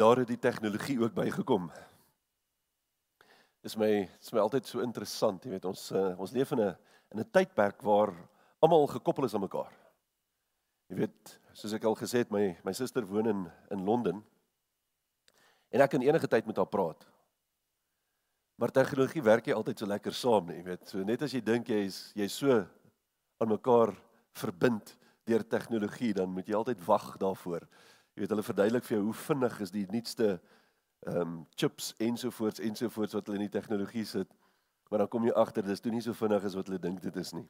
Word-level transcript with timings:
Daar 0.00 0.16
het 0.22 0.30
die 0.32 0.38
tegnologie 0.38 0.96
ook 1.00 1.12
bygekom. 1.12 1.66
Dis 3.60 3.76
my 3.76 4.08
dis 4.08 4.32
my 4.32 4.40
altyd 4.40 4.64
so 4.64 4.80
interessant, 4.80 5.44
jy 5.44 5.52
weet 5.52 5.66
ons 5.68 5.90
uh, 5.92 6.14
ons 6.16 6.32
leef 6.32 6.54
in 6.56 6.62
'n 6.64 6.76
in 7.12 7.20
'n 7.20 7.30
tydperk 7.30 7.82
waar 7.84 8.14
almal 8.64 8.86
gekoppel 8.86 9.24
is 9.24 9.34
aan 9.34 9.44
mekaar. 9.44 9.72
Jy 10.88 10.96
weet, 10.96 11.40
soos 11.52 11.72
ek 11.72 11.84
al 11.84 11.96
gesê 12.00 12.24
het, 12.24 12.30
my 12.30 12.56
my 12.64 12.72
suster 12.72 13.04
woon 13.04 13.26
in 13.26 13.50
in 13.70 13.84
Londen. 13.84 14.24
En 15.68 15.80
ek 15.80 15.90
kan 15.90 16.02
enige 16.02 16.28
tyd 16.28 16.46
met 16.46 16.56
haar 16.56 16.72
praat. 16.72 17.06
Maar 18.56 18.70
tegnologie 18.70 19.22
werk 19.22 19.46
nie 19.46 19.54
altyd 19.54 19.78
so 19.78 19.86
lekker 19.86 20.12
saam 20.12 20.46
nie, 20.46 20.56
jy 20.56 20.64
weet. 20.64 20.88
So 20.88 21.04
net 21.04 21.22
as 21.22 21.32
jy 21.32 21.40
dink 21.40 21.68
jy's 21.68 22.12
jy's 22.14 22.32
so 22.32 22.66
aan 23.38 23.48
mekaar 23.48 23.92
verbind 24.32 24.96
deur 25.24 25.44
tegnologie, 25.44 26.14
dan 26.14 26.30
moet 26.32 26.46
jy 26.48 26.54
altyd 26.54 26.86
wag 26.86 27.16
daarvoor. 27.18 27.68
Jy 28.20 28.26
weet 28.26 28.32
hulle 28.34 28.42
verduidelik 28.44 28.84
vir 28.84 28.98
jou 28.98 29.04
hoe 29.06 29.14
vinnig 29.16 29.54
is 29.64 29.70
die 29.72 29.86
nuutste 29.88 30.26
ehm 31.08 31.20
um, 31.22 31.36
chips 31.56 31.94
ensovoorts 31.96 32.60
ensovoorts 32.60 33.16
wat 33.16 33.30
hulle 33.30 33.38
in 33.38 33.46
die 33.46 33.54
tegnologie 33.54 34.02
sit. 34.04 34.28
Maar 34.90 35.06
dan 35.06 35.08
kom 35.08 35.24
jy 35.24 35.32
agter 35.32 35.64
dis 35.64 35.80
toe 35.80 35.92
nie 35.94 36.02
so 36.04 36.12
vinnig 36.12 36.44
as 36.44 36.56
wat 36.58 36.68
hulle 36.68 36.82
dink 36.82 37.00
dit 37.00 37.16
is 37.16 37.30
nie. 37.32 37.46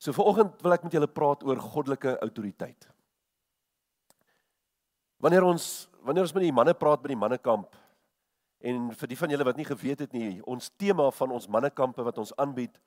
So 0.00 0.16
vanoggend 0.16 0.64
wil 0.64 0.72
ek 0.78 0.86
met 0.86 0.96
julle 0.96 1.10
praat 1.12 1.44
oor 1.44 1.60
goddelike 1.60 2.14
autoriteit. 2.24 2.88
Wanneer 5.20 5.44
ons 5.44 5.68
wanneer 6.00 6.24
ons 6.24 6.32
met 6.32 6.46
die 6.48 6.56
manne 6.56 6.72
praat 6.72 7.04
by 7.04 7.12
die 7.12 7.20
mannekamp 7.20 7.76
en 8.64 8.88
vir 8.96 9.12
die 9.12 9.20
van 9.20 9.36
julle 9.36 9.50
wat 9.50 9.60
nie 9.60 9.68
geweet 9.68 10.06
het 10.06 10.16
nie, 10.16 10.40
ons 10.48 10.72
tema 10.80 11.10
van 11.20 11.36
ons 11.36 11.52
mannekampe 11.52 12.08
wat 12.08 12.24
ons 12.24 12.32
aanbied 12.40 12.80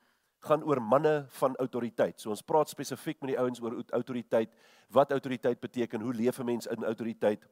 gaan 0.45 0.63
oor 0.63 0.81
manne 0.81 1.25
van 1.39 1.55
autoriteit. 1.55 2.21
So 2.21 2.29
ons 2.29 2.41
praat 2.41 2.69
spesifiek 2.69 3.21
met 3.21 3.33
die 3.33 3.39
ouens 3.39 3.61
oor 3.61 3.77
autoriteit, 3.93 4.51
wat 4.93 5.11
autoriteit 5.11 5.59
beteken, 5.59 6.01
hoe 6.01 6.13
leef 6.13 6.39
'n 6.39 6.45
mens 6.45 6.67
in 6.67 6.83
autoriteit 6.83 7.47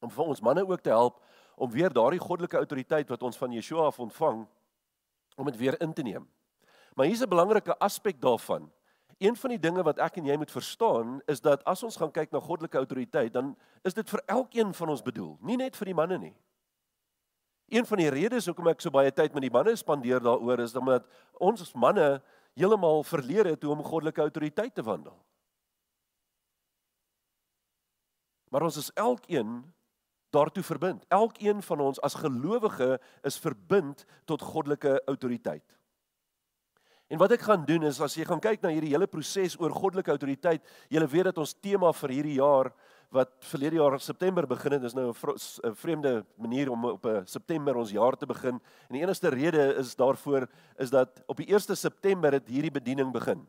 om 0.00 0.10
vir 0.10 0.24
ons 0.24 0.40
manne 0.40 0.66
ook 0.66 0.80
te 0.80 0.90
help 0.90 1.22
om 1.56 1.70
weer 1.70 1.92
daardie 1.92 2.20
goddelike 2.20 2.56
autoriteit 2.56 3.08
wat 3.08 3.22
ons 3.22 3.36
van 3.36 3.52
Yeshua 3.52 3.86
af 3.86 4.00
ontvang 4.00 4.46
om 5.36 5.44
dit 5.44 5.56
weer 5.56 5.80
in 5.80 5.92
te 5.92 6.02
neem. 6.02 6.28
Maar 6.94 7.06
hier's 7.06 7.22
'n 7.22 7.28
belangrike 7.28 7.78
aspek 7.78 8.20
daarvan. 8.20 8.70
Een 9.18 9.36
van 9.36 9.50
die 9.50 9.58
dinge 9.58 9.82
wat 9.82 9.98
ek 9.98 10.16
en 10.16 10.24
jy 10.24 10.36
moet 10.36 10.50
verstaan 10.50 11.20
is 11.26 11.40
dat 11.40 11.64
as 11.64 11.82
ons 11.82 11.96
gaan 11.96 12.10
kyk 12.10 12.30
na 12.30 12.40
goddelike 12.40 12.76
autoriteit, 12.76 13.32
dan 13.32 13.56
is 13.82 13.94
dit 13.94 14.10
vir 14.10 14.22
elkeen 14.26 14.74
van 14.74 14.88
ons 14.88 15.02
bedoel, 15.02 15.38
nie 15.40 15.56
net 15.56 15.76
vir 15.76 15.84
die 15.84 15.94
manne 15.94 16.18
nie. 16.18 16.34
Een 17.70 17.86
van 17.86 18.02
die 18.02 18.10
redes 18.10 18.48
hoekom 18.50 18.68
ek 18.72 18.82
so 18.82 18.90
baie 18.90 19.12
tyd 19.14 19.34
met 19.36 19.46
die 19.46 19.52
manne 19.54 19.76
spandeer 19.78 20.22
daaroor 20.22 20.62
is 20.64 20.74
omdat 20.78 21.06
ons 21.38 21.62
as 21.62 21.74
manne 21.78 22.16
heeltemal 22.58 23.04
verleer 23.06 23.52
het 23.52 23.62
hoe 23.62 23.76
om 23.76 23.84
goddelike 23.86 24.24
autoriteit 24.24 24.74
te 24.74 24.82
wandel. 24.82 25.14
Maar 28.50 28.66
ons 28.66 28.80
is 28.82 28.90
elkeen 28.98 29.60
daartoe 30.34 30.62
verbind. 30.66 31.04
Elkeen 31.08 31.62
van 31.62 31.80
ons 31.80 32.00
as 32.02 32.18
gelowige 32.18 32.96
is 33.26 33.38
verbind 33.38 34.02
tot 34.26 34.42
goddelike 34.42 34.98
autoriteit. 35.06 35.64
En 37.10 37.18
wat 37.18 37.34
ek 37.34 37.42
gaan 37.46 37.64
doen 37.66 37.88
is 37.88 37.98
as 38.02 38.14
jy 38.14 38.26
gaan 38.26 38.42
kyk 38.42 38.62
na 38.62 38.70
hierdie 38.70 38.92
hele 38.92 39.08
proses 39.10 39.56
oor 39.58 39.74
goddelike 39.74 40.12
autoriteit, 40.12 40.62
jy 40.90 41.02
weet 41.06 41.30
dat 41.30 41.40
ons 41.42 41.56
tema 41.58 41.90
vir 42.02 42.14
hierdie 42.14 42.36
jaar 42.38 42.70
wat 43.10 43.30
verlede 43.38 43.76
jaar 43.76 43.92
in 43.92 44.02
September 44.02 44.46
begin 44.46 44.72
het. 44.72 44.82
Dis 44.82 44.94
nou 44.94 45.10
'n 45.10 45.74
vreemde 45.74 46.24
manier 46.36 46.70
om 46.70 46.84
op 46.84 47.04
'n 47.04 47.26
September 47.26 47.76
ons 47.76 47.90
jaar 47.90 48.16
te 48.16 48.26
begin. 48.26 48.60
En 48.88 48.94
die 48.94 49.02
enigste 49.02 49.28
rede 49.28 49.74
is 49.74 49.96
daarvoor 49.96 50.48
is 50.76 50.90
dat 50.90 51.22
op 51.26 51.36
die 51.36 51.46
1ste 51.46 51.74
September 51.74 52.32
het 52.32 52.48
hierdie 52.48 52.70
bediening 52.70 53.12
begin 53.12 53.48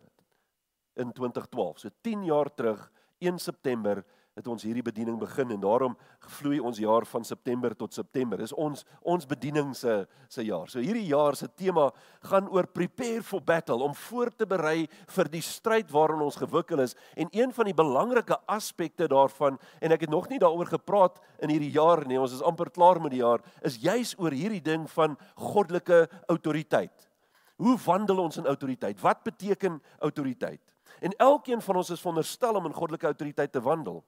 in 0.96 1.12
2012. 1.12 1.80
So 1.80 1.90
10 2.02 2.24
jaar 2.24 2.54
terug, 2.54 2.92
1 3.20 3.40
September 3.40 4.04
het 4.42 4.50
ons 4.50 4.66
hierdie 4.66 4.84
bediening 4.84 5.20
begin 5.22 5.54
en 5.54 5.62
daarom 5.62 5.96
vloei 6.40 6.58
ons 6.60 6.80
jaar 6.82 7.06
van 7.06 7.26
September 7.26 7.76
tot 7.78 7.94
September. 7.94 8.42
Dis 8.42 8.54
ons 8.58 8.84
ons 9.08 9.28
bediening 9.30 9.76
se 9.78 10.02
se 10.32 10.46
jaar. 10.48 10.70
So 10.72 10.82
hierdie 10.82 11.10
jaar 11.10 11.36
se 11.38 11.50
tema 11.60 11.90
gaan 12.30 12.48
oor 12.50 12.66
prepare 12.72 13.22
for 13.24 13.44
battle 13.44 13.84
om 13.86 13.94
voor 14.08 14.32
te 14.34 14.48
berei 14.48 14.88
vir 15.16 15.30
die 15.32 15.44
stryd 15.46 15.92
waarin 15.92 16.24
ons 16.26 16.40
gewikkel 16.40 16.82
is 16.86 16.96
en 17.16 17.30
een 17.36 17.54
van 17.54 17.70
die 17.70 17.78
belangrike 17.78 18.40
aspekte 18.50 19.10
daarvan 19.12 19.60
en 19.82 19.94
ek 19.94 20.08
het 20.08 20.14
nog 20.14 20.30
nie 20.32 20.40
daaroor 20.42 20.72
gepraat 20.72 21.22
in 21.44 21.54
hierdie 21.54 21.74
jaar 21.76 22.06
nie. 22.08 22.20
Ons 22.20 22.40
is 22.40 22.46
amper 22.46 22.72
klaar 22.74 23.02
met 23.02 23.14
die 23.14 23.22
jaar 23.22 23.44
is 23.62 23.78
juis 23.84 24.16
oor 24.18 24.34
hierdie 24.34 24.64
ding 24.64 24.88
van 24.96 25.18
goddelike 25.36 26.08
autoriteit. 26.32 27.10
Hoe 27.62 27.78
wandel 27.86 28.24
ons 28.24 28.40
in 28.42 28.50
autoriteit? 28.50 28.98
Wat 29.02 29.22
beteken 29.24 29.82
autoriteit? 30.00 30.62
En 31.02 31.14
elkeen 31.18 31.62
van 31.62 31.76
ons 31.76 31.90
is 31.90 32.02
veronderstel 32.02 32.58
om 32.58 32.66
in 32.66 32.74
goddelike 32.74 33.06
autoriteit 33.06 33.52
te 33.52 33.62
wandel. 33.62 34.04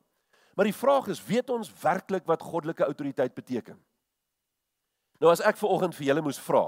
Maar 0.56 0.70
die 0.70 0.76
vraag 0.76 1.08
is, 1.08 1.24
weet 1.26 1.50
ons 1.50 1.72
werklik 1.82 2.26
wat 2.30 2.42
goddelike 2.46 2.86
autoriteit 2.86 3.34
beteken? 3.34 3.80
Nou 5.22 5.32
as 5.32 5.42
ek 5.42 5.58
ver 5.58 5.72
oggend 5.74 5.96
vir 5.98 6.10
julle 6.12 6.24
moes 6.26 6.40
vra, 6.42 6.68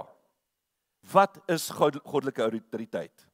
wat 1.11 1.37
is 1.51 1.69
goddelike 1.69 2.41
autoriteit? 2.41 3.25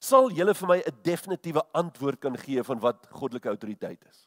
Sal 0.00 0.30
julle 0.32 0.54
vir 0.56 0.68
my 0.68 0.78
'n 0.80 1.02
definitiewe 1.04 1.62
antwoord 1.76 2.20
kan 2.20 2.36
gee 2.36 2.62
van 2.62 2.80
wat 2.80 3.06
goddelike 3.10 3.48
autoriteit 3.48 4.04
is? 4.08 4.26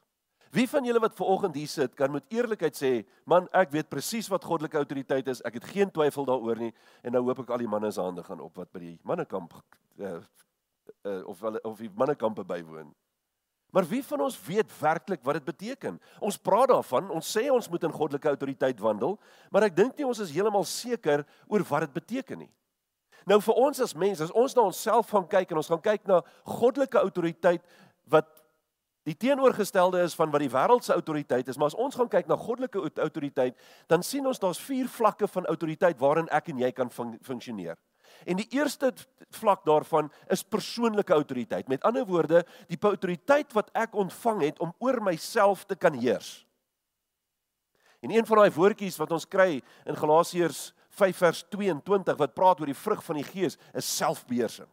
Wie 0.53 0.67
van 0.69 0.85
julle 0.85 0.99
wat 0.99 1.15
ver 1.17 1.25
oggend 1.25 1.55
hier 1.55 1.67
sit, 1.67 1.95
kan 1.95 2.11
met 2.11 2.23
eerlikheid 2.29 2.75
sê, 2.77 3.05
man, 3.25 3.47
ek 3.57 3.71
weet 3.71 3.89
presies 3.89 4.29
wat 4.29 4.43
goddelike 4.45 4.77
autoriteit 4.77 5.27
is. 5.27 5.41
Ek 5.41 5.53
het 5.53 5.63
geen 5.65 5.89
twyfel 5.89 6.25
daaroor 6.25 6.59
nie 6.61 6.73
en 7.01 7.11
nou 7.11 7.23
hoop 7.23 7.39
ek 7.39 7.49
al 7.49 7.57
die 7.57 7.67
manne 7.67 7.91
se 7.91 8.01
hande 8.01 8.23
gaan 8.23 8.39
op 8.39 8.57
wat 8.61 8.71
by 8.71 8.79
die 8.79 8.99
mannekamp 9.03 9.55
uh, 9.97 10.21
uh, 11.05 11.23
of 11.25 11.41
hulle 11.41 11.61
of 11.65 11.81
die 11.81 11.89
mannekampe 11.89 12.45
bywoon. 12.45 12.93
Maar 13.73 13.87
wie 13.89 14.03
van 14.05 14.21
ons 14.21 14.35
weet 14.45 14.69
werklik 14.79 15.23
wat 15.25 15.39
dit 15.39 15.45
beteken? 15.45 15.95
Ons 16.21 16.37
praat 16.37 16.69
daarvan, 16.69 17.09
ons 17.09 17.29
sê 17.37 17.47
ons 17.49 17.69
moet 17.69 17.87
in 17.87 17.95
goddelike 17.95 18.29
autoriteit 18.29 18.79
wandel, 18.79 19.15
maar 19.49 19.65
ek 19.65 19.73
dink 19.79 19.97
nie 19.97 20.05
ons 20.05 20.21
is 20.21 20.33
heeltemal 20.35 20.65
seker 20.69 21.23
oor 21.49 21.65
wat 21.71 21.87
dit 21.87 21.95
beteken 21.97 22.45
nie. 22.45 22.51
Nou 23.25 23.39
vir 23.41 23.57
ons 23.65 23.81
as 23.81 23.95
mense, 23.97 24.21
as 24.21 24.35
ons 24.37 24.53
na 24.53 24.67
onsself 24.67 25.09
gaan 25.09 25.25
kyk 25.31 25.51
en 25.51 25.61
ons 25.63 25.71
gaan 25.73 25.81
kyk 25.81 26.05
na 26.11 26.19
goddelike 26.59 27.01
autoriteit 27.01 27.65
wat 28.13 28.29
die 29.07 29.15
teenoorgestelde 29.17 30.03
is 30.05 30.13
van 30.15 30.29
wat 30.31 30.43
die 30.43 30.51
wêreld 30.53 30.85
se 30.85 30.93
autoriteit 30.93 31.49
is, 31.49 31.57
maar 31.57 31.71
as 31.71 31.79
ons 31.79 31.97
gaan 31.97 32.11
kyk 32.11 32.29
na 32.29 32.37
goddelike 32.39 32.83
autoriteit, 33.01 33.57
dan 33.91 34.05
sien 34.05 34.27
ons 34.27 34.39
daar's 34.39 34.61
vier 34.63 34.85
vlakke 34.91 35.27
van 35.27 35.49
autoriteit 35.51 35.97
waarin 35.99 36.29
ek 36.31 36.53
en 36.53 36.61
jy 36.61 36.71
kan 36.77 36.93
fun 36.93 37.17
funksioneer. 37.25 37.79
En 38.25 38.39
die 38.39 38.47
eerste 38.55 38.93
vlak 39.33 39.65
daarvan 39.65 40.11
is 40.31 40.43
persoonlike 40.43 41.13
autoriteit. 41.13 41.67
Met 41.67 41.83
ander 41.83 42.05
woorde, 42.05 42.45
die 42.67 42.79
autoriteit 42.81 43.53
wat 43.53 43.69
ek 43.73 43.95
ontvang 43.95 44.41
het 44.41 44.59
om 44.59 44.73
oor 44.79 45.01
myself 45.03 45.65
te 45.65 45.75
kan 45.75 45.93
heers. 45.93 46.45
En 48.03 48.11
een 48.11 48.25
van 48.25 48.37
daai 48.37 48.51
woordjies 48.51 48.97
wat 48.99 49.11
ons 49.15 49.27
kry 49.27 49.61
in 49.87 49.97
Galasiërs 49.97 50.73
5 50.93 51.17
vers 51.17 51.43
22 51.49 52.17
wat 52.19 52.33
praat 52.35 52.59
oor 52.59 52.69
die 52.69 52.77
vrug 52.77 53.03
van 53.03 53.17
die 53.17 53.27
Gees 53.27 53.57
is 53.73 53.95
selfbeheersing. 53.97 54.67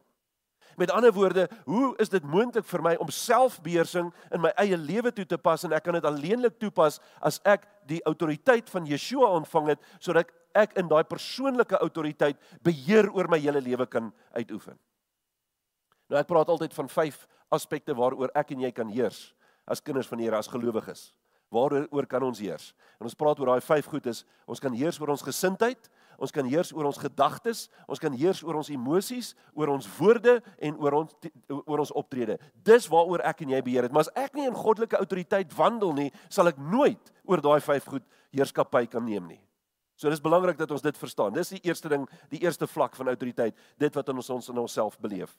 Met 0.79 0.91
ander 0.91 1.13
woorde, 1.13 1.49
hoe 1.65 1.93
is 1.99 2.09
dit 2.09 2.23
moontlik 2.23 2.65
vir 2.65 2.83
my 2.83 2.93
om 3.03 3.09
selfbeheersing 3.11 4.11
in 4.31 4.43
my 4.43 4.51
eie 4.61 4.77
lewe 4.77 5.11
toe 5.15 5.25
te 5.27 5.37
pas 5.37 5.63
en 5.67 5.75
ek 5.75 5.83
kan 5.87 5.97
dit 5.97 6.07
alleenlik 6.07 6.59
toepas 6.59 6.99
as 7.19 7.39
ek 7.47 7.65
die 7.89 7.99
autoriteit 8.07 8.69
van 8.71 8.87
Yeshua 8.87 9.31
ontvang 9.39 9.73
het 9.73 9.89
sodat 9.99 10.31
ek 10.57 10.77
in 10.79 10.89
daai 10.91 11.03
persoonlike 11.07 11.79
autoriteit 11.81 12.39
beheer 12.63 13.09
oor 13.11 13.29
my 13.31 13.39
hele 13.39 13.61
lewe 13.63 13.87
kan 13.89 14.11
uitoefen. 14.35 14.77
Nou 16.11 16.19
ek 16.19 16.27
praat 16.27 16.49
altyd 16.51 16.75
van 16.75 16.89
vyf 16.91 17.23
aspekte 17.51 17.95
waaroor 17.95 18.33
ek 18.35 18.53
en 18.55 18.65
jy 18.65 18.71
kan 18.75 18.91
heers 18.91 19.31
as 19.67 19.83
kinders 19.83 20.09
van 20.09 20.19
die 20.19 20.27
Here 20.27 20.39
as 20.39 20.49
gelowiges. 20.51 21.11
Waaroor 21.51 22.07
kan 22.07 22.23
ons 22.23 22.39
heers? 22.39 22.71
En 22.99 23.07
ons 23.07 23.17
praat 23.17 23.39
oor 23.39 23.51
daai 23.51 23.65
vyf 23.65 23.89
goed 23.91 24.07
is 24.07 24.23
ons 24.47 24.59
kan 24.63 24.73
heers 24.75 24.99
oor 25.01 25.11
ons 25.11 25.23
gesindheid, 25.23 25.89
ons 26.21 26.31
kan 26.31 26.47
heers 26.47 26.71
oor 26.71 26.87
ons 26.87 26.99
gedagtes, 27.01 27.65
ons 27.91 27.99
kan 27.99 28.13
heers 28.15 28.39
oor 28.45 28.59
ons 28.61 28.71
emosies, 28.71 29.33
oor 29.57 29.73
ons 29.73 29.87
woorde 29.97 30.37
en 30.63 30.79
oor 30.79 30.99
ons 31.01 31.29
oor 31.65 31.83
ons 31.83 31.93
optrede. 31.99 32.37
Dis 32.63 32.87
waaroor 32.91 33.23
ek 33.27 33.43
en 33.43 33.51
jy 33.55 33.61
beheer 33.67 33.87
het. 33.87 33.95
Maar 33.95 34.07
as 34.07 34.13
ek 34.27 34.37
nie 34.39 34.47
in 34.47 34.55
goddelike 34.55 34.99
autoriteit 34.99 35.51
wandel 35.57 35.95
nie, 35.97 36.09
sal 36.31 36.51
ek 36.51 36.59
nooit 36.59 37.11
oor 37.27 37.43
daai 37.43 37.59
vyf 37.59 37.89
goed 37.95 38.07
heerskappy 38.31 38.85
kan 38.91 39.03
neem 39.03 39.33
nie. 39.33 39.41
So 40.01 40.09
dis 40.09 40.21
belangrik 40.21 40.57
dat 40.57 40.71
ons 40.73 40.81
dit 40.81 40.97
verstaan. 40.97 41.33
Dis 41.35 41.53
die 41.53 41.61
eerste 41.61 41.89
ding, 41.91 42.07
die 42.33 42.41
eerste 42.41 42.65
vlak 42.65 42.95
van 42.97 43.11
autoriteit, 43.13 43.57
dit 43.77 43.97
wat 43.99 44.07
ons 44.09 44.29
ons 44.33 44.49
in 44.49 44.57
onsself 44.57 44.97
beleef. 44.99 45.35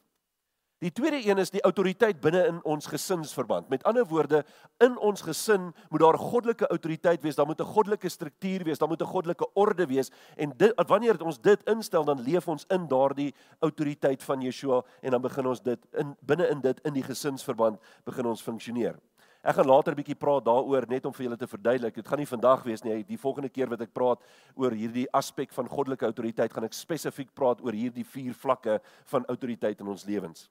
Die 0.82 0.90
tweede 0.90 1.20
een 1.22 1.38
is 1.38 1.50
die 1.54 1.62
autoriteit 1.62 2.18
binne 2.22 2.40
in 2.46 2.56
ons 2.66 2.86
gesinsverband. 2.90 3.68
Met 3.70 3.84
ander 3.86 4.06
woorde, 4.06 4.40
in 4.82 4.96
ons 4.98 5.22
gesin 5.22 5.68
moet 5.90 6.02
daar 6.02 6.18
goddelike 6.18 6.66
autoriteit 6.74 7.22
wees, 7.22 7.38
daar 7.38 7.46
moet 7.46 7.60
'n 7.60 7.74
goddelike 7.74 8.08
struktuur 8.08 8.64
wees, 8.64 8.78
daar 8.78 8.88
moet 8.88 9.02
'n 9.02 9.12
goddelike 9.14 9.46
orde 9.54 9.86
wees 9.86 10.10
en 10.36 10.52
dit 10.56 10.72
wanneer 10.86 11.22
ons 11.22 11.40
dit 11.40 11.62
instel, 11.68 12.04
dan 12.04 12.20
leef 12.20 12.48
ons 12.48 12.64
in 12.68 12.88
daardie 12.88 13.34
autoriteit 13.60 14.22
van 14.22 14.40
Yeshua 14.40 14.82
en 15.02 15.10
dan 15.10 15.22
begin 15.22 15.46
ons 15.46 15.62
dit 15.62 15.86
in 15.92 16.16
binne 16.20 16.48
in 16.48 16.60
dit 16.60 16.80
in 16.84 16.92
die 16.92 17.02
gesinsverband 17.02 17.80
begin 18.04 18.26
ons 18.26 18.42
funksioneer. 18.42 18.98
Ek 19.42 19.56
gaan 19.56 19.66
later 19.66 19.92
'n 19.92 19.96
bietjie 19.96 20.14
praat 20.14 20.44
daaroor 20.44 20.86
net 20.88 21.04
om 21.04 21.12
vir 21.12 21.24
julle 21.24 21.36
te 21.36 21.46
verduidelik. 21.46 21.94
Dit 21.94 22.08
gaan 22.08 22.18
nie 22.18 22.26
vandag 22.26 22.62
wees 22.62 22.84
nie. 22.84 23.02
Die 23.02 23.18
volgende 23.18 23.48
keer 23.48 23.68
wat 23.68 23.80
ek 23.80 23.92
praat 23.92 24.20
oor 24.54 24.70
hierdie 24.70 25.10
aspek 25.12 25.52
van 25.52 25.68
goddelike 25.68 26.04
autoriteit, 26.04 26.52
gaan 26.52 26.64
ek 26.64 26.72
spesifiek 26.72 27.34
praat 27.34 27.60
oor 27.60 27.72
hierdie 27.72 28.04
vier 28.04 28.34
vlakke 28.34 28.80
van 29.04 29.24
autoriteit 29.26 29.80
in 29.80 29.88
ons 29.88 30.04
lewens. 30.04 30.48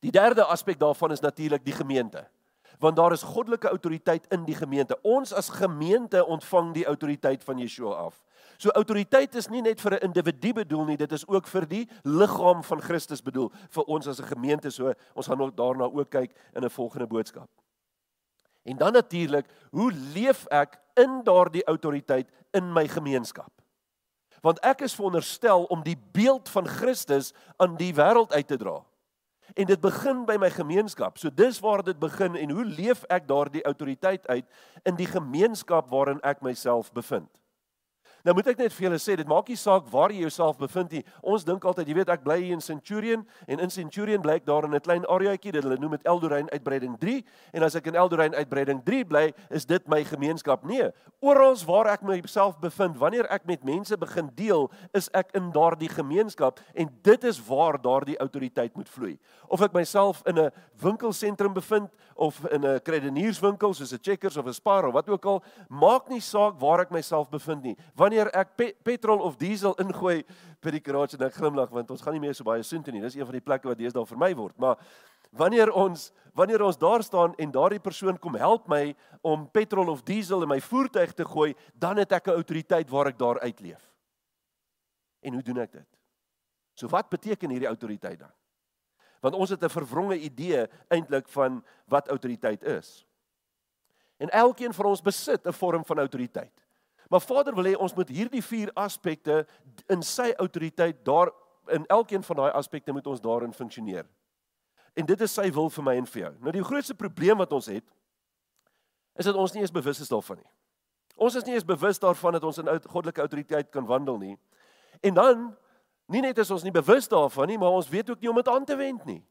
Die 0.00 0.10
derde 0.10 0.44
aspek 0.44 0.78
daarvan 0.78 1.12
is 1.12 1.20
natuurlik 1.20 1.64
die 1.64 1.72
gemeente. 1.72 2.26
want 2.78 2.96
daar 2.96 3.12
is 3.12 3.22
goddelike 3.22 3.68
autoriteit 3.68 4.26
in 4.32 4.44
die 4.44 4.54
gemeente. 4.54 4.98
Ons 5.02 5.32
as 5.32 5.48
gemeente 5.48 6.26
ontvang 6.26 6.72
die 6.74 6.86
autoriteit 6.86 7.44
van 7.44 7.58
Yeshua 7.58 7.94
af. 7.94 8.22
So 8.58 8.70
autoriteit 8.70 9.34
is 9.34 9.48
nie 9.48 9.62
net 9.62 9.80
vir 9.80 9.94
'n 9.94 10.04
individu 10.04 10.52
bedoel 10.52 10.84
nie, 10.84 10.96
dit 10.96 11.12
is 11.12 11.28
ook 11.28 11.46
vir 11.46 11.66
die 11.66 11.88
liggaam 12.04 12.62
van 12.62 12.80
Christus 12.80 13.22
bedoel, 13.22 13.50
vir 13.70 13.84
ons 13.84 14.06
as 14.06 14.20
'n 14.20 14.26
gemeente. 14.26 14.70
So 14.70 14.92
ons 15.14 15.26
gaan 15.26 15.38
nog 15.38 15.54
daarna 15.54 15.84
ook 15.84 16.10
kyk 16.10 16.32
in 16.54 16.64
'n 16.64 16.70
volgende 16.70 17.06
boodskap. 17.06 17.48
En 18.66 18.76
dan 18.76 18.92
natuurlik, 18.92 19.46
hoe 19.70 19.92
leef 19.92 20.46
ek 20.50 20.74
in 20.98 21.20
daardie 21.24 21.64
autoriteit 21.70 22.30
in 22.50 22.72
my 22.74 22.88
gemeenskap? 22.90 23.52
Want 24.42 24.58
ek 24.66 24.82
is 24.86 24.94
veronderstel 24.98 25.64
om 25.70 25.84
die 25.86 25.96
beeld 26.12 26.50
van 26.50 26.66
Christus 26.66 27.32
aan 27.62 27.78
die 27.78 27.92
wêreld 27.94 28.34
uit 28.34 28.46
te 28.46 28.58
dra. 28.58 28.80
En 29.54 29.68
dit 29.70 29.80
begin 29.80 30.24
by 30.26 30.36
my 30.42 30.50
gemeenskap. 30.50 31.18
So 31.18 31.30
dis 31.30 31.60
waar 31.62 31.84
dit 31.86 31.98
begin 31.98 32.34
en 32.36 32.50
hoe 32.50 32.64
leef 32.66 33.04
ek 33.06 33.28
daardie 33.30 33.62
autoriteit 33.62 34.26
uit 34.26 34.46
in 34.82 34.98
die 34.98 35.06
gemeenskap 35.06 35.90
waarin 35.90 36.20
ek 36.26 36.42
myself 36.42 36.90
bevind? 36.92 37.30
Nou 38.26 38.32
moet 38.34 38.48
ek 38.50 38.58
net 38.58 38.74
vir 38.74 38.88
julle 38.88 38.98
sê, 38.98 39.14
dit 39.14 39.28
maak 39.30 39.46
nie 39.46 39.54
saak 39.54 39.84
waar 39.92 40.10
jy 40.10 40.24
jouself 40.24 40.56
bevind 40.58 40.96
nie. 40.96 41.02
Ons 41.22 41.44
dink 41.46 41.62
altyd, 41.62 41.86
jy 41.86 41.94
weet, 41.94 42.08
ek 42.10 42.24
bly 42.24 42.40
hier 42.40 42.56
in 42.56 42.62
Centurion 42.64 43.20
en 43.46 43.60
in 43.62 43.70
Centurion 43.70 44.18
bly 44.24 44.40
ek 44.40 44.48
daar 44.48 44.66
in 44.66 44.74
'n 44.74 44.82
klein 44.82 45.04
areaatjie, 45.06 45.52
dit 45.54 45.62
hulle 45.62 45.78
noem 45.78 45.94
dit 45.94 46.06
Eldorein 46.10 46.50
uitbreiding 46.50 46.98
3 46.98 47.22
en 47.54 47.62
as 47.62 47.76
ek 47.76 47.86
in 47.86 47.94
Eldorein 47.94 48.34
uitbreiding 48.34 48.82
3 48.82 49.04
bly, 49.04 49.32
is 49.50 49.64
dit 49.64 49.88
my 49.88 50.02
gemeenskap. 50.02 50.64
Nee, 50.66 50.90
oral 51.22 51.54
waar 51.66 51.86
ek 51.86 52.02
myself 52.02 52.58
bevind, 52.58 52.98
wanneer 52.98 53.30
ek 53.30 53.46
met 53.46 53.64
mense 53.64 53.96
begin 53.96 54.28
deel, 54.34 54.70
is 54.92 55.08
ek 55.14 55.30
in 55.34 55.52
daardie 55.52 55.88
gemeenskap 55.88 56.58
en 56.74 56.90
dit 57.02 57.24
is 57.24 57.38
waar 57.46 57.78
daardie 57.80 58.18
autoriteit 58.18 58.74
moet 58.74 58.88
vloei. 58.88 59.18
Of 59.48 59.62
ek 59.62 59.72
myself 59.72 60.22
in 60.26 60.38
'n 60.38 60.50
winkelsentrum 60.82 61.54
bevind 61.54 61.90
of 62.16 62.44
in 62.50 62.64
'n 62.64 62.80
kredinierswinkel 62.80 63.74
soos 63.74 63.92
'n 63.92 64.02
Checkers 64.02 64.36
of 64.36 64.46
'n 64.46 64.52
Spar 64.52 64.86
of 64.86 64.94
wat 64.94 65.08
ook 65.08 65.24
al, 65.24 65.42
maak 65.68 66.08
nie 66.08 66.20
saak 66.20 66.58
waar 66.58 66.80
ek 66.80 66.90
myself 66.90 67.30
bevind 67.30 67.62
nie. 67.62 67.76
Wanneer 67.94 68.15
wanneer 68.16 68.32
ek 68.32 68.54
pe 68.56 68.70
petrol 68.84 69.20
of 69.24 69.36
diesel 69.36 69.74
ingooi 69.82 70.24
by 70.64 70.72
die 70.72 70.80
garage 70.80 71.16
en 71.18 71.26
ek 71.26 71.36
glimlag 71.36 71.72
want 71.72 71.90
ons 71.92 72.02
gaan 72.02 72.16
nie 72.16 72.22
meer 72.22 72.36
so 72.36 72.46
baie 72.46 72.64
soontoe 72.64 72.94
nie. 72.94 73.02
Dis 73.04 73.16
een 73.16 73.26
van 73.26 73.36
die 73.36 73.44
plekke 73.44 73.68
wat 73.68 73.78
deesdae 73.78 74.06
vir 74.08 74.20
my 74.20 74.30
word. 74.36 74.56
Maar 74.58 74.80
wanneer 75.36 75.72
ons 75.72 76.10
wanneer 76.36 76.62
ons 76.62 76.76
daar 76.76 77.02
staan 77.04 77.34
en 77.40 77.52
daardie 77.52 77.80
persoon 77.80 78.18
kom 78.20 78.36
help 78.36 78.68
my 78.68 78.94
om 79.24 79.46
petrol 79.48 79.88
of 79.88 80.02
diesel 80.04 80.42
in 80.44 80.50
my 80.50 80.60
voertuig 80.60 81.14
te 81.16 81.24
gooi, 81.24 81.54
dan 81.72 81.96
het 81.96 82.12
ek 82.12 82.28
'n 82.28 82.36
autoriteit 82.36 82.90
waar 82.90 83.08
ek 83.08 83.18
daar 83.18 83.40
uitleef. 83.40 83.80
En 85.22 85.32
hoe 85.32 85.42
doen 85.42 85.58
ek 85.58 85.72
dit? 85.72 85.88
So 86.74 86.88
wat 86.88 87.08
beteken 87.08 87.50
hierdie 87.50 87.68
autoriteit 87.68 88.18
dan? 88.18 88.32
Want 89.20 89.34
ons 89.34 89.50
het 89.50 89.62
'n 89.62 89.68
verwronge 89.68 90.18
idee 90.18 90.68
eintlik 90.88 91.28
van 91.28 91.64
wat 91.88 92.08
autoriteit 92.08 92.62
is. 92.62 93.06
En 94.18 94.28
elkeen 94.28 94.72
van 94.72 94.86
ons 94.86 95.02
besit 95.02 95.46
'n 95.46 95.52
vorm 95.52 95.84
van 95.84 95.98
autoriteit. 95.98 96.65
Maar 97.08 97.20
Vader 97.20 97.54
wil 97.54 97.64
hê 97.64 97.74
ons 97.78 97.94
moet 97.94 98.08
hierdie 98.08 98.42
vier 98.42 98.70
aspekte 98.74 99.44
in 99.92 100.02
sy 100.02 100.32
autoriteit 100.36 101.04
daar 101.06 101.30
in 101.70 101.86
elkeen 101.86 102.22
van 102.22 102.36
daai 102.36 102.50
aspekte 102.50 102.92
moet 102.92 103.06
ons 103.06 103.20
daarin 103.20 103.54
funksioneer. 103.54 104.06
En 104.94 105.06
dit 105.06 105.20
is 105.20 105.34
sy 105.34 105.50
wil 105.52 105.70
vir 105.70 105.84
my 105.84 105.94
en 106.00 106.06
vir 106.06 106.22
jou. 106.22 106.32
Nou 106.40 106.54
die 106.54 106.64
grootste 106.64 106.94
probleem 106.94 107.38
wat 107.38 107.52
ons 107.52 107.68
het 107.70 107.86
is 109.16 109.28
dat 109.28 109.34
ons 109.34 109.52
nie 109.52 109.62
eens 109.64 109.74
bewus 109.74 110.00
is 110.00 110.10
daarvan 110.12 110.40
nie. 110.40 110.50
Ons 111.16 111.36
is 111.38 111.44
nie 111.44 111.54
eens 111.56 111.64
bewus 111.64 111.98
daarvan 111.98 112.36
dat 112.36 112.44
ons 112.44 112.58
in 112.60 112.68
goddelike 112.68 113.20
autoriteit 113.20 113.70
kan 113.72 113.86
wandel 113.86 114.18
nie. 114.20 114.34
En 115.00 115.14
dan 115.14 115.46
nie 116.12 116.20
net 116.20 116.38
is 116.38 116.50
ons 116.50 116.62
nie 116.62 116.74
bewus 116.74 117.08
daarvan 117.08 117.48
nie, 117.48 117.58
maar 117.58 117.76
ons 117.76 117.88
weet 117.88 118.10
ook 118.10 118.20
nie 118.20 118.30
om 118.30 118.36
dit 118.36 118.48
aan 118.48 118.64
te 118.64 118.76
wend 118.76 119.04
nie. 119.08 119.22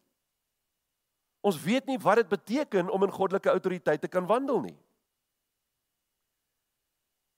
Ons 1.45 1.59
weet 1.61 1.85
nie 1.85 1.99
wat 2.01 2.23
dit 2.23 2.29
beteken 2.29 2.89
om 2.89 3.05
in 3.05 3.13
goddelike 3.13 3.49
autoriteit 3.49 4.01
te 4.01 4.09
kan 4.09 4.25
wandel 4.25 4.63
nie. 4.63 4.77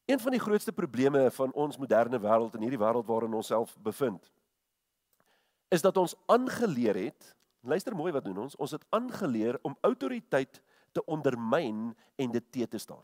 Een 0.08 0.20
van 0.20 0.32
die 0.32 0.40
grootste 0.40 0.72
probleme 0.72 1.26
van 1.36 1.52
ons 1.52 1.78
moderne 1.78 2.20
wêreld 2.24 2.54
en 2.56 2.64
hierdie 2.64 2.80
wêreld 2.80 3.10
waarin 3.10 3.34
ons 3.36 3.50
self 3.52 3.76
bevind 3.84 4.32
is 5.68 5.84
dat 5.84 5.98
ons 6.00 6.14
aangeleer 6.32 6.96
het, 6.96 7.34
luister 7.60 7.96
mooi 7.96 8.14
wat 8.16 8.24
doen 8.24 8.38
ons, 8.46 8.56
ons 8.56 8.72
het 8.72 8.86
aangeleer 8.96 9.58
om 9.68 9.76
autoriteit 9.84 10.62
te 10.96 11.04
ondermyn 11.06 11.92
en 12.16 12.32
dit 12.32 12.46
te 12.52 12.68
te 12.68 12.80
staan. 12.80 13.04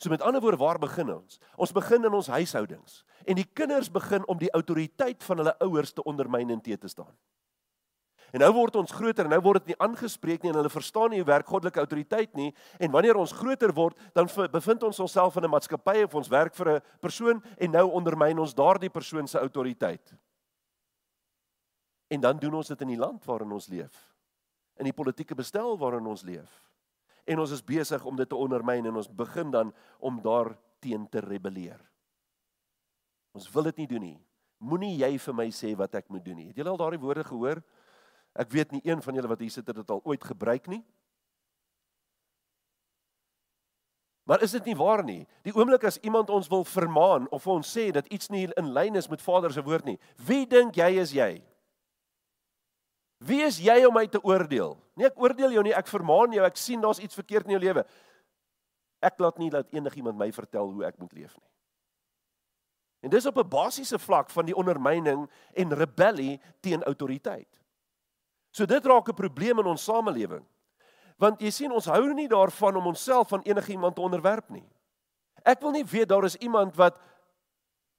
So 0.00 0.08
met 0.08 0.24
ander 0.24 0.40
woorde, 0.40 0.56
waar 0.56 0.78
begin 0.78 1.12
ons? 1.12 1.36
Ons 1.56 1.72
begin 1.72 2.04
in 2.04 2.16
ons 2.16 2.32
huishoudings 2.32 3.02
en 3.24 3.36
die 3.36 3.48
kinders 3.52 3.90
begin 3.92 4.24
om 4.26 4.40
die 4.40 4.50
autoriteit 4.56 5.24
van 5.24 5.42
hulle 5.42 5.54
ouers 5.68 5.92
te 5.92 6.02
ondermyn 6.02 6.50
en 6.50 6.60
te 6.60 6.78
te 6.78 6.88
staan. 6.88 7.12
En 8.34 8.42
nou 8.42 8.50
word 8.56 8.74
ons 8.80 8.90
groter 8.90 9.28
en 9.28 9.30
nou 9.30 9.38
word 9.44 9.62
dit 9.62 9.70
nie 9.70 9.80
aangespreek 9.84 10.42
nie 10.42 10.50
en 10.50 10.56
hulle 10.58 10.72
verstaan 10.72 11.12
nie 11.14 11.20
hoe 11.20 11.28
werk 11.28 11.46
goddelike 11.46 11.78
autoriteit 11.78 12.32
nie 12.34 12.48
en 12.82 12.90
wanneer 12.90 13.18
ons 13.20 13.34
groter 13.38 13.70
word 13.76 14.00
dan 14.16 14.26
bevind 14.50 14.82
ons 14.88 14.98
onsself 15.04 15.36
in 15.38 15.44
'n 15.46 15.52
maatskappy 15.54 16.02
of 16.02 16.14
ons 16.18 16.28
werk 16.28 16.54
vir 16.54 16.68
'n 16.74 16.82
persoon 17.00 17.42
en 17.58 17.70
nou 17.70 17.86
ondermyn 17.94 18.38
ons 18.38 18.54
daardie 18.54 18.90
persoon 18.90 19.28
se 19.28 19.38
autoriteit. 19.38 20.14
En 22.10 22.20
dan 22.20 22.38
doen 22.38 22.54
ons 22.54 22.68
dit 22.68 22.80
in 22.80 22.88
die 22.88 22.98
land 22.98 23.24
waarin 23.24 23.52
ons 23.52 23.68
leef. 23.68 24.14
In 24.78 24.84
die 24.84 24.92
politieke 24.92 25.34
bestel 25.34 25.78
waarin 25.78 26.06
ons 26.06 26.22
leef. 26.22 26.62
En 27.24 27.38
ons 27.38 27.50
is 27.50 27.64
besig 27.64 28.04
om 28.04 28.16
dit 28.16 28.28
te 28.28 28.36
ondermyn 28.36 28.86
en 28.86 28.96
ons 28.96 29.14
begin 29.14 29.50
dan 29.50 29.72
om 29.98 30.20
daar 30.22 30.58
teen 30.80 31.08
te 31.08 31.20
rebelleer. 31.20 31.80
Ons 33.32 33.50
wil 33.52 33.62
dit 33.62 33.76
nie 33.76 33.86
doen 33.86 34.00
nie. 34.00 34.26
Moenie 34.58 34.96
jy 34.96 35.18
vir 35.18 35.34
my 35.34 35.48
sê 35.50 35.76
wat 35.76 35.94
ek 35.94 36.08
moet 36.08 36.24
doen 36.24 36.36
nie. 36.36 36.46
Het 36.48 36.56
julle 36.56 36.70
al 36.70 36.76
daardie 36.76 37.00
woorde 37.00 37.24
gehoor? 37.24 37.62
Ek 38.34 38.50
weet 38.50 38.74
nie 38.74 38.82
een 38.84 39.02
van 39.02 39.14
julle 39.14 39.30
wat 39.30 39.42
hier 39.42 39.50
sit 39.50 39.66
het 39.66 39.76
dit 39.76 39.90
al 39.90 40.02
ooit 40.04 40.24
gebruik 40.24 40.66
nie. 40.66 40.82
Maar 44.24 44.42
is 44.42 44.54
dit 44.56 44.64
nie 44.64 44.76
waar 44.76 45.04
nie? 45.04 45.26
Die 45.44 45.52
oomblik 45.52 45.84
as 45.84 46.00
iemand 46.00 46.30
ons 46.32 46.48
wil 46.48 46.64
vermaan 46.64 47.28
of 47.28 47.46
ons 47.46 47.68
sê 47.68 47.90
dat 47.92 48.08
iets 48.08 48.30
nie 48.32 48.46
in 48.56 48.72
lyn 48.72 48.96
is 48.96 49.08
met 49.12 49.22
Vader 49.22 49.52
se 49.52 49.62
woord 49.62 49.84
nie. 49.84 49.98
Wie 50.16 50.46
dink 50.48 50.78
jy 50.80 50.94
is 51.02 51.12
jy? 51.12 51.42
Wie 53.24 53.42
is 53.44 53.60
jy 53.60 53.76
om 53.84 53.94
my 53.94 54.06
te 54.08 54.20
oordeel? 54.24 54.78
Nee, 54.96 55.10
ek 55.10 55.20
oordeel 55.20 55.52
jou 55.54 55.64
nie, 55.64 55.74
ek 55.76 55.88
vermaan 55.92 56.32
jou. 56.32 56.44
Ek 56.44 56.58
sien 56.60 56.80
daar's 56.80 57.02
iets 57.04 57.16
verkeerd 57.16 57.48
in 57.48 57.56
jou 57.56 57.62
lewe. 57.62 57.84
Ek 59.04 59.20
laat 59.20 59.38
nie 59.40 59.50
dat 59.52 59.72
enigiemand 59.76 60.18
my 60.18 60.30
vertel 60.32 60.72
hoe 60.72 60.86
ek 60.88 60.98
moet 60.98 61.12
leef 61.12 61.36
nie. 61.36 61.50
En 63.04 63.12
dis 63.12 63.26
op 63.28 63.36
'n 63.38 63.48
basiese 63.48 63.98
vlak 63.98 64.30
van 64.30 64.46
die 64.48 64.56
ondermyning 64.56 65.28
en 65.52 65.74
rebellie 65.74 66.40
teen 66.60 66.82
autoriteit. 66.82 67.48
So 68.54 68.66
dit 68.70 68.86
raak 68.86 69.08
'n 69.08 69.14
probleem 69.14 69.58
in 69.58 69.66
ons 69.66 69.84
samelewing. 69.84 70.44
Want 71.18 71.40
jy 71.40 71.50
sien 71.50 71.72
ons 71.72 71.86
hou 71.86 72.14
nie 72.14 72.28
daarvan 72.28 72.76
om 72.76 72.86
onsself 72.86 73.28
van 73.28 73.42
enigiemand 73.42 73.94
te 73.94 74.00
onderwerp 74.00 74.50
nie. 74.50 74.66
Ek 75.44 75.60
wil 75.60 75.70
nie 75.70 75.84
weet 75.84 76.08
daar 76.08 76.24
is 76.24 76.36
iemand 76.36 76.76
wat 76.76 76.98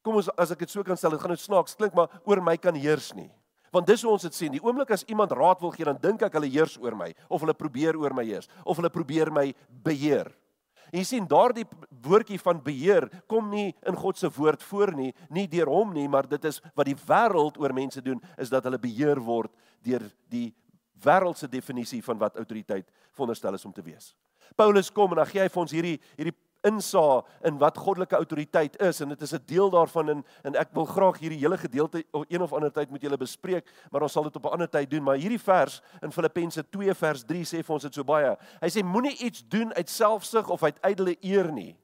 kom 0.02 0.16
ons 0.16 0.30
as 0.38 0.52
ek 0.52 0.60
dit 0.60 0.70
so 0.70 0.84
kan 0.84 0.98
stel, 0.98 1.12
dit 1.12 1.20
gaan 1.20 1.34
nou 1.34 1.38
snaaks 1.38 1.76
klink, 1.76 1.94
maar 1.94 2.10
oor 2.26 2.42
my 2.42 2.58
kan 2.58 2.76
heers 2.76 3.14
nie. 3.14 3.32
Want 3.72 3.88
dis 3.88 4.02
hoe 4.02 4.12
ons 4.12 4.22
dit 4.22 4.34
sien. 4.34 4.52
Die 4.52 4.64
oomblik 4.64 4.92
as 4.92 5.04
iemand 5.04 5.32
raad 5.32 5.60
wil 5.62 5.72
gee, 5.72 5.86
dan 5.86 5.98
dink 5.98 6.22
ek 6.22 6.34
hulle 6.34 6.48
heers 6.48 6.78
oor 6.78 6.96
my 6.96 7.14
of 7.28 7.42
hulle 7.42 7.54
probeer 7.54 7.98
oor 7.98 8.14
my 8.14 8.24
heers 8.24 8.48
of 8.64 8.78
hulle 8.78 8.90
probeer 8.90 9.32
my 9.32 9.54
beheer. 9.84 10.32
En 10.92 11.02
jy 11.02 11.04
sien 11.04 11.28
daardie 11.28 11.66
woordjie 12.06 12.40
van 12.40 12.62
beheer 12.64 13.10
kom 13.28 13.50
nie 13.50 13.74
in 13.88 13.98
God 14.00 14.18
se 14.18 14.30
woord 14.30 14.64
voor 14.64 14.94
nie, 14.96 15.12
nie 15.34 15.48
deur 15.48 15.68
hom 15.68 15.94
nie, 15.94 16.08
maar 16.08 16.30
dit 16.30 16.46
is 16.46 16.62
wat 16.76 16.86
die 16.86 16.96
wêreld 17.08 17.58
oor 17.60 17.74
mense 17.74 18.02
doen, 18.06 18.22
is 18.38 18.50
dat 18.54 18.64
hulle 18.64 18.80
beheer 18.80 19.20
word 19.20 19.52
deur 19.86 20.08
die 20.32 20.50
wêreldse 21.06 21.50
definisie 21.52 22.02
van 22.04 22.18
wat 22.18 22.40
autoriteit 22.42 22.90
veronderstel 23.12 23.54
is 23.54 23.66
om 23.66 23.74
te 23.74 23.84
wees. 23.86 24.14
Paulus 24.56 24.92
kom 24.92 25.14
en 25.14 25.22
dan 25.22 25.30
gee 25.30 25.44
hy 25.44 25.52
vir 25.52 25.62
ons 25.62 25.76
hierdie 25.76 26.00
hierdie 26.16 26.36
insaag 26.66 27.28
in 27.46 27.60
wat 27.62 27.78
goddelike 27.78 28.18
autoriteit 28.18 28.78
is 28.82 29.02
en 29.04 29.12
dit 29.14 29.22
is 29.22 29.34
'n 29.34 29.44
deel 29.46 29.70
daarvan 29.70 30.10
en 30.10 30.26
en 30.44 30.56
ek 30.56 30.74
wil 30.74 30.86
graag 30.86 31.20
hierdie 31.20 31.40
hele 31.40 31.58
gedeelte 31.58 32.04
op 32.12 32.26
een 32.28 32.42
of 32.42 32.54
ander 32.54 32.72
tyd 32.72 32.92
met 32.92 33.02
julle 33.02 33.18
bespreek, 33.18 33.70
maar 33.92 34.02
ons 34.02 34.12
sal 34.12 34.24
dit 34.24 34.36
op 34.36 34.46
'n 34.46 34.54
ander 34.54 34.70
tyd 34.70 34.90
doen, 34.90 35.04
maar 35.04 35.18
hierdie 35.18 35.40
vers 35.40 35.82
in 36.02 36.12
Filippense 36.12 36.70
2 36.70 36.94
vers 36.94 37.24
3 37.24 37.44
sê 37.44 37.64
vir 37.64 37.74
ons 37.74 37.84
dit 37.84 37.94
so 37.94 38.04
baie. 38.04 38.38
Hy 38.62 38.70
sê 38.70 38.84
moenie 38.84 39.18
iets 39.18 39.44
doen 39.48 39.74
uit 39.74 39.90
selfsug 39.90 40.50
of 40.50 40.64
uit 40.64 40.80
ydelle 40.84 41.18
eer 41.22 41.52
nie, 41.52 41.78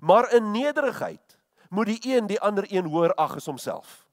maar 0.00 0.32
in 0.32 0.50
nederigheid 0.50 1.38
moet 1.70 1.86
die 1.86 2.14
een 2.14 2.26
die 2.26 2.40
ander 2.40 2.64
een 2.70 2.84
hoër 2.84 3.14
ag 3.14 3.36
as 3.36 3.46
homself. 3.46 4.03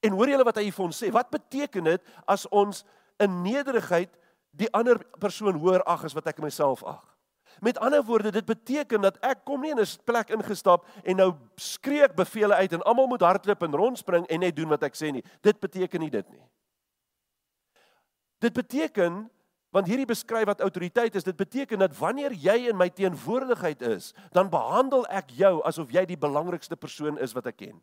En 0.00 0.12
hoor 0.12 0.28
julle 0.28 0.46
wat 0.46 0.60
hy 0.60 0.70
vir 0.70 0.84
ons 0.84 1.02
sê? 1.02 1.10
Wat 1.12 1.30
beteken 1.32 1.84
dit 1.92 2.14
as 2.28 2.46
ons 2.48 2.84
in 3.22 3.42
nederigheid 3.42 4.12
die 4.56 4.70
ander 4.76 5.00
persoon 5.20 5.58
hoër 5.60 5.84
ag 5.88 6.04
as 6.08 6.16
wat 6.16 6.28
ek 6.32 6.42
myself 6.44 6.84
ag? 6.84 7.04
Met 7.64 7.78
ander 7.78 8.02
woorde, 8.04 8.30
dit 8.30 8.44
beteken 8.44 9.00
dat 9.00 9.16
ek 9.24 9.44
kom 9.48 9.60
nie 9.60 9.70
in 9.72 9.80
'n 9.80 10.04
plek 10.04 10.28
ingestap 10.30 10.84
en 11.04 11.16
nou 11.16 11.32
skree 11.56 12.04
ek 12.04 12.16
beveel 12.16 12.52
uit 12.52 12.72
en 12.72 12.82
almal 12.82 13.06
moet 13.06 13.20
hardloop 13.20 13.62
en 13.62 13.74
rondspring 13.74 14.26
en 14.26 14.40
net 14.40 14.56
doen 14.56 14.68
wat 14.68 14.82
ek 14.82 14.94
sê 14.94 15.12
nie. 15.12 15.24
Dit 15.40 15.60
beteken 15.60 16.00
nie 16.00 16.10
dit 16.10 16.30
nie. 16.30 16.42
Dit 18.40 18.52
beteken 18.52 19.30
want 19.70 19.86
hierdie 19.86 20.08
beskryf 20.08 20.46
wat 20.46 20.60
autoriteit 20.64 21.14
is, 21.14 21.24
dit 21.26 21.36
beteken 21.36 21.78
dat 21.78 21.96
wanneer 21.98 22.32
jy 22.32 22.68
in 22.70 22.76
my 22.76 22.88
teenwoordigheid 22.88 23.82
is, 23.82 24.14
dan 24.32 24.48
behandel 24.48 25.04
ek 25.12 25.30
jou 25.36 25.60
asof 25.68 25.90
jy 25.92 26.06
die 26.08 26.16
belangrikste 26.16 26.76
persoon 26.80 27.18
is 27.18 27.34
wat 27.36 27.46
ek 27.46 27.56
ken. 27.56 27.82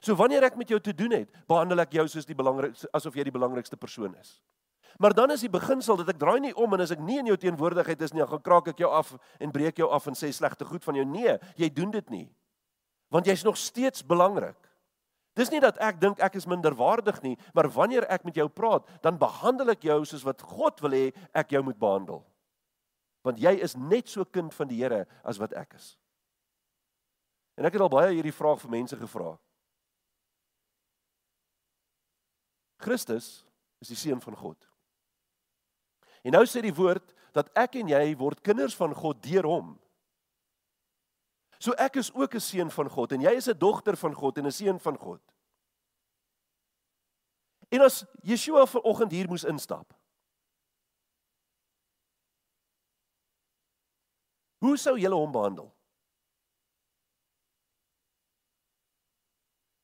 So 0.00 0.16
wanneer 0.16 0.46
ek 0.48 0.56
met 0.56 0.70
jou 0.72 0.80
te 0.80 0.94
doen 0.96 1.12
het, 1.12 1.32
behandel 1.48 1.84
ek 1.84 1.98
jou 1.98 2.06
soos 2.08 2.28
die 2.28 2.36
belangrikste 2.36 2.88
asof 2.96 3.16
jy 3.16 3.26
die 3.28 3.34
belangrikste 3.34 3.76
persoon 3.76 4.14
is. 4.20 4.38
Maar 4.98 5.14
dan 5.14 5.30
is 5.30 5.44
die 5.44 5.52
beginsel 5.52 6.00
dat 6.00 6.10
ek 6.12 6.18
draai 6.20 6.40
nie 6.40 6.54
om 6.56 6.72
en 6.74 6.82
as 6.82 6.92
ek 6.94 7.02
nie 7.04 7.20
in 7.20 7.28
jou 7.30 7.36
teenwoordigheid 7.40 8.00
is 8.02 8.14
nie, 8.14 8.22
dan 8.24 8.30
gaan 8.32 8.42
kraak 8.44 8.72
ek 8.72 8.80
jou 8.82 8.90
af 8.92 9.12
en 9.38 9.52
breek 9.52 9.78
jou 9.78 9.88
af 9.92 10.08
en 10.10 10.16
sê 10.18 10.32
slegte 10.34 10.66
goed 10.68 10.84
van 10.84 10.98
jou. 10.98 11.04
Nee, 11.08 11.36
jy 11.60 11.68
doen 11.72 11.92
dit 11.94 12.10
nie. 12.12 12.26
Want 13.12 13.28
jy's 13.28 13.44
nog 13.46 13.58
steeds 13.60 14.04
belangrik. 14.06 14.58
Dis 15.38 15.52
nie 15.52 15.60
dat 15.62 15.78
ek 15.82 16.00
dink 16.02 16.20
ek 16.22 16.36
is 16.40 16.48
minderwaardig 16.50 17.20
nie, 17.22 17.36
maar 17.54 17.70
wanneer 17.70 18.06
ek 18.10 18.26
met 18.26 18.36
jou 18.36 18.48
praat, 18.50 18.88
dan 19.04 19.18
behandel 19.20 19.72
ek 19.76 19.86
jou 19.86 20.00
soos 20.08 20.24
wat 20.26 20.42
God 20.42 20.82
wil 20.82 20.96
hê 20.96 21.06
ek 21.36 21.54
jou 21.54 21.62
moet 21.64 21.78
behandel. 21.78 22.24
Want 23.24 23.38
jy 23.40 23.52
is 23.62 23.76
net 23.76 24.08
so 24.08 24.24
kind 24.24 24.52
van 24.56 24.68
die 24.68 24.80
Here 24.80 25.04
as 25.24 25.38
wat 25.38 25.54
ek 25.56 25.76
is. 25.78 25.94
En 27.60 27.68
ek 27.68 27.76
het 27.76 27.84
al 27.84 27.92
baie 27.92 28.14
hierdie 28.16 28.34
vraag 28.34 28.60
vir 28.62 28.72
mense 28.72 28.96
gevra. 28.96 29.34
Christus 32.80 33.44
is 33.80 33.92
die 33.92 33.98
seun 33.98 34.20
van 34.20 34.36
God. 34.36 34.68
En 36.24 36.36
nou 36.36 36.44
sê 36.48 36.62
die 36.64 36.74
woord 36.74 37.14
dat 37.36 37.50
ek 37.58 37.78
en 37.80 37.92
jy 37.92 38.02
word 38.18 38.42
kinders 38.44 38.76
van 38.76 38.94
God 38.96 39.22
deur 39.24 39.48
hom. 39.48 39.74
So 41.60 41.76
ek 41.76 42.00
is 42.00 42.12
ook 42.14 42.34
'n 42.34 42.40
seun 42.40 42.70
van 42.70 42.88
God 42.88 43.12
en 43.12 43.20
jy 43.20 43.32
is 43.36 43.48
'n 43.48 43.58
dogter 43.58 43.96
van 43.96 44.14
God 44.14 44.38
en 44.38 44.46
'n 44.46 44.52
seun 44.52 44.80
van 44.80 44.96
God. 44.96 45.20
En 47.70 47.80
as 47.80 48.04
Yeshua 48.22 48.66
vanoggend 48.66 49.12
hier 49.12 49.28
moes 49.28 49.44
instap. 49.44 49.94
Hoe 54.58 54.76
sou 54.76 54.98
julle 54.98 55.14
hom 55.14 55.32
behandel? 55.32 55.70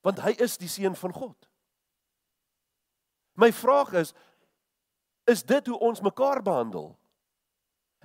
Want 0.01 0.19
hy 0.19 0.35
is 0.39 0.57
die 0.57 0.69
seun 0.69 0.97
van 0.97 1.13
God. 1.13 1.49
My 3.37 3.53
vraag 3.53 3.93
is 4.03 4.15
is 5.27 5.43
dit 5.43 5.67
hoe 5.67 5.79
ons 5.83 6.01
mekaar 6.01 6.39
behandel? 6.43 6.93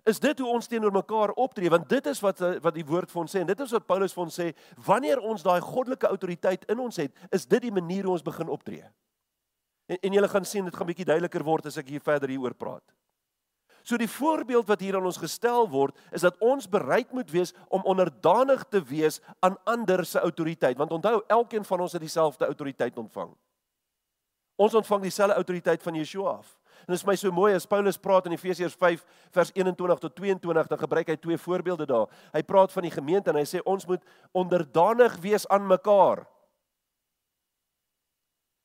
Is 0.10 0.18
dit 0.20 0.40
hoe 0.42 0.48
ons 0.50 0.68
teenoor 0.68 0.92
mekaar 0.92 1.36
optree? 1.38 1.70
Want 1.70 1.90
dit 1.90 2.06
is 2.10 2.20
wat 2.24 2.40
wat 2.42 2.74
die 2.74 2.86
woord 2.86 3.12
vir 3.12 3.22
ons 3.22 3.36
sê 3.36 3.44
en 3.44 3.50
dit 3.52 3.60
is 3.62 3.76
wat 3.76 3.86
Paulus 3.86 4.16
vir 4.16 4.24
ons 4.24 4.40
sê, 4.40 4.48
wanneer 4.88 5.22
ons 5.22 5.46
daai 5.46 5.62
goddelike 5.62 6.10
autoriteit 6.10 6.66
in 6.74 6.82
ons 6.82 6.98
het, 6.98 7.14
is 7.30 7.46
dit 7.46 7.62
die 7.68 7.74
manier 7.74 8.10
hoe 8.10 8.16
ons 8.18 8.26
begin 8.26 8.50
optree. 8.50 8.88
En, 9.86 10.00
en 10.02 10.18
julle 10.18 10.32
gaan 10.32 10.48
sien 10.48 10.66
dit 10.66 10.76
gaan 10.76 10.90
bietjie 10.90 11.06
duideliker 11.06 11.46
word 11.46 11.70
as 11.70 11.78
ek 11.78 11.94
hier 11.94 12.04
verder 12.04 12.34
hieroor 12.34 12.58
praat. 12.58 12.84
So 13.86 13.98
die 13.98 14.10
voorbeeld 14.10 14.68
wat 14.70 14.82
hier 14.82 14.98
aan 14.98 15.06
ons 15.10 15.22
gestel 15.22 15.70
word, 15.70 15.98
is 16.14 16.26
dat 16.26 16.38
ons 16.42 16.70
bereid 16.70 17.14
moet 17.14 17.30
wees 17.34 17.54
om 17.70 17.86
onderdanig 17.90 18.66
te 18.70 18.82
wees 18.86 19.20
aan 19.42 19.58
ander 19.70 20.06
se 20.06 20.22
autoriteit, 20.22 20.78
want 20.78 20.94
onthou, 20.98 21.22
elkeen 21.30 21.66
van 21.66 21.86
ons 21.86 21.94
het 21.98 22.02
dieselfde 22.02 22.46
autoriteit 22.46 22.98
ontvang. 22.98 23.34
Ons 24.62 24.78
ontvang 24.78 25.08
dieselfde 25.08 25.38
autoriteit 25.40 25.84
van 25.84 25.98
Yeshua 25.98 26.36
af. 26.38 26.58
En 26.82 26.94
dit 26.94 26.98
is 26.98 27.06
my 27.06 27.16
so 27.18 27.32
mooi 27.34 27.54
as 27.54 27.68
Paulus 27.70 27.98
praat 27.98 28.28
in 28.30 28.36
Efesiërs 28.36 28.76
5 28.78 29.04
vers 29.34 29.52
21 29.54 30.02
tot 30.02 30.16
22, 30.18 30.68
dan 30.70 30.82
gebruik 30.82 31.10
hy 31.14 31.18
twee 31.22 31.38
voorbeelde 31.38 31.86
daar. 31.90 32.10
Hy 32.34 32.42
praat 32.46 32.74
van 32.74 32.86
die 32.86 32.94
gemeente 32.94 33.30
en 33.30 33.38
hy 33.38 33.46
sê 33.46 33.62
ons 33.70 33.86
moet 33.90 34.04
onderdanig 34.38 35.18
wees 35.22 35.48
aan 35.54 35.68
mekaar. 35.70 36.26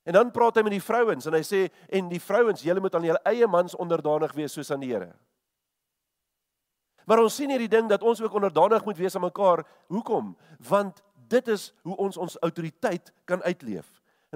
En 0.07 0.17
dan 0.17 0.31
praat 0.31 0.57
hy 0.57 0.65
met 0.69 0.77
die 0.77 0.85
vrouens 0.85 1.27
en 1.27 1.35
hy 1.35 1.43
sê 1.45 1.67
en 1.99 2.09
die 2.13 2.23
vrouens, 2.23 2.63
julle 2.63 2.81
moet 2.81 2.95
aan 2.95 3.09
julle 3.09 3.23
eie 3.27 3.49
mans 3.51 3.75
onderdanig 3.75 4.37
wees 4.37 4.55
soos 4.57 4.71
aan 4.71 4.85
die 4.85 4.93
Here. 4.95 5.11
Maar 7.07 7.23
ons 7.23 7.37
sien 7.39 7.51
hierdie 7.53 7.71
ding 7.71 7.89
dat 7.91 8.03
ons 8.03 8.21
ook 8.23 8.35
onderdanig 8.35 8.85
moet 8.85 8.99
wees 8.99 9.15
aan 9.15 9.27
mekaar. 9.27 9.63
Hoekom? 9.93 10.33
Want 10.69 11.03
dit 11.31 11.49
is 11.49 11.69
hoe 11.87 11.97
ons 12.03 12.17
ons 12.17 12.39
autoriteit 12.43 13.13
kan 13.25 13.43
uitleef. 13.43 13.87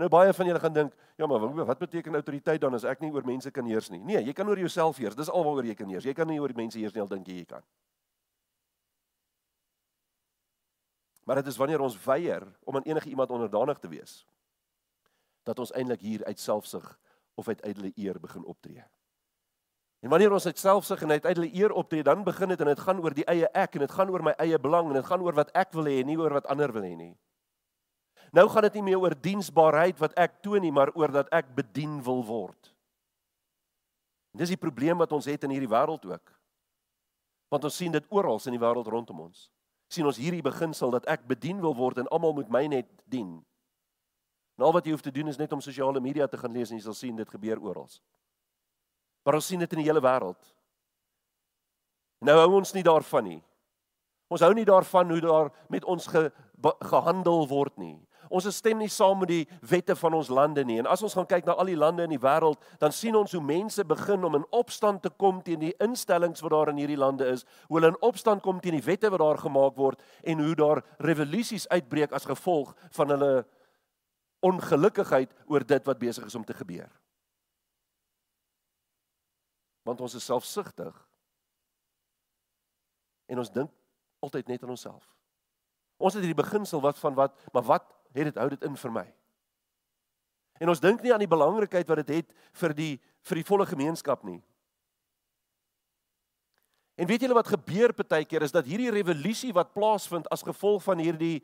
En 0.01 0.07
nou 0.07 0.15
baie 0.17 0.33
van 0.33 0.49
julle 0.49 0.61
gaan 0.61 0.73
dink, 0.73 0.95
ja, 1.21 1.27
maar 1.29 1.43
wat 1.69 1.79
beteken 1.79 2.15
autoriteit 2.15 2.61
dan 2.61 2.73
as 2.75 2.87
ek 2.89 3.03
nie 3.05 3.11
oor 3.13 3.25
mense 3.29 3.51
kan 3.53 3.67
heers 3.69 3.91
nie? 3.93 3.99
Nee, 4.01 4.23
jy 4.25 4.33
kan 4.33 4.49
oor 4.49 4.57
jouself 4.57 4.97
heers. 4.97 5.13
Dis 5.19 5.29
alwaaroor 5.29 5.69
jy 5.69 5.75
kan 5.77 5.91
heers. 5.93 6.07
Jy 6.09 6.15
kan 6.17 6.31
nie 6.31 6.39
oor 6.41 6.55
mense 6.57 6.79
heers 6.81 6.95
nie 6.97 7.03
al 7.05 7.11
dink 7.11 7.29
jy 7.29 7.43
jy 7.43 7.45
kan. 7.51 7.67
Maar 11.29 11.43
dit 11.43 11.53
is 11.53 11.61
wanneer 11.61 11.85
ons 11.85 11.99
weier 12.07 12.49
om 12.65 12.81
aan 12.81 12.89
enige 12.89 13.13
iemand 13.13 13.31
onderdanig 13.31 13.79
te 13.79 13.93
wees 13.93 14.23
dat 15.45 15.61
ons 15.61 15.77
eintlik 15.77 16.01
hier 16.01 16.25
uit 16.25 16.41
selfsug 16.41 16.89
of 17.37 17.53
uit 17.53 17.61
ydelle 17.61 17.93
eer 18.01 18.17
begin 18.21 18.49
optree. 18.49 18.81
En 20.01 20.09
wanneer 20.09 20.33
ons 20.33 20.47
uit 20.47 20.59
selfsug 20.59 21.05
en 21.05 21.13
uit 21.13 21.25
ydelle 21.29 21.53
eer 21.53 21.77
optree, 21.77 22.03
dan 22.03 22.25
begin 22.25 22.57
dit 22.57 22.61
en 22.61 22.73
dit 22.73 22.87
gaan 22.89 23.05
oor 23.05 23.13
die 23.13 23.29
eie 23.29 23.53
ek 23.53 23.77
en 23.77 23.85
dit 23.85 23.99
gaan 24.01 24.17
oor 24.17 24.25
my 24.25 24.33
eie 24.41 24.57
belang 24.57 24.89
en 24.89 24.97
dit 24.97 25.13
gaan 25.13 25.29
oor 25.29 25.37
wat 25.37 25.53
ek 25.53 25.77
wil 25.77 25.93
hê 25.93 26.01
en 26.01 26.09
nie 26.09 26.17
oor 26.17 26.41
wat 26.41 26.49
ander 26.49 26.73
wil 26.73 26.89
hê 26.89 26.97
nie. 26.97 27.19
Nou 28.31 28.47
gaan 28.49 28.63
dit 28.69 28.79
nie 28.79 28.87
meer 28.91 29.01
oor 29.03 29.15
diensbaarheid 29.19 29.99
wat 29.99 30.15
ek 30.19 30.39
toon 30.45 30.63
nie, 30.63 30.73
maar 30.75 30.93
oor 30.95 31.11
dat 31.11 31.31
ek 31.35 31.51
bedien 31.55 31.99
wil 32.07 32.23
word. 32.27 32.71
En 34.31 34.43
dis 34.43 34.53
die 34.53 34.61
probleem 34.61 34.99
wat 35.03 35.13
ons 35.13 35.27
het 35.27 35.45
in 35.45 35.55
hierdie 35.55 35.71
wêreld 35.71 36.05
ook. 36.07 36.35
Want 37.51 37.67
ons 37.67 37.77
sien 37.77 37.93
dit 37.93 38.07
oral 38.15 38.39
in 38.47 38.55
die 38.55 38.63
wêreld 38.63 38.87
rondom 38.87 39.27
ons. 39.27 39.51
sien 39.91 40.07
ons 40.07 40.21
hierdie 40.23 40.43
beginsel 40.43 40.93
dat 40.95 41.07
ek 41.11 41.25
bedien 41.27 41.59
wil 41.59 41.75
word 41.75 41.99
en 41.99 42.07
almal 42.15 42.31
moet 42.33 42.49
my 42.49 42.61
net 42.71 42.87
dien. 43.11 43.41
En 44.55 44.65
al 44.65 44.73
wat 44.77 44.87
jy 44.87 44.93
hoef 44.95 45.03
te 45.03 45.11
doen 45.11 45.27
is 45.27 45.39
net 45.41 45.51
om 45.53 45.61
sosiale 45.61 45.99
media 46.01 46.29
te 46.31 46.39
gaan 46.39 46.53
lees 46.55 46.71
en 46.71 46.79
jy 46.79 46.85
sal 46.85 46.95
sien 46.95 47.17
dit 47.19 47.29
gebeur 47.29 47.59
oral. 47.59 47.89
Maar 49.27 49.41
ons 49.41 49.49
sien 49.51 49.59
dit 49.59 49.73
in 49.75 49.83
die 49.83 49.89
hele 49.89 50.03
wêreld. 50.05 50.39
Nou 52.23 52.37
hou 52.39 52.53
ons 52.61 52.71
nie 52.77 52.85
daarvan 52.87 53.27
nie. 53.27 53.41
Ons 54.31 54.45
hou 54.47 54.53
nie 54.55 54.65
daarvan 54.69 55.11
hoe 55.11 55.21
daar 55.25 55.51
met 55.75 55.85
ons 55.91 56.07
ge, 56.07 56.29
gehandel 56.93 57.49
word 57.51 57.75
nie. 57.83 57.97
Ons 58.31 58.47
stem 58.55 58.79
nie 58.79 58.89
saam 58.89 59.19
met 59.19 59.29
die 59.29 59.47
wette 59.67 59.97
van 59.99 60.15
ons 60.15 60.29
lande 60.31 60.63
nie. 60.65 60.77
En 60.79 60.87
as 60.87 61.03
ons 61.03 61.17
gaan 61.19 61.27
kyk 61.27 61.49
na 61.49 61.57
al 61.59 61.67
die 61.73 61.79
lande 61.79 62.05
in 62.07 62.13
die 62.15 62.23
wêreld, 62.23 62.61
dan 62.79 62.95
sien 62.95 63.17
ons 63.19 63.35
hoe 63.35 63.43
mense 63.43 63.83
begin 63.85 64.23
om 64.25 64.39
in 64.39 64.47
opstand 64.55 65.03
te 65.03 65.11
kom 65.11 65.41
teen 65.43 65.59
die 65.65 65.73
instellings 65.83 66.45
wat 66.45 66.55
daar 66.55 66.71
in 66.71 66.79
hierdie 66.79 67.01
lande 67.01 67.27
is, 67.27 67.43
hoe 67.67 67.81
hulle 67.81 67.91
in 67.91 67.99
opstand 68.07 68.45
kom 68.47 68.63
teen 68.63 68.79
die 68.79 68.87
wette 68.87 69.11
wat 69.11 69.25
daar 69.25 69.43
gemaak 69.43 69.75
word 69.81 70.07
en 70.23 70.45
hoe 70.47 70.55
daar 70.55 70.85
revolusies 71.03 71.67
uitbreek 71.75 72.15
as 72.15 72.29
gevolg 72.31 72.71
van 72.95 73.17
hulle 73.17 73.33
ongelukkigheid 74.47 75.35
oor 75.51 75.67
dit 75.67 75.91
wat 75.91 75.99
besig 75.99 76.31
is 76.31 76.39
om 76.39 76.47
te 76.47 76.55
gebeur. 76.55 76.89
Want 79.83 80.01
ons 80.07 80.15
is 80.15 80.25
selfsugtig. 80.25 80.95
En 83.27 83.43
ons 83.43 83.51
dink 83.51 83.75
altyd 84.23 84.55
net 84.55 84.63
aan 84.63 84.77
onsself. 84.79 85.03
Ons 85.99 86.15
het 86.15 86.23
hierdie 86.23 86.39
beginsel 86.39 86.81
wat 86.85 86.99
van 87.03 87.19
wat, 87.19 87.35
maar 87.53 87.67
wat 87.67 87.97
het 88.15 88.31
dit 88.31 88.39
hou 88.39 88.49
dit 88.53 88.69
in 88.69 88.77
vir 88.77 88.95
my. 88.95 89.07
En 90.61 90.69
ons 90.69 90.83
dink 90.83 91.03
nie 91.03 91.13
aan 91.15 91.23
die 91.23 91.31
belangrikheid 91.31 91.89
wat 91.89 92.03
dit 92.05 92.21
het 92.21 92.37
vir 92.63 92.77
die 92.77 92.95
vir 93.29 93.37
die 93.37 93.45
volle 93.45 93.67
gemeenskap 93.69 94.23
nie. 94.25 94.39
En 97.01 97.09
weet 97.09 97.25
julle 97.25 97.37
wat 97.37 97.53
gebeur 97.53 97.93
partykeer 97.97 98.45
is 98.45 98.53
dat 98.53 98.69
hierdie 98.69 98.93
revolusie 98.93 99.53
wat 99.57 99.75
plaasvind 99.77 100.29
as 100.33 100.45
gevolg 100.45 100.83
van 100.85 101.01
hierdie 101.01 101.41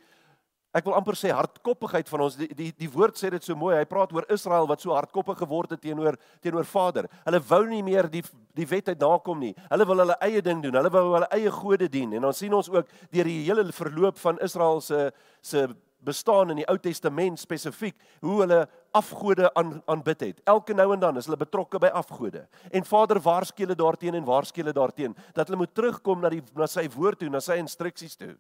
ek 0.77 0.85
wil 0.85 0.97
amper 0.99 1.17
sê 1.17 1.31
hardkoppigheid 1.33 2.09
van 2.13 2.27
ons 2.27 2.35
die 2.37 2.51
die, 2.53 2.69
die 2.77 2.89
woord 2.93 3.17
sê 3.17 3.31
dit 3.33 3.45
so 3.45 3.57
mooi. 3.57 3.73
Hy 3.79 3.87
praat 3.89 4.13
oor 4.13 4.27
Israel 4.33 4.69
wat 4.69 4.83
so 4.85 4.93
hardkoppig 4.93 5.39
geword 5.41 5.73
het 5.73 5.81
teenoor 5.81 6.19
teenoor 6.45 6.69
Vader. 6.69 7.09
Hulle 7.25 7.41
wou 7.49 7.63
nie 7.71 7.81
meer 7.87 8.11
die 8.13 8.21
die 8.57 8.69
wet 8.69 8.91
uit 8.93 9.01
nakom 9.01 9.41
nie. 9.41 9.55
Hulle 9.71 9.87
wil 9.89 10.05
hulle 10.05 10.19
eie 10.27 10.43
ding 10.45 10.61
doen. 10.65 10.77
Hulle 10.77 10.93
wou 10.93 11.07
hulle 11.15 11.31
eie 11.33 11.53
gode 11.53 11.89
dien. 11.93 12.13
En 12.19 12.29
dan 12.29 12.37
sien 12.37 12.53
ons 12.57 12.69
ook 12.73 12.93
deur 13.13 13.33
die 13.33 13.43
hele 13.49 13.65
verloop 13.73 14.21
van 14.21 14.41
Israel 14.45 14.85
se 14.85 15.11
se 15.41 15.69
bestaan 16.07 16.53
in 16.55 16.61
die 16.61 16.67
Ou 16.71 16.77
Testament 16.81 17.41
spesifiek 17.43 17.97
hoe 18.25 18.41
hulle 18.41 18.63
afgode 18.97 19.51
aan 19.59 19.81
aanbid 19.91 20.23
het. 20.25 20.43
Elke 20.49 20.75
nou 20.75 20.93
en 20.95 21.03
dan 21.03 21.19
is 21.21 21.27
hulle 21.29 21.41
betrokke 21.41 21.81
by 21.83 21.91
afgode. 21.93 22.47
En 22.71 22.87
Vader 22.87 23.21
waarsku 23.21 23.65
hulle 23.67 23.79
daarteen 23.79 24.15
en 24.15 24.25
waarsku 24.25 24.63
hulle 24.63 24.77
daarteen 24.77 25.17
dat 25.35 25.49
hulle 25.49 25.61
moet 25.61 25.75
terugkom 25.75 26.23
na 26.23 26.31
die 26.33 26.43
na 26.55 26.69
sy 26.71 26.87
woord 26.95 27.21
toe, 27.21 27.31
na 27.33 27.43
sy 27.45 27.59
instruksies 27.61 28.17
toe. 28.17 28.37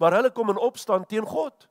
Maar 0.00 0.18
hulle 0.18 0.32
kom 0.34 0.50
in 0.50 0.58
opstand 0.58 1.08
teen 1.08 1.26
God. 1.28 1.68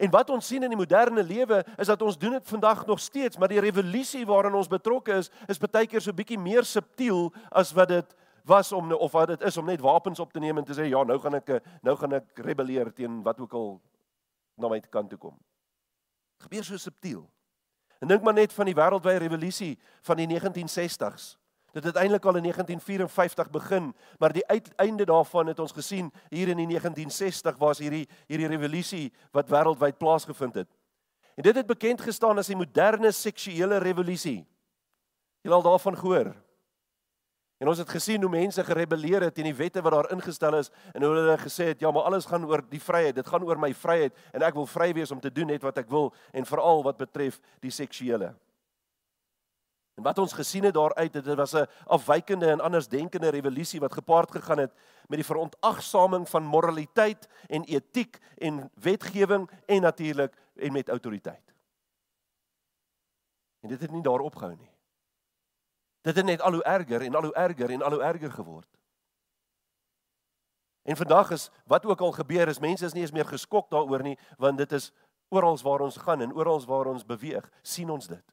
En 0.00 0.10
wat 0.10 0.30
ons 0.32 0.46
sien 0.46 0.62
in 0.64 0.72
die 0.72 0.78
moderne 0.80 1.22
lewe 1.26 1.60
is 1.76 1.90
dat 1.90 2.02
ons 2.02 2.16
doen 2.18 2.38
dit 2.38 2.48
vandag 2.48 2.86
nog 2.88 3.00
steeds, 3.00 3.36
maar 3.36 3.50
die 3.52 3.60
revolusie 3.60 4.24
waarin 4.26 4.56
ons 4.56 4.70
betrokke 4.70 5.18
is, 5.20 5.28
is 5.48 5.60
baie 5.60 5.88
keer 5.90 6.00
so 6.00 6.16
bietjie 6.16 6.38
meer 6.40 6.64
subtiel 6.64 7.28
as 7.52 7.74
wat 7.76 7.92
dit 7.92 8.16
was 8.44 8.72
om 8.72 8.92
of 8.92 9.12
wat 9.12 9.28
dit 9.28 9.42
is 9.42 9.56
om 9.56 9.66
net 9.66 9.80
wapens 9.80 10.18
op 10.18 10.32
te 10.32 10.38
neem 10.38 10.58
en 10.58 10.64
te 10.64 10.74
sê 10.74 10.88
ja, 10.88 11.02
nou 11.04 11.18
gaan 11.20 11.34
ek 11.34 11.60
nou 11.82 11.96
gaan 11.96 12.12
ek 12.20 12.42
rebelleer 12.44 12.92
teen 12.92 13.22
wat 13.22 13.40
ook 13.40 13.52
al 13.52 13.80
na 14.60 14.68
my 14.68 14.80
kant 14.80 15.10
toe 15.10 15.18
kom. 15.18 15.36
Gebeur 16.40 16.64
so 16.64 16.76
subtiel. 16.76 17.24
En 18.00 18.08
dink 18.08 18.22
maar 18.24 18.36
net 18.36 18.52
van 18.52 18.68
die 18.68 18.76
wêreldwye 18.76 19.20
revolusie 19.20 19.74
van 20.08 20.20
die 20.20 20.28
1960s. 20.30 21.34
Dit 21.76 21.84
het 21.86 21.96
eintlik 22.00 22.24
al 22.26 22.40
in 22.40 22.42
1954 22.42 23.50
begin, 23.50 23.92
maar 24.18 24.32
die 24.34 24.46
uiteinde 24.46 25.04
daarvan 25.06 25.46
het 25.46 25.58
ons 25.58 25.72
gesien 25.72 26.08
hier 26.28 26.48
in 26.48 26.58
die 26.58 26.66
1960 26.66 27.58
was 27.60 27.78
hierdie 27.78 28.06
hierdie 28.26 28.48
revolusie 28.50 29.12
wat 29.36 29.50
wêreldwyd 29.52 29.98
plaasgevind 29.98 30.54
het. 30.64 30.70
En 31.36 31.46
dit 31.46 31.56
het 31.56 31.66
bekend 31.66 32.00
gestaan 32.00 32.38
as 32.38 32.50
die 32.50 32.58
moderne 32.58 33.12
seksuele 33.12 33.78
revolusie. 33.78 34.40
Jy 35.40 35.48
het 35.48 35.56
al 35.56 35.62
daarvan 35.62 35.96
gehoor. 35.96 36.34
En 37.60 37.68
ons 37.68 37.78
het 37.78 37.90
gesien 37.92 38.22
hoe 38.24 38.30
mense 38.32 38.62
gerebelleer 38.64 39.26
het 39.26 39.34
teen 39.36 39.50
die 39.50 39.56
wette 39.56 39.82
wat 39.84 39.92
daar 39.92 40.10
ingestel 40.14 40.56
is 40.56 40.70
en 40.94 41.04
hoe 41.04 41.12
hulle 41.12 41.36
gesê 41.42 41.66
het 41.74 41.82
ja, 41.84 41.90
maar 41.92 42.08
alles 42.08 42.24
gaan 42.26 42.46
oor 42.48 42.62
die 42.70 42.80
vryheid. 42.80 43.14
Dit 43.14 43.28
gaan 43.28 43.44
oor 43.44 43.60
my 43.60 43.74
vryheid 43.76 44.16
en 44.32 44.44
ek 44.48 44.56
wil 44.56 44.66
vry 44.66 44.94
wees 44.96 45.12
om 45.12 45.20
te 45.20 45.32
doen 45.32 45.52
net 45.52 45.66
wat 45.66 45.82
ek 45.82 45.90
wil 45.92 46.08
en 46.32 46.48
veral 46.48 46.80
wat 46.86 46.96
betref 47.02 47.36
die 47.60 47.74
seksuele. 47.74 48.32
En 50.00 50.06
wat 50.08 50.18
ons 50.18 50.32
gesien 50.32 50.64
het 50.64 50.74
daaruit, 50.74 51.12
dit 51.12 51.36
was 51.36 51.52
'n 51.52 51.68
afwykende 51.84 52.48
en 52.48 52.64
andersdenkende 52.64 53.28
revolusie 53.28 53.80
wat 53.80 53.92
gepaard 53.92 54.30
gegaan 54.30 54.58
het 54.58 54.72
met 55.08 55.20
die 55.20 55.28
verontagsaming 55.28 56.28
van 56.28 56.42
moraliteit 56.42 57.28
en 57.48 57.64
etiek 57.64 58.18
en 58.38 58.70
wetgewing 58.74 59.50
en 59.66 59.82
natuurlik 59.82 60.32
en 60.56 60.72
met 60.72 60.88
autoriteit. 60.88 61.54
En 63.60 63.68
dit 63.68 63.80
het 63.80 63.90
nie 63.90 64.02
daar 64.02 64.20
opgehou 64.20 64.56
nie. 64.56 64.79
Dit 66.00 66.16
het 66.16 66.24
net 66.24 66.40
al 66.40 66.52
hoe 66.52 66.64
erger 66.64 67.02
en 67.02 67.14
al 67.14 67.22
hoe 67.22 67.34
erger 67.34 67.70
en 67.70 67.82
al 67.82 67.90
hoe 67.90 68.02
erger 68.02 68.32
geword. 68.32 68.68
En 70.82 70.96
vandag 70.96 71.30
is 71.30 71.50
wat 71.64 71.86
ook 71.86 72.00
al 72.00 72.12
gebeur 72.12 72.48
is 72.48 72.58
mense 72.58 72.84
is 72.84 72.92
nie 72.92 73.02
eens 73.02 73.12
meer 73.12 73.26
geskok 73.26 73.70
daaroor 73.70 74.02
nie 74.02 74.18
want 74.38 74.58
dit 74.58 74.72
is 74.72 74.92
oral 75.28 75.58
waar 75.62 75.80
ons 75.80 75.96
gaan 75.96 76.20
en 76.20 76.32
oral 76.34 76.64
waar 76.64 76.86
ons 76.86 77.04
beweeg, 77.04 77.50
sien 77.62 77.90
ons 77.90 78.06
dit. 78.06 78.24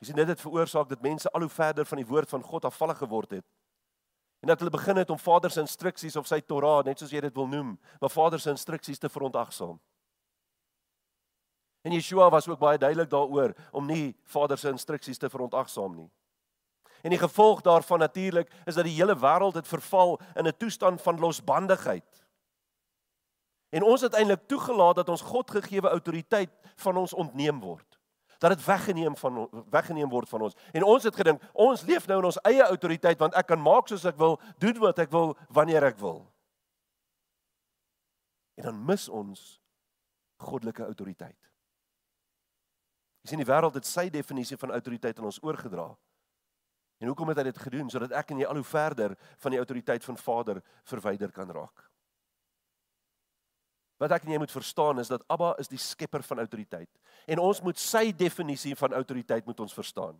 Jy 0.00 0.06
sien 0.06 0.16
dit 0.16 0.28
het 0.28 0.40
veroorsaak 0.40 0.88
dat 0.88 1.02
mense 1.04 1.30
al 1.30 1.40
hoe 1.40 1.52
verder 1.52 1.86
van 1.86 2.00
die 2.00 2.08
woord 2.08 2.28
van 2.28 2.42
God 2.42 2.64
afvallig 2.64 2.98
geword 2.98 3.30
het. 3.30 3.46
En 4.40 4.48
dat 4.48 4.58
hulle 4.58 4.72
begin 4.72 4.96
het 4.96 5.10
om 5.10 5.18
Vader 5.18 5.50
se 5.50 5.60
instruksies 5.60 6.16
of 6.16 6.26
sy 6.26 6.40
Torah, 6.40 6.84
net 6.84 6.98
soos 6.98 7.12
jy 7.12 7.20
dit 7.20 7.34
wil 7.36 7.48
noem, 7.48 7.74
maar 8.00 8.12
Vader 8.12 8.40
se 8.40 8.50
instruksies 8.50 8.98
te 8.98 9.08
verontagsaam. 9.12 9.76
En 11.82 11.92
Yeshua 11.92 12.30
was 12.30 12.48
ook 12.48 12.58
baie 12.58 12.78
duidelik 12.78 13.10
daaroor 13.10 13.54
om 13.72 13.86
nie 13.86 14.16
Vader 14.22 14.58
se 14.58 14.68
instruksies 14.68 15.18
te 15.18 15.30
verontagsaam 15.30 15.94
nie. 15.96 16.10
En 17.00 17.10
die 17.10 17.18
gevolg 17.18 17.60
daarvan 17.60 17.98
natuurlik 17.98 18.50
is 18.64 18.74
dat 18.74 18.84
die 18.84 18.94
hele 18.94 19.16
wêreld 19.16 19.56
het 19.56 19.68
verval 19.68 20.20
in 20.34 20.46
'n 20.46 20.56
toestand 20.56 21.02
van 21.02 21.18
losbandigheid. 21.18 22.26
En 23.70 23.82
ons 23.82 24.00
het 24.00 24.14
eintlik 24.14 24.46
toegelaat 24.46 24.94
dat 24.94 25.08
ons 25.08 25.20
God 25.20 25.50
gegeewe 25.50 25.88
autoriteit 25.88 26.50
van 26.76 26.96
ons 26.96 27.12
ontneem 27.12 27.60
word. 27.60 27.98
Dat 28.38 28.50
dit 28.50 28.64
weggeneem 28.64 29.16
van 29.16 29.48
weggeneem 29.70 30.08
word 30.08 30.28
van 30.28 30.40
ons. 30.40 30.54
En 30.72 30.82
ons 30.82 31.02
het 31.02 31.16
gedink 31.16 31.42
ons 31.52 31.82
leef 31.82 32.06
nou 32.06 32.18
in 32.18 32.24
ons 32.24 32.40
eie 32.40 32.62
autoriteit 32.62 33.18
want 33.18 33.34
ek 33.34 33.46
kan 33.46 33.60
maak 33.60 33.88
soos 33.88 34.04
ek 34.04 34.16
wil, 34.16 34.40
doen 34.58 34.78
wat 34.78 34.98
ek 34.98 35.10
wil 35.10 35.36
wanneer 35.48 35.84
ek 35.84 35.98
wil. 35.98 36.26
En 38.54 38.64
dan 38.64 38.84
mis 38.84 39.08
ons 39.08 39.60
goddelike 40.36 40.84
autoriteit. 40.84 41.49
Jy 43.20 43.32
sien 43.32 43.42
die 43.42 43.48
wêreld 43.48 43.76
het 43.76 43.88
sy 43.88 44.08
definisie 44.12 44.56
van 44.60 44.72
autoriteit 44.76 45.18
aan 45.18 45.28
ons 45.28 45.42
oorgedra. 45.44 45.90
En 47.00 47.08
hoekom 47.08 47.32
het 47.32 47.40
hy 47.40 47.46
dit 47.48 47.60
gedoen 47.60 47.88
sodat 47.92 48.12
ek 48.16 48.32
en 48.32 48.42
jy 48.42 48.48
al 48.48 48.60
hoe 48.60 48.66
verder 48.66 49.14
van 49.40 49.54
die 49.54 49.60
autoriteit 49.60 50.04
van 50.04 50.18
Vader 50.20 50.60
verwyder 50.88 51.32
kan 51.32 51.52
raak? 51.52 51.86
Wat 54.00 54.12
ek 54.16 54.24
en 54.24 54.32
jy 54.32 54.40
moet 54.40 54.52
verstaan 54.52 55.00
is 55.00 55.12
dat 55.12 55.24
Abba 55.28 55.52
is 55.60 55.68
die 55.68 55.80
skepper 55.80 56.24
van 56.24 56.40
autoriteit 56.40 56.88
en 57.28 57.40
ons 57.44 57.60
moet 57.64 57.80
sy 57.80 58.10
definisie 58.16 58.74
van 58.76 58.96
autoriteit 58.96 59.48
moet 59.48 59.60
ons 59.60 59.76
verstaan. 59.76 60.16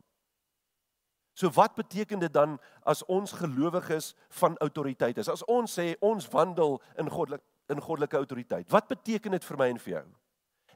So 1.36 1.48
wat 1.56 1.76
beteken 1.78 2.20
dit 2.20 2.32
dan 2.32 2.58
as 2.84 3.00
ons 3.08 3.32
gelowiges 3.32 4.12
van 4.42 4.58
autoriteit 4.60 5.20
is? 5.20 5.30
As 5.32 5.44
ons 5.48 5.72
sê 5.72 5.94
ons 6.04 6.28
wandel 6.32 6.76
in 7.00 7.08
goddelik 7.08 7.44
in 7.70 7.78
goddelike 7.78 8.16
autoriteit. 8.16 8.66
Wat 8.70 8.88
beteken 8.90 9.36
dit 9.36 9.44
vir 9.46 9.58
my 9.60 9.68
en 9.70 9.78
vir 9.78 9.92
jou? 9.92 10.06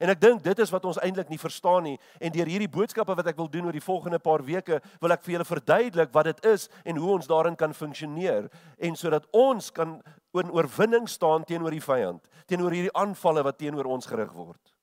En 0.02 0.11
ek 0.11 0.20
dink 0.20 0.42
dit 0.42 0.59
is 0.59 0.72
wat 0.74 0.85
ons 0.85 0.98
eintlik 0.98 1.30
nie 1.30 1.38
verstaan 1.38 1.85
nie 1.87 1.98
en 2.20 2.33
deur 2.35 2.50
hierdie 2.50 2.70
boodskappe 2.70 3.14
wat 3.14 3.30
ek 3.30 3.38
wil 3.38 3.50
doen 3.50 3.68
oor 3.68 3.76
die 3.76 3.85
volgende 3.85 4.18
paar 4.18 4.42
weke 4.42 4.80
wil 5.00 5.14
ek 5.14 5.22
vir 5.22 5.37
julle 5.37 5.48
verduidelik 5.48 6.12
wat 6.14 6.30
dit 6.30 6.44
is 6.50 6.68
en 6.85 6.98
hoe 6.98 7.12
ons 7.14 7.30
daarin 7.30 7.57
kan 7.57 7.74
funksioneer 7.74 8.50
en 8.78 8.96
sodat 8.98 9.28
ons 9.33 9.70
kan 9.74 10.00
in 10.35 10.50
oorwinning 10.50 11.07
staan 11.09 11.44
teenoor 11.46 11.74
die 11.74 11.85
vyand, 11.85 12.24
teenoor 12.50 12.74
hierdie 12.74 12.96
aanvalle 12.98 13.44
wat 13.46 13.59
teenoor 13.59 13.87
ons 13.94 14.11
gerig 14.11 14.33
word. 14.35 14.74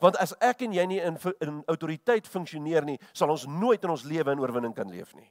Want 0.00 0.16
as 0.22 0.32
ek 0.40 0.62
en 0.64 0.72
jy 0.72 0.86
nie 0.88 1.00
in 1.04 1.18
in 1.44 1.60
autoriteit 1.68 2.28
funksioneer 2.30 2.86
nie, 2.86 2.98
sal 3.12 3.30
ons 3.34 3.46
nooit 3.46 3.82
in 3.84 3.92
ons 3.92 4.06
lewe 4.08 4.32
in 4.32 4.40
oorwinning 4.40 4.74
kan 4.76 4.88
leef 4.88 5.12
nie. 5.18 5.28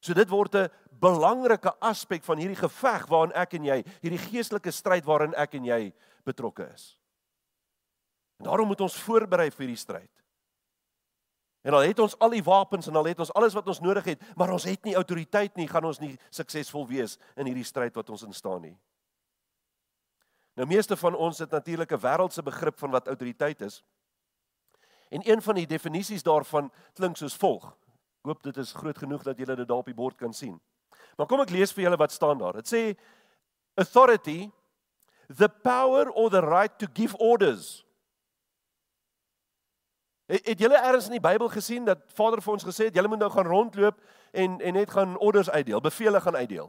So 0.00 0.14
dit 0.14 0.28
word 0.30 0.54
'n 0.54 0.70
belangrike 1.00 1.72
aspek 1.80 2.22
van 2.24 2.38
hierdie 2.38 2.58
geveg 2.58 3.08
waarin 3.08 3.32
ek 3.34 3.54
en 3.54 3.64
jy, 3.64 3.84
hierdie 4.02 4.18
geestelike 4.30 4.70
stryd 4.70 5.04
waarin 5.04 5.34
ek 5.34 5.54
en 5.54 5.64
jy 5.64 5.92
betrokke 6.24 6.68
is. 6.74 6.98
Daarom 8.38 8.66
moet 8.70 8.80
ons 8.80 8.96
voorberei 9.02 9.50
vir 9.50 9.66
hierdie 9.66 9.80
stryd. 9.80 10.10
En 11.66 11.74
al 11.74 11.88
het 11.88 11.98
ons 11.98 12.14
al 12.22 12.36
die 12.36 12.44
wapens 12.44 12.86
en 12.86 12.96
al 12.96 13.10
het 13.10 13.18
ons 13.18 13.32
alles 13.36 13.56
wat 13.56 13.66
ons 13.68 13.80
nodig 13.82 14.14
het, 14.14 14.22
maar 14.38 14.52
ons 14.54 14.64
het 14.64 14.84
nie 14.86 14.94
autoriteit 14.94 15.56
nie, 15.58 15.66
gaan 15.68 15.84
ons 15.84 15.98
nie 16.00 16.14
suksesvol 16.30 16.86
wees 16.86 17.18
in 17.36 17.50
hierdie 17.50 17.66
stryd 17.66 17.96
wat 17.98 18.10
ons 18.14 18.22
instaan 18.28 18.62
nie. 18.62 18.76
Nou 20.58 20.66
meeste 20.70 20.96
van 20.96 21.14
ons 21.14 21.38
het 21.38 21.50
natuurlik 21.50 21.92
'n 21.92 22.00
wêreldse 22.00 22.42
begrip 22.42 22.78
van 22.78 22.90
wat 22.90 23.06
autoriteit 23.06 23.60
is. 23.60 23.82
En 25.10 25.28
een 25.30 25.42
van 25.42 25.54
die 25.54 25.66
definisies 25.66 26.22
daarvan 26.22 26.72
klink 26.94 27.16
soos 27.16 27.36
volg. 27.36 27.64
Ek 27.64 28.26
hoop 28.26 28.42
dit 28.42 28.56
is 28.56 28.72
groot 28.72 28.98
genoeg 28.98 29.22
dat 29.22 29.38
julle 29.38 29.56
dit 29.56 29.68
daar 29.68 29.78
op 29.78 29.86
die 29.86 29.94
bord 29.94 30.16
kan 30.16 30.32
sien. 30.32 30.60
Maar 31.16 31.26
kom 31.26 31.40
ek 31.40 31.50
lees 31.50 31.72
vir 31.72 31.84
julle 31.84 31.96
wat 31.96 32.12
staan 32.12 32.38
daar. 32.38 32.52
Dit 32.52 32.68
sê 32.68 32.98
authority 33.74 34.50
the 35.28 35.48
power 35.48 36.10
or 36.10 36.30
the 36.30 36.40
right 36.40 36.78
to 36.78 36.86
give 36.94 37.16
orders 37.18 37.84
Het, 40.28 40.46
het 40.46 40.60
julle 40.60 40.76
eers 40.76 41.08
in 41.08 41.16
die 41.16 41.24
Bybel 41.24 41.48
gesien 41.48 41.86
dat 41.88 42.04
Vader 42.16 42.42
vir 42.44 42.52
ons 42.52 42.66
gesê 42.68 42.90
het 42.90 42.96
julle 42.98 43.08
moet 43.08 43.22
nou 43.22 43.30
gaan 43.32 43.48
rondloop 43.48 44.00
en 44.36 44.58
en 44.60 44.76
net 44.76 44.90
gaan 44.92 45.16
orders 45.16 45.50
uitdeel, 45.50 45.80
bevele 45.80 46.20
gaan 46.20 46.36
uitdeel? 46.36 46.68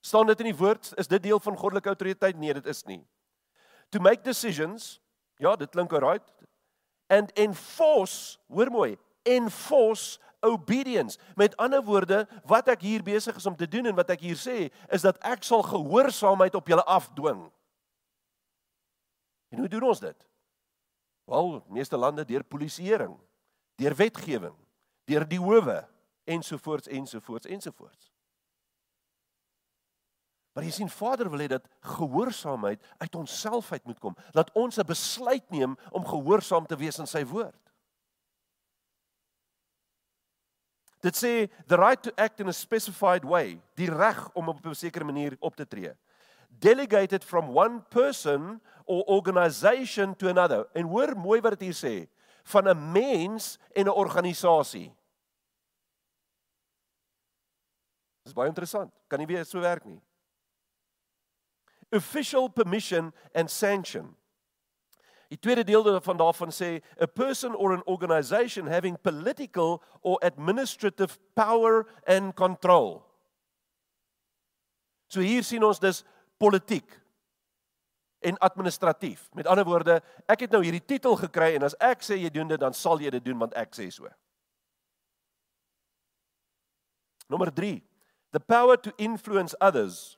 Staan 0.00 0.26
dit 0.26 0.40
in 0.40 0.50
die 0.50 0.56
woord? 0.56 0.92
Is 0.96 1.08
dit 1.08 1.22
deel 1.22 1.40
van 1.40 1.56
goddelike 1.56 1.92
autoriteit? 1.92 2.36
Nee, 2.36 2.54
dit 2.54 2.66
is 2.66 2.82
nie. 2.84 3.02
To 3.88 4.00
make 4.00 4.24
decisions, 4.24 5.00
ja, 5.36 5.56
dit 5.56 5.70
klink 5.70 5.92
alright. 5.92 6.32
And 7.06 7.32
enforce, 7.32 8.38
hoor 8.48 8.70
mooi, 8.70 8.98
enforce 9.22 10.18
obedience. 10.44 11.18
Met 11.36 11.56
ander 11.56 11.82
woorde, 11.84 12.24
wat 12.44 12.68
ek 12.68 12.84
hier 12.84 13.02
besig 13.04 13.36
is 13.36 13.46
om 13.46 13.56
te 13.56 13.68
doen 13.68 13.86
en 13.86 13.96
wat 13.96 14.12
ek 14.12 14.24
hier 14.24 14.40
sê, 14.40 14.68
is 14.92 15.04
dat 15.04 15.20
ek 15.24 15.44
sal 15.44 15.64
gehoorsaamheid 15.64 16.56
op 16.56 16.68
julle 16.68 16.84
afdwing. 16.84 17.44
En 19.52 19.58
hoe 19.64 19.68
doen 19.68 19.88
ons 19.88 20.00
dit? 20.00 20.28
Wel, 21.24 21.64
meeste 21.68 21.96
lande 21.96 22.24
deur 22.24 22.44
polisieering, 22.44 23.16
deur 23.80 23.94
wetgewing, 23.96 24.56
deur 25.08 25.24
die 25.28 25.40
howe 25.40 25.88
ensovoorts 26.24 26.88
ensovoorts 26.88 27.46
ensovoorts. 27.46 28.12
Maar 30.54 30.68
jy 30.68 30.70
sien 30.70 30.90
Vader 30.90 31.28
wil 31.32 31.42
hê 31.42 31.48
dat 31.50 31.66
gehoorsaamheid 31.96 32.82
uit 33.02 33.14
onsself 33.18 33.72
uit 33.72 33.84
moet 33.84 33.98
kom. 33.98 34.14
Laat 34.32 34.52
ons 34.54 34.78
'n 34.78 34.86
besluit 34.86 35.50
neem 35.50 35.76
om 35.90 36.06
gehoorsaam 36.06 36.66
te 36.66 36.76
wees 36.76 36.98
aan 36.98 37.10
sy 37.10 37.24
woord. 37.24 37.64
Dit 41.00 41.16
sê 41.16 41.50
the 41.66 41.76
right 41.76 42.02
to 42.02 42.10
act 42.16 42.40
in 42.40 42.48
a 42.48 42.52
specified 42.52 43.24
way, 43.24 43.60
die 43.74 43.90
reg 43.90 44.30
om 44.32 44.48
op 44.48 44.64
'n 44.66 44.74
sekere 44.74 45.04
manier 45.04 45.36
op 45.40 45.56
te 45.56 45.66
tree. 45.66 45.92
Delegated 46.48 47.24
from 47.24 47.56
one 47.56 47.82
person 47.90 48.60
or 48.84 49.04
organisation 49.06 50.16
to 50.16 50.28
another. 50.28 50.66
En 50.74 50.86
hoor 50.86 51.16
mooi 51.16 51.40
wat 51.40 51.58
dit 51.58 51.72
hier 51.72 51.78
sê, 51.78 52.08
van 52.44 52.68
'n 52.68 52.92
mens 52.92 53.58
en 53.72 53.86
'n 53.86 53.88
organisasie. 53.92 54.92
Dis 58.24 58.32
baie 58.32 58.48
interessant. 58.48 58.92
Kan 59.08 59.18
nie 59.18 59.26
weer 59.26 59.44
so 59.44 59.60
werk 59.60 59.84
nie. 59.84 60.00
Official 61.92 62.48
permission 62.48 63.12
and 63.34 63.50
sanction. 63.50 64.16
Die 65.28 65.38
tweede 65.38 65.64
deel 65.64 65.82
daarvan 65.82 66.16
daarvan 66.16 66.52
sê 66.52 66.82
a 67.00 67.06
person 67.06 67.54
or 67.54 67.72
an 67.72 67.82
organisation 67.86 68.66
having 68.66 68.96
political 69.02 69.82
or 70.02 70.18
administrative 70.24 71.18
power 71.34 71.86
and 72.06 72.34
control. 72.34 73.02
So 75.08 75.20
hier 75.20 75.44
sien 75.44 75.64
ons 75.64 75.78
dus 75.78 76.04
politiek 76.38 77.00
en 78.24 78.38
administratief. 78.38 79.28
Met 79.36 79.46
ander 79.46 79.64
woorde, 79.64 80.00
ek 80.26 80.46
het 80.46 80.52
nou 80.54 80.62
hierdie 80.64 80.84
titel 80.84 81.16
gekry 81.20 81.54
en 81.58 81.66
as 81.68 81.76
ek 81.82 82.04
sê 82.04 82.16
jy 82.18 82.30
doen 82.32 82.48
dit, 82.48 82.60
dan 82.60 82.74
sal 82.76 83.02
jy 83.02 83.12
dit 83.12 83.24
doen 83.24 83.38
want 83.38 83.54
ek 83.60 83.76
sê 83.76 83.90
so. 83.92 84.08
Nommer 87.28 87.52
3. 87.52 87.78
The 88.32 88.40
power 88.40 88.76
to 88.80 88.92
influence 88.96 89.56
others. 89.60 90.16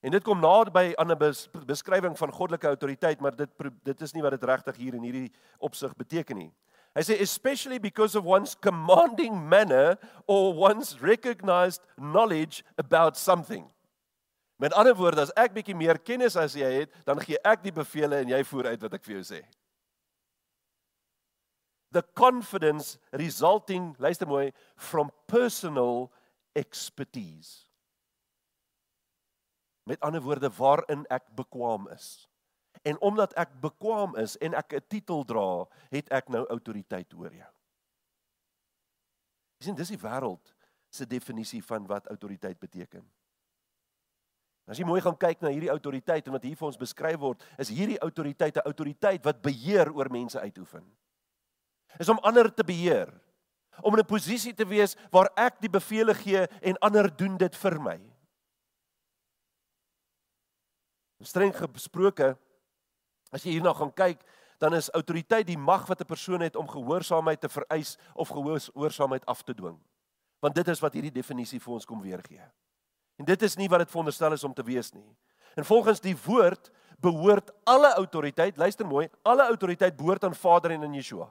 En 0.00 0.10
dit 0.14 0.24
kom 0.24 0.40
nader 0.40 0.72
by 0.72 0.94
'n 0.96 1.18
bes, 1.18 1.48
beskrywing 1.66 2.16
van 2.18 2.32
goddelike 2.32 2.66
autoriteit, 2.66 3.20
maar 3.20 3.36
dit 3.36 3.50
dit 3.84 4.00
is 4.00 4.12
nie 4.12 4.22
wat 4.22 4.30
dit 4.30 4.44
regtig 4.44 4.76
hier 4.76 4.94
in 4.94 5.02
hierdie 5.02 5.32
opsig 5.58 5.94
beteken 5.96 6.36
nie. 6.36 6.52
Hy 6.94 7.02
sê 7.02 7.20
especially 7.20 7.78
because 7.78 8.18
of 8.18 8.24
one's 8.24 8.54
commanding 8.54 9.48
manner 9.48 9.98
or 10.26 10.54
one's 10.54 11.00
recognized 11.00 11.82
knowledge 11.96 12.64
about 12.76 13.16
something. 13.16 13.70
Met 14.60 14.76
ander 14.76 14.94
woorde, 14.94 15.24
as 15.24 15.32
ek 15.40 15.54
bietjie 15.56 15.76
meer 15.76 15.98
kennis 16.04 16.36
as 16.36 16.52
jy 16.58 16.68
het, 16.82 16.92
dan 17.08 17.20
gee 17.24 17.40
ek 17.48 17.62
die 17.64 17.72
bevele 17.72 18.20
en 18.20 18.34
jy 18.34 18.42
voer 18.44 18.74
uit 18.74 18.82
wat 18.84 18.98
ek 18.98 19.06
vir 19.06 19.16
jou 19.16 19.24
sê. 19.32 19.40
the 21.90 22.02
confidence 22.14 22.98
resulting 23.12 23.96
luister 23.98 24.26
mooi 24.26 24.52
from 24.76 25.10
personal 25.26 26.12
expertise. 26.54 27.66
Met 29.86 30.00
ander 30.00 30.22
woorde 30.22 30.50
waarin 30.56 31.06
ek 31.10 31.24
bekwam 31.34 31.88
is. 31.94 32.28
En 32.86 33.00
omdat 33.00 33.34
ek 33.34 33.56
bekwam 33.60 34.14
is 34.16 34.36
en 34.38 34.54
ek 34.54 34.72
'n 34.74 34.86
titel 34.88 35.24
dra 35.24 35.66
het 35.90 36.08
ek 36.10 36.28
nou 36.28 36.46
autoriteit 36.46 37.12
oor 37.14 37.34
jou. 37.34 37.52
Sien 39.60 39.74
dis 39.74 39.88
die 39.88 39.98
wêreld 39.98 40.54
se 40.90 41.06
definisie 41.06 41.62
van 41.62 41.86
wat 41.86 42.06
autoriteit 42.06 42.58
beteken 42.58 43.04
As 44.70 44.78
jy 44.78 44.86
mooi 44.86 45.00
gaan 45.02 45.16
kyk 45.18 45.40
na 45.42 45.50
hierdie 45.50 45.72
autoriteit 45.72 46.28
en 46.28 46.36
wat 46.36 46.44
hier 46.46 46.54
vir 46.54 46.68
ons 46.68 46.78
beskryf 46.78 47.18
word, 47.18 47.42
is 47.58 47.72
hierdie 47.74 47.98
autoriteit 47.98 48.56
'n 48.56 48.68
autoriteit 48.70 49.24
wat 49.26 49.42
beheer 49.42 49.90
oor 49.90 50.06
mense 50.10 50.38
uitoefen. 50.38 50.84
Is 51.98 52.08
om 52.08 52.22
ander 52.22 52.54
te 52.54 52.62
beheer. 52.62 53.10
Om 53.82 53.94
in 53.94 54.00
'n 54.00 54.06
posisie 54.06 54.54
te 54.54 54.64
wees 54.64 54.94
waar 55.10 55.30
ek 55.36 55.60
die 55.60 55.68
bevele 55.70 56.14
gee 56.14 56.46
en 56.62 56.78
ander 56.78 57.10
doen 57.16 57.36
dit 57.36 57.56
vir 57.56 57.80
my. 57.80 57.98
Streng 61.20 61.52
gesproke, 61.52 62.38
as 63.32 63.42
jy 63.42 63.50
hierna 63.50 63.74
gaan 63.74 63.92
kyk, 63.92 64.22
dan 64.58 64.74
is 64.74 64.90
autoriteit 64.90 65.46
die 65.46 65.58
mag 65.58 65.86
wat 65.88 66.00
'n 66.00 66.06
persoon 66.06 66.40
het 66.40 66.56
om 66.56 66.68
gehoorsaamheid 66.68 67.40
te 67.40 67.48
vereis 67.48 67.98
of 68.14 68.28
gehoorsaamheid 68.28 69.26
af 69.26 69.42
te 69.42 69.54
dwing. 69.54 69.80
Want 70.40 70.54
dit 70.54 70.68
is 70.68 70.80
wat 70.80 70.92
hierdie 70.92 71.12
definisie 71.12 71.60
vir 71.60 71.72
ons 71.72 71.84
kom 71.84 72.00
weergee. 72.00 72.46
En 73.20 73.26
dit 73.28 73.42
is 73.44 73.58
nie 73.60 73.68
wat 73.68 73.84
dit 73.84 73.90
veronderstel 73.92 74.32
is 74.32 74.44
om 74.48 74.54
te 74.56 74.64
wees 74.64 74.94
nie. 74.96 75.04
En 75.60 75.66
volgens 75.68 76.00
die 76.00 76.16
woord 76.24 76.70
behoort 77.00 77.50
alle 77.68 77.92
autoriteit, 77.94 78.56
luister 78.56 78.86
mooi, 78.86 79.08
alle 79.22 79.44
autoriteit 79.44 79.96
behoort 79.96 80.24
aan 80.24 80.36
Vader 80.36 80.72
en 80.72 80.86
aan 80.86 80.96
Yeshua. 80.96 81.28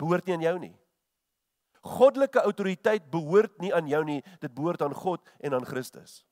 Behoort 0.00 0.24
nie 0.24 0.36
aan 0.36 0.46
jou 0.46 0.54
nie. 0.62 0.74
Goddelike 1.84 2.40
autoriteit 2.40 3.10
behoort 3.10 3.60
nie 3.60 3.72
aan 3.74 3.88
jou 3.88 4.00
nie, 4.04 4.22
dit 4.40 4.54
behoort 4.54 4.82
aan 4.84 4.96
God 4.96 5.28
en 5.44 5.56
aan 5.58 5.68
Christus. 5.68 6.22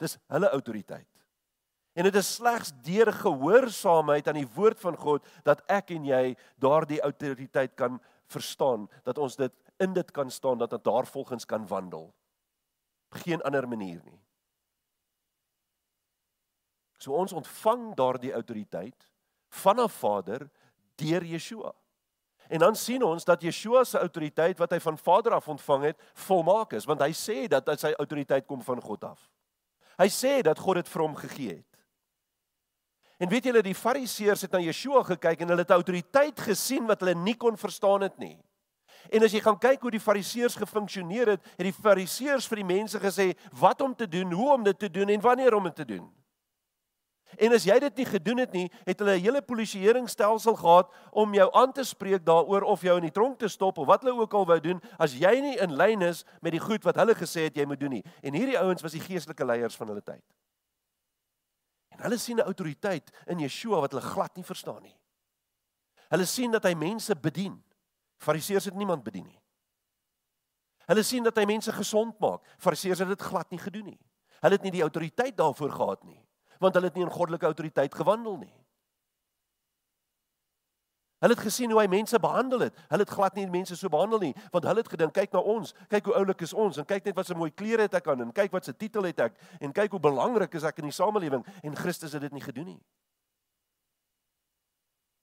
Dis 0.00 0.16
hulle 0.32 0.52
autoriteit. 0.52 1.08
En 1.96 2.06
dit 2.06 2.14
is 2.16 2.34
slegs 2.36 2.70
deur 2.84 3.10
gehoorsaamheid 3.12 4.28
aan 4.28 4.40
die 4.40 4.48
woord 4.54 4.80
van 4.80 4.96
God 5.00 5.26
dat 5.44 5.64
ek 5.68 5.92
en 5.96 6.06
jy 6.08 6.22
daardie 6.60 7.00
autoriteit 7.04 7.74
kan 7.76 7.98
verstaan, 8.30 8.86
dat 9.04 9.18
ons 9.18 9.36
dit 9.36 9.52
in 9.82 9.92
dit 9.96 10.10
kan 10.12 10.30
staan, 10.30 10.60
dat 10.60 10.72
ons 10.76 10.86
daarvolgens 10.86 11.48
kan 11.48 11.66
wandel 11.68 12.10
geen 13.10 13.42
ander 13.42 13.68
manier 13.68 14.00
nie. 14.04 14.20
So 17.00 17.16
ons 17.16 17.32
ontvang 17.32 17.94
daardie 17.96 18.32
autoriteit 18.32 19.08
van 19.62 19.80
'n 19.80 19.88
Vader 19.88 20.50
deur 20.94 21.24
Yeshua. 21.24 21.72
En 22.48 22.58
dan 22.58 22.76
sien 22.76 23.02
ons 23.02 23.24
dat 23.24 23.42
Yeshua 23.42 23.84
se 23.84 23.98
autoriteit 23.98 24.58
wat 24.58 24.70
hy 24.70 24.80
van 24.80 24.98
Vader 24.98 25.32
af 25.32 25.48
ontvang 25.48 25.82
het, 25.82 26.00
volmaak 26.14 26.72
is, 26.72 26.84
want 26.84 27.00
hy 27.00 27.12
sê 27.14 27.48
dat 27.48 27.68
sy 27.80 27.92
autoriteit 27.98 28.46
kom 28.46 28.62
van 28.62 28.80
God 28.80 29.04
af. 29.04 29.30
Hy 29.98 30.08
sê 30.08 30.42
dat 30.42 30.58
God 30.58 30.74
dit 30.74 30.88
vir 30.88 31.02
hom 31.02 31.16
gegee 31.16 31.54
het. 31.54 31.70
En 33.20 33.28
weet 33.28 33.44
julle, 33.44 33.62
die 33.62 33.76
Fariseërs 33.76 34.46
het 34.46 34.52
na 34.56 34.62
Yeshua 34.64 35.02
gekyk 35.04 35.40
en 35.40 35.48
hulle 35.52 35.62
het 35.62 35.70
autoriteit 35.70 36.40
gesien 36.40 36.86
wat 36.88 37.00
hulle 37.04 37.14
nie 37.14 37.36
kon 37.36 37.56
verstaan 37.56 38.00
het 38.00 38.18
nie. 38.18 38.38
En 39.08 39.22
as 39.22 39.32
jy 39.32 39.40
gaan 39.40 39.58
kyk 39.58 39.80
hoe 39.80 39.90
die 39.90 40.00
fariseërs 40.00 40.58
gefunksioneer 40.60 41.34
het, 41.34 41.44
het 41.56 41.66
die 41.66 41.72
fariseërs 41.72 42.48
vir 42.50 42.56
die 42.62 42.70
mense 42.76 43.00
gesê 43.00 43.32
wat 43.60 43.80
om 43.80 43.94
te 43.94 44.08
doen, 44.08 44.32
hoe 44.32 44.52
om 44.52 44.64
dit 44.64 44.78
te 44.78 44.90
doen 44.90 45.08
en 45.08 45.20
wanneer 45.20 45.54
om 45.54 45.64
dit 45.64 45.74
te 45.74 45.84
doen. 45.84 46.10
En 47.38 47.54
as 47.54 47.64
jy 47.64 47.76
dit 47.78 48.00
nie 48.02 48.06
gedoen 48.08 48.42
het 48.42 48.52
nie, 48.52 48.66
het 48.84 48.98
hulle 48.98 49.14
'n 49.14 49.22
hele 49.22 49.42
polisieeringsstelsel 49.42 50.56
gehad 50.56 50.90
om 51.10 51.34
jou 51.34 51.48
aan 51.54 51.72
te 51.72 51.84
spreek 51.84 52.24
daaroor 52.24 52.62
of 52.62 52.82
jou 52.82 52.96
in 52.96 53.02
die 53.02 53.12
tronk 53.12 53.38
te 53.38 53.48
stop 53.48 53.78
of 53.78 53.86
wat 53.86 54.02
hulle 54.02 54.20
ook 54.20 54.34
al 54.34 54.46
wou 54.46 54.60
doen 54.60 54.82
as 54.98 55.14
jy 55.14 55.40
nie 55.40 55.56
in 55.56 55.76
lyn 55.76 56.02
is 56.02 56.24
met 56.40 56.52
die 56.52 56.60
goed 56.60 56.84
wat 56.84 56.96
hulle 56.96 57.14
gesê 57.14 57.40
het 57.46 57.56
jy 57.56 57.64
moet 57.64 57.80
doen 57.80 57.90
nie. 57.90 58.04
En 58.22 58.34
hierdie 58.34 58.58
ouens 58.58 58.82
was 58.82 58.92
die 58.92 59.00
geestelike 59.00 59.44
leiers 59.44 59.76
van 59.76 59.88
hulle 59.88 60.02
tyd. 60.02 60.24
En 61.90 62.00
hulle 62.00 62.18
sien 62.18 62.36
'n 62.36 62.42
autoriteit 62.42 63.10
in 63.26 63.38
Yeshua 63.38 63.80
wat 63.80 63.92
hulle 63.92 64.04
glad 64.04 64.36
nie 64.36 64.44
verstaan 64.44 64.82
nie. 64.82 64.96
Hulle 66.08 66.24
sien 66.24 66.50
dat 66.50 66.64
hy 66.64 66.74
mense 66.74 67.14
bedien. 67.16 67.62
Fariseërs 68.20 68.68
het 68.68 68.76
niemand 68.76 69.02
bedien 69.04 69.24
nie. 69.24 69.40
Hulle 70.90 71.02
sien 71.06 71.24
dat 71.24 71.36
hy 71.38 71.46
mense 71.48 71.72
gesond 71.72 72.18
maak. 72.20 72.44
Fariseërs 72.58 73.04
het 73.04 73.12
dit 73.12 73.22
glad 73.22 73.50
nie 73.50 73.60
gedoen 73.62 73.92
nie. 73.92 74.00
Hulle 74.40 74.56
het 74.56 74.64
nie 74.64 74.74
die 74.74 74.84
autoriteit 74.84 75.36
daarvoor 75.36 75.72
gehad 75.72 76.04
nie, 76.08 76.18
want 76.60 76.74
hulle 76.76 76.88
het 76.88 76.96
nie 76.96 77.04
in 77.04 77.12
goddelike 77.12 77.48
autoriteit 77.48 77.94
gewandel 77.94 78.38
nie. 78.40 78.54
Hulle 81.20 81.36
het 81.36 81.42
gesien 81.44 81.68
hoe 81.70 81.82
hy 81.82 81.88
mense 81.92 82.16
behandel 82.16 82.64
het. 82.64 82.76
Hulle 82.88 83.04
het 83.04 83.12
glad 83.12 83.34
nie 83.36 83.44
mense 83.52 83.76
so 83.76 83.92
behandel 83.92 84.22
nie, 84.22 84.32
want 84.54 84.64
hulle 84.64 84.80
het 84.80 84.88
gedink, 84.88 85.12
kyk 85.12 85.34
na 85.36 85.42
ons, 85.44 85.74
kyk 85.92 86.08
hoe 86.08 86.14
oulik 86.16 86.46
is 86.46 86.54
ons 86.56 86.80
en 86.80 86.88
kyk 86.88 87.10
net 87.10 87.16
wat 87.16 87.28
'n 87.28 87.36
mooi 87.36 87.50
klere 87.52 87.82
het 87.84 87.94
ek 87.94 88.08
aan 88.08 88.22
en 88.24 88.32
kyk 88.32 88.52
wat 88.52 88.68
'n 88.68 88.76
titel 88.76 89.04
het 89.04 89.20
ek 89.20 89.36
en 89.60 89.72
kyk 89.72 89.90
hoe 89.90 90.00
belangrik 90.00 90.54
is 90.54 90.64
ek 90.64 90.78
in 90.78 90.88
die 90.88 90.96
samelewing 90.96 91.44
en 91.62 91.76
Christus 91.76 92.12
het 92.12 92.22
dit 92.22 92.32
nie 92.32 92.40
gedoen 92.40 92.66
nie. 92.66 92.80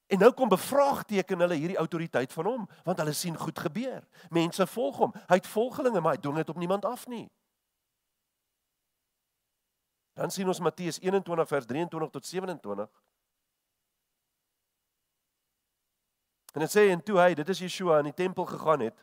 En 0.07 0.19
nou 0.19 0.31
kom 0.33 0.49
bevraagteken 0.49 1.39
hulle 1.43 1.55
hierdie 1.59 1.77
autoriteit 1.77 2.33
van 2.33 2.45
hom, 2.45 2.67
want 2.87 2.99
hulle 3.03 3.13
sien 3.13 3.35
goed 3.37 3.59
gebeur. 3.59 4.05
Mense 4.31 4.67
volg 4.67 5.01
hom. 5.03 5.15
Hy 5.27 5.39
het 5.41 5.49
volgelinge, 5.51 6.01
maar 6.01 6.15
hy 6.15 6.21
doen 6.23 6.39
dit 6.39 6.49
op 6.49 6.57
niemand 6.57 6.85
af 6.87 7.07
nie. 7.11 7.25
Dan 10.17 10.31
sien 10.31 10.47
ons 10.47 10.63
Matteus 10.63 11.01
21 11.03 11.47
vers 11.47 11.65
23 11.65 12.09
tot 12.09 12.25
27. 12.25 12.87
En 16.55 16.63
dit 16.63 16.71
sê 16.73 16.87
en 16.89 17.03
toe 17.03 17.19
hy, 17.19 17.33
dit 17.37 17.49
is 17.53 17.59
Yeshua 17.67 17.99
in 18.01 18.09
die 18.09 18.15
tempel 18.17 18.47
gegaan 18.49 18.87
het, 18.87 18.95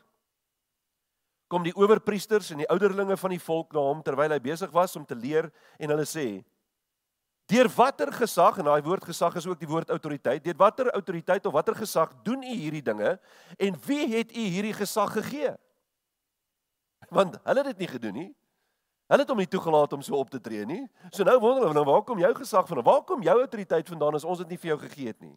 kom 1.47 1.63
die 1.63 1.75
owerpriesters 1.77 2.49
en 2.51 2.63
die 2.63 2.67
ouderlinge 2.73 3.15
van 3.21 3.31
die 3.31 3.39
volk 3.39 3.71
na 3.77 3.85
hom 3.85 4.01
terwyl 4.03 4.33
hy 4.33 4.41
besig 4.43 4.73
was 4.73 4.97
om 4.97 5.05
te 5.05 5.15
leer 5.15 5.51
en 5.77 5.93
hulle 5.93 6.07
sê: 6.09 6.41
Deur 7.45 7.69
watter 7.69 8.09
gesag 8.13 8.57
en 8.57 8.65
daai 8.65 8.81
woord 8.81 9.05
gesag 9.05 9.35
is 9.37 9.45
ook 9.45 9.59
die 9.61 9.69
woord 9.69 9.91
autoriteit. 9.93 10.43
Deur 10.43 10.57
watter 10.57 10.89
autoriteit 10.97 11.45
of 11.45 11.53
watter 11.53 11.75
gesag 11.77 12.13
doen 12.25 12.41
u 12.43 12.53
hierdie 12.53 12.81
dinge 12.81 13.19
en 13.57 13.77
wie 13.85 14.07
het 14.15 14.33
u 14.33 14.47
hierdie 14.55 14.73
gesag 14.73 15.13
gegee? 15.13 15.53
Want 17.13 17.37
hulle 17.43 17.61
het 17.61 17.75
dit 17.75 17.85
nie 17.85 17.91
gedoen 17.91 18.17
nie. 18.17 18.31
Hulle 19.05 19.21
het 19.21 19.29
hom 19.29 19.37
nie 19.37 19.49
toegelaat 19.49 19.93
om 19.93 20.01
so 20.01 20.17
op 20.17 20.31
te 20.33 20.41
tree 20.41 20.65
nie. 20.65 20.81
So 21.13 21.23
nou 21.27 21.37
wonder 21.39 21.67
hulle, 21.67 21.77
nou 21.77 21.85
waar 21.85 22.01
kom 22.07 22.19
jou 22.19 22.31
gesag 22.39 22.65
vandaan? 22.65 22.87
Waar 22.87 23.03
kom 23.05 23.21
jou 23.21 23.37
autoriteit 23.37 23.89
vandaan 23.93 24.17
as 24.17 24.25
ons 24.25 24.41
dit 24.41 24.55
nie 24.55 24.57
vir 24.63 24.71
jou 24.73 24.79
gegee 24.87 25.13
het 25.13 25.21
nie? 25.21 25.35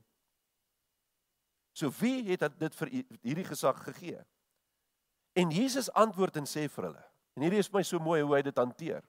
So 1.77 1.93
wie 2.01 2.25
het 2.31 2.47
dit 2.59 2.75
vir 2.81 2.95
hierdie 3.21 3.45
gesag 3.47 3.83
gegee? 3.85 4.23
En 5.37 5.53
Jesus 5.53 5.93
antwoord 5.93 6.41
en 6.41 6.49
sê 6.49 6.65
vir 6.73 6.89
hulle. 6.89 7.05
En 7.37 7.45
hierdie 7.45 7.61
is 7.61 7.69
my 7.71 7.85
so 7.87 8.01
mooi 8.03 8.23
hoe 8.23 8.33
hy 8.39 8.41
dit 8.49 8.57
hanteer. 8.59 9.05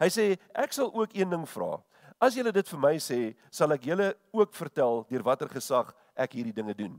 Hy 0.00 0.08
sê 0.10 0.28
ek 0.54 0.72
sal 0.72 0.94
ook 0.94 1.12
een 1.18 1.34
ding 1.34 1.44
vra. 1.50 1.74
As 2.20 2.34
julle 2.34 2.52
dit 2.52 2.68
vir 2.68 2.80
my 2.80 2.94
sê, 3.02 3.34
sal 3.50 3.72
ek 3.72 3.88
julle 3.90 4.14
ook 4.32 4.54
vertel 4.54 5.04
deur 5.10 5.22
watter 5.26 5.48
gesag 5.48 5.92
ek 6.14 6.38
hierdie 6.38 6.54
dinge 6.54 6.74
doen. 6.74 6.94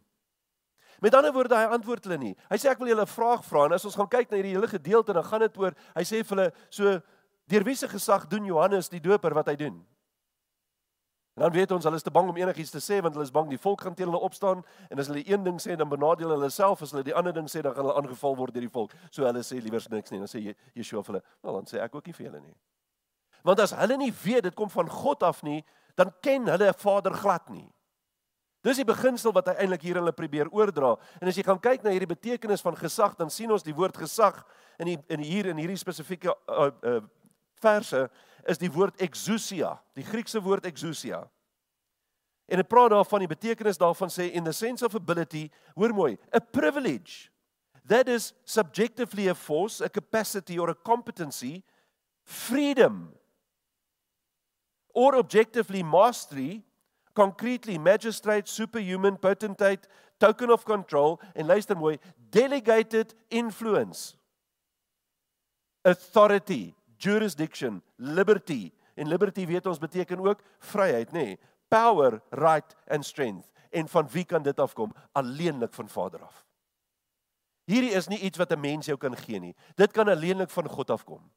Met 1.02 1.16
ander 1.16 1.34
woorde, 1.34 1.56
hy 1.56 1.72
antwoord 1.76 2.08
hulle 2.08 2.18
nie. 2.20 2.36
Hy 2.50 2.58
sê 2.60 2.70
ek 2.72 2.80
wil 2.80 2.94
julle 2.94 3.04
'n 3.04 3.16
vraag 3.16 3.44
vra 3.44 3.66
en 3.66 3.74
as 3.74 3.86
ons 3.86 3.96
gaan 3.96 4.08
kyk 4.08 4.32
na 4.32 4.38
hierdie 4.38 4.56
hele 4.56 4.68
gedeelte 4.68 5.14
dan 5.14 5.24
gaan 5.24 5.42
dit 5.42 5.58
oor 5.58 5.74
hy 5.96 6.04
sê 6.04 6.24
vir 6.24 6.38
hulle 6.38 6.52
so 6.70 7.02
deur 7.48 7.64
wiese 7.64 7.88
gesag 7.88 8.28
doen 8.30 8.46
Johannes 8.46 8.90
die 8.90 9.00
doper 9.00 9.34
wat 9.34 9.48
hy 9.48 9.56
doen. 9.56 9.86
En 11.36 11.44
dan 11.44 11.52
weet 11.52 11.72
ons 11.72 11.84
hulle 11.84 11.96
is 12.00 12.04
te 12.04 12.12
bang 12.12 12.30
om 12.30 12.38
enigiets 12.38 12.72
te 12.72 12.80
sê 12.80 13.02
want 13.02 13.14
hulle 13.14 13.26
is 13.28 13.32
bang 13.32 13.50
die 13.50 13.60
volk 13.60 13.82
gaan 13.82 13.96
teen 13.96 14.08
hulle 14.08 14.22
opstaan 14.24 14.64
en 14.90 15.00
as 15.00 15.08
hulle 15.12 15.24
een 15.28 15.44
ding 15.44 15.60
sê 15.60 15.76
dan 15.76 15.90
benadeel 15.90 16.32
hulle 16.32 16.50
self 16.50 16.82
as 16.82 16.92
hulle 16.96 17.04
die 17.04 17.16
ander 17.16 17.34
ding 17.34 17.50
sê 17.52 17.62
dan 17.62 17.76
gaan 17.76 17.84
hulle 17.84 17.98
aangeval 18.00 18.38
word 18.40 18.54
deur 18.54 18.64
die 18.64 18.72
volk. 18.72 18.96
So 19.12 19.28
hulle 19.28 19.44
sê 19.44 19.60
liewer 19.60 19.84
niks 19.92 20.12
nie. 20.12 20.20
Dan 20.20 20.32
sê 20.32 20.56
Yeshua 20.76 21.04
vir 21.04 21.14
hulle, 21.14 21.24
"Wel, 21.44 21.54
dan 21.54 21.66
sê 21.66 21.84
ek 21.84 21.96
ook 21.96 22.06
nie 22.08 22.14
vir 22.14 22.26
julle 22.28 22.42
nie." 22.42 22.56
Want 23.46 23.62
as 23.62 23.76
hulle 23.78 23.98
nie 24.02 24.14
weet 24.24 24.48
dit 24.48 24.58
kom 24.58 24.70
van 24.74 24.90
God 24.90 25.24
af 25.24 25.44
nie, 25.46 25.62
dan 25.96 26.12
ken 26.26 26.50
hulle 26.50 26.74
Vader 26.82 27.14
glad 27.14 27.50
nie. 27.54 27.68
Dis 28.66 28.80
die 28.82 28.88
beginsel 28.88 29.34
wat 29.36 29.52
hy 29.52 29.54
eintlik 29.62 29.84
hier 29.86 30.00
hulle 30.00 30.14
probeer 30.16 30.50
oordra. 30.50 30.96
En 31.22 31.30
as 31.30 31.38
jy 31.38 31.44
gaan 31.46 31.62
kyk 31.62 31.84
na 31.86 31.94
hierdie 31.94 32.10
betekenis 32.10 32.64
van 32.66 32.78
gesag, 32.80 33.14
dan 33.20 33.30
sien 33.30 33.52
ons 33.54 33.64
die 33.64 33.76
woord 33.78 33.98
gesag 34.02 34.40
in 34.82 34.90
die 34.90 34.98
in 35.14 35.22
hier 35.22 35.52
in 35.52 35.62
hierdie 35.62 35.78
spesifieke 35.78 36.34
uh, 36.50 36.72
uh, 36.82 37.04
verse 37.62 38.08
is 38.50 38.62
die 38.62 38.72
woord 38.74 38.98
exousia, 39.02 39.76
die 39.98 40.06
Griekse 40.06 40.42
woord 40.42 40.66
exousia. 40.66 41.22
En 42.50 42.62
dit 42.62 42.70
praat 42.70 42.92
daarvan 42.94 43.24
die 43.26 43.30
betekenis 43.30 43.80
daarvan 43.82 44.10
sê 44.14 44.32
in 44.34 44.46
the 44.46 44.54
sense 44.54 44.86
of 44.86 44.98
ability, 44.98 45.48
hoor 45.78 45.94
mooi, 45.94 46.18
a 46.34 46.42
privilege 46.42 47.30
that 47.86 48.10
is 48.10 48.34
subjectively 48.46 49.30
a 49.30 49.36
force, 49.38 49.82
a 49.82 49.90
capacity 49.90 50.58
or 50.58 50.70
a 50.74 50.76
competency, 50.76 51.62
freedom 52.24 53.14
or 54.96 55.16
objectively 55.16 55.84
mastery, 55.84 56.64
concretely 57.14 57.78
magistrate, 57.78 58.48
superhuman, 58.48 59.18
potentate, 59.18 59.88
token 60.18 60.50
of 60.50 60.64
control 60.64 61.20
en 61.36 61.46
luister 61.46 61.76
mooi, 61.76 62.00
delegated 62.30 63.14
influence, 63.30 64.16
authority, 65.84 66.74
jurisdiction, 66.98 67.82
liberty. 67.98 68.72
En 68.96 69.08
liberty 69.08 69.46
weet 69.46 69.66
ons 69.68 69.80
beteken 69.80 70.24
ook 70.24 70.42
vryheid, 70.72 71.12
nê? 71.12 71.26
Nee, 71.26 71.40
power, 71.68 72.22
right 72.32 72.76
and 72.88 73.06
strength. 73.06 73.52
En 73.70 73.88
van 73.92 74.08
wie 74.10 74.24
kan 74.24 74.44
dit 74.44 74.60
afkom? 74.60 74.94
Alleenlik 75.12 75.74
van 75.74 75.90
Vader 75.90 76.24
af. 76.24 76.46
Hierdie 77.68 77.92
is 77.98 78.08
nie 78.08 78.20
iets 78.20 78.38
wat 78.38 78.52
'n 78.52 78.60
mens 78.60 78.86
jou 78.86 78.98
kan 78.98 79.18
gee 79.18 79.40
nie. 79.40 79.56
Dit 79.76 79.92
kan 79.92 80.08
alleenlik 80.08 80.50
van 80.50 80.70
God 80.70 80.90
afkom. 80.90 81.32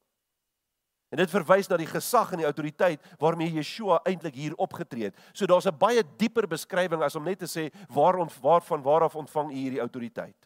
En 1.09 1.17
dit 1.17 1.31
verwys 1.31 1.67
na 1.69 1.77
die 1.81 1.89
gesag 1.89 2.31
en 2.31 2.43
die 2.43 2.47
autoriteit 2.47 3.05
waarmee 3.21 3.55
Yeshua 3.55 3.97
eintlik 4.05 4.35
hier 4.37 4.55
opgetree 4.61 5.09
het. 5.09 5.15
So 5.33 5.45
daar's 5.45 5.65
'n 5.65 5.77
baie 5.77 6.03
dieper 6.17 6.47
beskrywing 6.47 7.01
as 7.01 7.15
om 7.15 7.23
net 7.23 7.39
te 7.39 7.47
sê 7.47 7.71
waarom 7.89 8.29
waarvan 8.41 8.81
waaraf 8.81 9.15
ontvang 9.15 9.51
u 9.51 9.55
hierdie 9.55 9.79
autoriteit. 9.79 10.37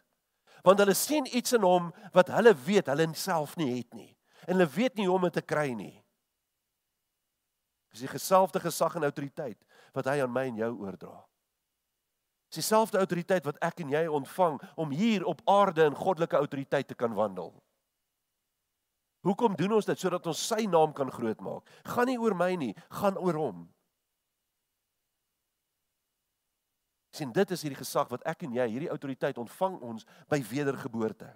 Want 0.62 0.78
hulle 0.78 0.94
sien 0.94 1.26
iets 1.36 1.52
in 1.52 1.62
hom 1.62 1.92
wat 2.12 2.28
hulle 2.28 2.54
weet 2.54 2.86
hulle 2.86 3.14
self 3.14 3.56
nie 3.56 3.76
het 3.76 3.94
nie. 3.94 4.16
En 4.46 4.56
hulle 4.56 4.70
weet 4.70 4.94
nie 4.96 5.06
hoe 5.06 5.16
om 5.16 5.22
dit 5.22 5.32
te 5.32 5.42
kry 5.42 5.72
nie. 5.72 6.04
Dis 7.90 8.00
die 8.00 8.08
geselfde 8.08 8.60
gesag 8.60 8.94
en 8.96 9.02
autoriteit 9.02 9.58
wat 9.92 10.04
hy 10.04 10.20
aan 10.22 10.32
my 10.32 10.46
en 10.46 10.56
jou 10.56 10.72
oordra. 10.82 11.24
Dis 12.48 12.62
dieselfde 12.62 12.98
autoriteit 12.98 13.44
wat 13.44 13.56
ek 13.58 13.80
en 13.80 13.90
jy 13.90 14.06
ontvang 14.06 14.60
om 14.76 14.90
hier 14.90 15.24
op 15.24 15.40
aarde 15.44 15.84
in 15.84 15.94
goddelike 15.94 16.36
autoriteit 16.36 16.88
te 16.88 16.94
kan 16.94 17.14
wandel. 17.14 17.63
Hoekom 19.24 19.56
doen 19.56 19.78
ons 19.78 19.88
dit 19.88 20.00
sodat 20.00 20.26
ons 20.28 20.42
sy 20.48 20.66
naam 20.68 20.92
kan 20.96 21.10
grootmaak? 21.12 21.64
Gaan 21.94 22.10
nie 22.10 22.18
oor 22.20 22.36
my 22.36 22.52
nie, 22.60 22.74
gaan 23.00 23.16
oor 23.16 23.38
hom. 23.40 23.62
Sien, 27.14 27.30
dit 27.32 27.54
is 27.54 27.62
hierdie 27.62 27.78
gesag 27.78 28.10
wat 28.10 28.24
ek 28.28 28.42
en 28.44 28.56
jy, 28.56 28.66
hierdie 28.72 28.90
autoriteit 28.92 29.38
ontvang 29.38 29.78
ons 29.86 30.06
by 30.28 30.40
wedergeboorte. 30.50 31.30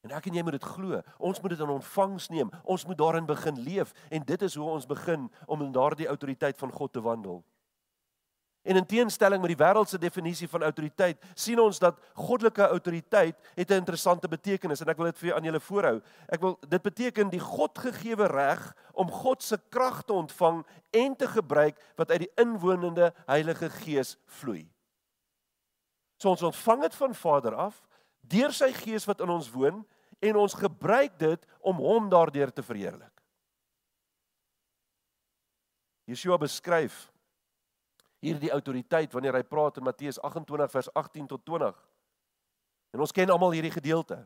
En 0.00 0.14
ek 0.16 0.30
en 0.30 0.38
jy 0.38 0.42
moet 0.46 0.56
dit 0.56 0.68
glo. 0.72 1.02
Ons 1.20 1.42
moet 1.44 1.52
dit 1.52 1.60
in 1.60 1.72
ontvangs 1.74 2.30
neem. 2.32 2.50
Ons 2.64 2.86
moet 2.88 2.98
daarin 2.98 3.26
begin 3.28 3.60
leef 3.60 3.92
en 4.08 4.24
dit 4.24 4.42
is 4.46 4.56
hoe 4.56 4.68
ons 4.72 4.88
begin 4.88 5.28
om 5.44 5.66
in 5.66 5.74
daardie 5.76 6.08
autoriteit 6.08 6.56
van 6.56 6.72
God 6.72 6.94
te 6.96 7.02
wandel. 7.04 7.42
En 8.62 8.76
in 8.76 8.86
teenstelling 8.86 9.40
met 9.40 9.54
die 9.54 9.60
wêreldse 9.60 9.98
definisie 9.98 10.48
van 10.48 10.62
autoriteit, 10.62 11.22
sien 11.34 11.60
ons 11.62 11.78
dat 11.80 11.96
goddelike 12.12 12.66
autoriteit 12.66 13.36
het 13.56 13.70
'n 13.70 13.80
interessante 13.80 14.28
betekenis 14.28 14.80
en 14.80 14.88
ek 14.88 14.96
wil 14.96 15.06
dit 15.06 15.18
vir 15.18 15.28
julle 15.28 15.38
aan 15.38 15.44
julle 15.44 15.60
voorhou. 15.60 16.02
Ek 16.28 16.40
wil 16.40 16.58
dit 16.68 16.82
beteken 16.82 17.30
die 17.30 17.40
Godgegewe 17.40 18.26
reg 18.26 18.76
om 18.92 19.10
God 19.10 19.42
se 19.42 19.58
krag 19.68 20.02
te 20.02 20.12
ontvang 20.12 20.66
en 20.90 21.16
te 21.16 21.28
gebruik 21.28 21.76
wat 21.96 22.10
uit 22.10 22.18
die 22.18 22.32
inwonende 22.36 23.14
Heilige 23.26 23.70
Gees 23.70 24.16
vloei. 24.26 24.68
So 26.16 26.28
ons 26.28 26.42
ontvang 26.42 26.82
dit 26.82 26.94
van 26.94 27.14
Vader 27.14 27.54
af 27.54 27.86
deur 28.20 28.52
sy 28.52 28.72
Gees 28.72 29.04
wat 29.04 29.20
in 29.20 29.28
ons 29.28 29.50
woon 29.50 29.86
en 30.20 30.36
ons 30.36 30.54
gebruik 30.54 31.18
dit 31.18 31.46
om 31.60 31.76
hom 31.76 32.08
daardeur 32.08 32.52
te 32.52 32.62
verheerlik. 32.62 33.22
Yeshua 36.04 36.36
beskryf 36.36 37.10
hierdie 38.20 38.52
autoriteit 38.52 39.12
wanneer 39.12 39.38
hy 39.38 39.42
praat 39.42 39.80
in 39.80 39.86
Matteus 39.86 40.20
28 40.20 40.70
vers 40.70 40.92
18 40.94 41.26
tot 41.26 41.44
20. 41.48 41.76
En 42.94 43.00
ons 43.00 43.12
ken 43.12 43.32
almal 43.32 43.56
hierdie 43.56 43.74
gedeelte. 43.74 44.20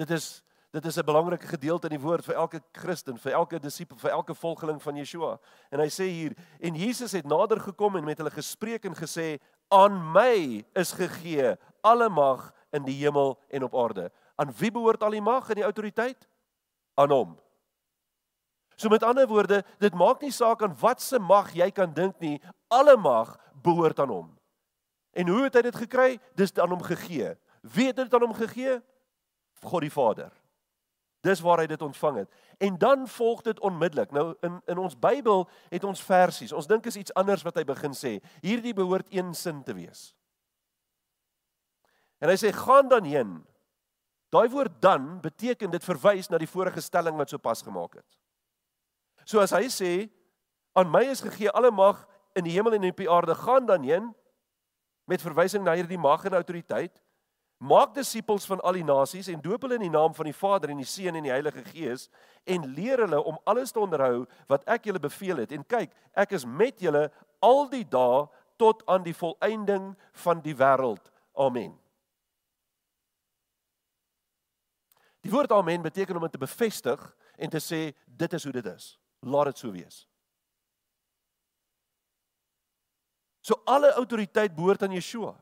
Dit 0.00 0.10
is 0.10 0.42
dit 0.72 0.86
is 0.86 0.96
'n 0.96 1.04
belangrike 1.04 1.46
gedeelte 1.46 1.86
in 1.86 1.98
die 1.98 2.06
woord 2.06 2.24
vir 2.24 2.34
elke 2.34 2.62
Christen, 2.72 3.18
vir 3.18 3.32
elke 3.32 3.58
disipel, 3.58 3.98
vir 3.98 4.10
elke 4.10 4.34
volgeling 4.34 4.82
van 4.82 4.96
Yeshua. 4.96 5.38
En 5.70 5.80
hy 5.80 5.88
sê 5.88 6.04
hier 6.08 6.32
en 6.60 6.74
Jesus 6.74 7.12
het 7.12 7.26
nader 7.26 7.60
gekom 7.60 7.96
en 7.96 8.04
met 8.04 8.16
hulle 8.18 8.30
gespreek 8.30 8.84
en 8.84 8.94
gesê: 8.94 9.38
"Aan 9.68 10.12
my 10.12 10.64
is 10.74 10.92
gegee 10.92 11.56
alle 11.82 12.08
mag 12.08 12.54
in 12.72 12.84
die 12.84 13.04
hemel 13.04 13.38
en 13.50 13.62
op 13.64 13.74
aarde." 13.74 14.10
Aan 14.36 14.52
wie 14.52 14.70
behoort 14.70 15.02
al 15.02 15.10
die 15.10 15.20
mag 15.20 15.48
en 15.48 15.54
die 15.54 15.64
autoriteit? 15.64 16.28
Aan 16.94 17.10
hom. 17.10 17.41
So 18.82 18.90
met 18.90 19.04
ander 19.06 19.28
woorde, 19.30 19.60
dit 19.78 19.94
maak 19.94 20.24
nie 20.24 20.32
saak 20.34 20.62
aan 20.66 20.74
wat 20.80 21.02
se 21.02 21.18
mag 21.22 21.52
jy 21.54 21.68
kan 21.70 21.92
dink 21.94 22.18
nie, 22.18 22.40
alle 22.66 22.96
mag 22.98 23.36
behoort 23.62 24.00
aan 24.02 24.10
hom. 24.10 24.30
En 25.14 25.28
hoe 25.30 25.44
het 25.44 25.54
hy 25.54 25.62
dit 25.68 25.76
gekry? 25.84 26.08
Dis 26.34 26.54
aan 26.58 26.72
hom 26.74 26.82
gegee. 26.82 27.36
Wie 27.62 27.86
het 27.92 28.00
dit 28.00 28.14
aan 28.14 28.24
hom 28.26 28.34
gegee? 28.34 28.80
God 29.62 29.84
die 29.86 29.92
Vader. 29.92 30.32
Dis 31.22 31.38
waar 31.44 31.62
hy 31.62 31.68
dit 31.70 31.82
ontvang 31.82 32.24
het. 32.24 32.32
En 32.58 32.78
dan 32.78 33.04
volg 33.06 33.44
dit 33.46 33.60
onmiddellik. 33.62 34.10
Nou 34.10 34.32
in 34.42 34.58
in 34.66 34.80
ons 34.82 34.98
Bybel 34.98 35.44
het 35.70 35.86
ons 35.86 36.02
versies. 36.02 36.52
Ons 36.52 36.66
dink 36.66 36.88
is 36.90 36.98
iets 36.98 37.14
anders 37.14 37.44
wat 37.46 37.60
hy 37.60 37.64
begin 37.68 37.94
sê. 37.94 38.16
Hierdie 38.42 38.74
behoort 38.74 39.06
een 39.14 39.30
sin 39.34 39.62
te 39.62 39.76
wees. 39.78 40.10
En 42.18 42.32
hy 42.32 42.38
sê 42.40 42.50
gaan 42.50 42.90
dan 42.90 43.06
heen. 43.06 43.38
Daai 44.34 44.48
woord 44.50 44.82
dan 44.82 45.20
beteken 45.22 45.70
dit 45.70 45.86
verwys 45.86 46.32
na 46.32 46.42
die 46.42 46.50
vorige 46.50 46.82
stelling 46.82 47.14
wat 47.20 47.30
sopas 47.30 47.62
gemaak 47.62 48.00
het. 48.00 48.21
So 49.24 49.40
as 49.40 49.54
hy 49.54 49.68
sê 49.70 49.92
aan 50.78 50.90
my 50.90 51.04
is 51.12 51.22
gegee 51.22 51.50
alle 51.52 51.70
mag 51.70 52.00
in 52.38 52.46
die 52.46 52.54
hemel 52.54 52.76
en 52.76 52.88
op 52.88 53.00
die 53.00 53.10
aarde 53.10 53.34
gaan 53.34 53.66
dan 53.66 53.82
heen 53.82 54.10
met 55.04 55.22
verwysing 55.22 55.64
na 55.64 55.74
hierdie 55.76 56.00
mag 56.00 56.24
en 56.24 56.38
autoriteit. 56.38 56.94
Maak 57.62 57.92
disippels 57.94 58.46
van 58.50 58.60
al 58.66 58.80
die 58.80 58.86
nasies 58.86 59.28
en 59.30 59.42
doop 59.42 59.62
hulle 59.62 59.76
in 59.78 59.86
die 59.86 59.92
naam 59.94 60.14
van 60.16 60.26
die 60.26 60.34
Vader 60.34 60.72
en 60.72 60.80
die 60.82 60.88
Seun 60.88 61.18
en 61.18 61.26
die 61.26 61.34
Heilige 61.34 61.62
Gees 61.68 62.08
en 62.50 62.64
leer 62.74 63.04
hulle 63.04 63.20
om 63.22 63.38
alles 63.46 63.70
te 63.70 63.78
onderhou 63.82 64.24
wat 64.50 64.64
ek 64.66 64.88
julle 64.88 65.02
beveel 65.02 65.44
het. 65.44 65.52
En 65.54 65.62
kyk 65.62 65.92
ek 66.18 66.34
is 66.38 66.46
met 66.46 66.80
julle 66.82 67.06
al 67.42 67.68
die 67.70 67.84
dae 67.86 68.26
tot 68.58 68.82
aan 68.90 69.06
die 69.06 69.14
volëinding 69.14 69.92
van 70.24 70.42
die 70.42 70.56
wêreld. 70.58 71.06
Amen. 71.38 71.76
Die 75.22 75.30
woord 75.30 75.52
amen 75.54 75.82
beteken 75.82 76.18
om 76.18 76.26
dit 76.26 76.34
te 76.34 76.42
bevestig 76.42 76.98
en 77.38 77.50
te 77.50 77.62
sê 77.62 77.92
dit 78.06 78.32
is 78.34 78.44
hoe 78.44 78.54
dit 78.58 78.66
is 78.74 78.96
laat 79.22 79.52
dit 79.52 79.58
so 79.58 79.72
wees. 79.72 80.02
So 83.42 83.58
alle 83.64 83.92
autoriteit 83.98 84.54
behoort 84.54 84.82
aan 84.82 84.94
Yeshua. 84.94 85.34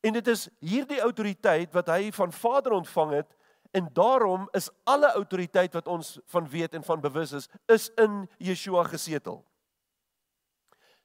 En 0.00 0.12
dit 0.12 0.28
is 0.28 0.46
hierdie 0.60 1.00
autoriteit 1.00 1.72
wat 1.72 1.88
hy 1.92 2.12
van 2.12 2.32
Vader 2.32 2.72
ontvang 2.72 3.12
het 3.20 3.34
en 3.76 3.88
daarom 3.92 4.48
is 4.56 4.70
alle 4.88 5.10
autoriteit 5.12 5.74
wat 5.76 5.88
ons 5.88 6.18
van 6.32 6.48
weet 6.48 6.74
en 6.74 6.84
van 6.84 7.00
bewus 7.00 7.32
is, 7.32 7.48
is 7.66 7.90
in 8.00 8.24
Yeshua 8.38 8.84
gesetel. 8.88 9.42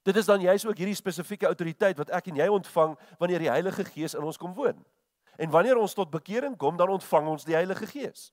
Dit 0.02 0.15
is 0.15 0.26
dan 0.26 0.41
juist 0.41 0.65
ook 0.65 0.78
hierdie 0.78 0.97
spesifieke 0.97 1.45
autoriteit 1.45 1.97
wat 1.97 2.10
ek 2.10 2.32
en 2.32 2.39
jy 2.39 2.47
ontvang 2.50 2.95
wanneer 3.19 3.43
die 3.43 3.52
Heilige 3.52 3.86
Gees 3.86 4.15
in 4.17 4.24
ons 4.26 4.39
kom 4.39 4.54
woon. 4.58 4.80
En 5.38 5.50
wanneer 5.50 5.78
ons 5.78 5.93
tot 5.93 6.10
bekering 6.10 6.58
kom, 6.58 6.78
dan 6.78 6.89
ontvang 6.89 7.28
ons 7.28 7.45
die 7.45 7.58
Heilige 7.58 7.86
Gees. 7.89 8.32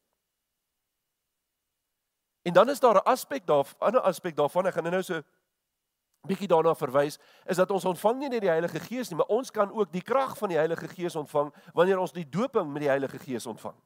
En 2.43 2.53
dan 2.53 2.69
is 2.69 2.81
daar 2.81 2.95
'n 2.95 3.05
aspek 3.05 3.47
daar, 3.47 3.65
'n 3.65 3.85
ander 3.85 4.01
aspek 4.01 4.37
daarvan, 4.37 4.67
ek 4.67 4.75
gaan 4.75 4.91
nou 4.91 5.03
so 5.03 5.23
bietjie 6.27 6.49
daarna 6.49 6.75
verwys, 6.75 7.19
is 7.45 7.57
dat 7.57 7.71
ons 7.71 7.85
ontvang 7.85 8.19
nie 8.19 8.29
net 8.29 8.41
die 8.41 8.53
Heilige 8.53 8.81
Gees 8.81 9.09
nie, 9.11 9.17
maar 9.17 9.31
ons 9.33 9.51
kan 9.51 9.73
ook 9.73 9.93
die 9.93 10.03
krag 10.03 10.37
van 10.39 10.49
die 10.49 10.59
Heilige 10.59 10.89
Gees 10.89 11.17
ontvang 11.17 11.53
wanneer 11.77 11.99
ons 11.99 12.13
die 12.13 12.29
doping 12.29 12.73
met 12.73 12.85
die 12.85 12.91
Heilige 12.91 13.19
Gees 13.19 13.47
ontvang. 13.47 13.77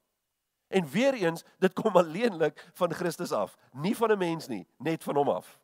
En 0.73 0.89
weer 0.89 1.15
eens, 1.15 1.45
dit 1.59 1.73
kom 1.73 1.97
alleenlik 1.97 2.71
van 2.75 2.93
Christus 2.93 3.33
af, 3.33 3.57
nie 3.73 3.97
van 3.97 4.11
'n 4.13 4.19
mens 4.19 4.49
nie, 4.49 4.67
net 4.79 5.05
van 5.05 5.17
hom 5.17 5.29
af. 5.29 5.59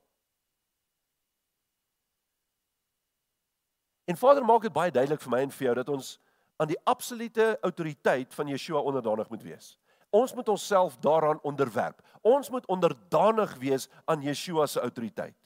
En 4.05 4.17
Vader 4.17 4.45
maak 4.45 4.63
dit 4.63 4.73
baie 4.73 4.91
duidelik 4.91 5.21
vir 5.21 5.31
my 5.31 5.41
en 5.45 5.51
vir 5.51 5.65
jou 5.65 5.75
dat 5.75 5.89
ons 5.89 6.21
aan 6.57 6.67
die 6.67 6.81
absolute 6.85 7.59
autoriteit 7.61 8.35
van 8.35 8.49
Yeshua 8.49 8.81
onderdanig 8.81 9.29
moet 9.29 9.43
wees. 9.43 9.79
Ons 10.11 10.35
moet 10.35 10.49
onsself 10.49 10.97
daaraan 11.05 11.41
onderwerp. 11.43 12.01
Ons 12.21 12.51
moet 12.51 12.67
onderdanig 12.67 13.55
wees 13.61 13.89
aan 14.05 14.23
Yeshua 14.23 14.67
se 14.67 14.81
autoriteit. 14.81 15.37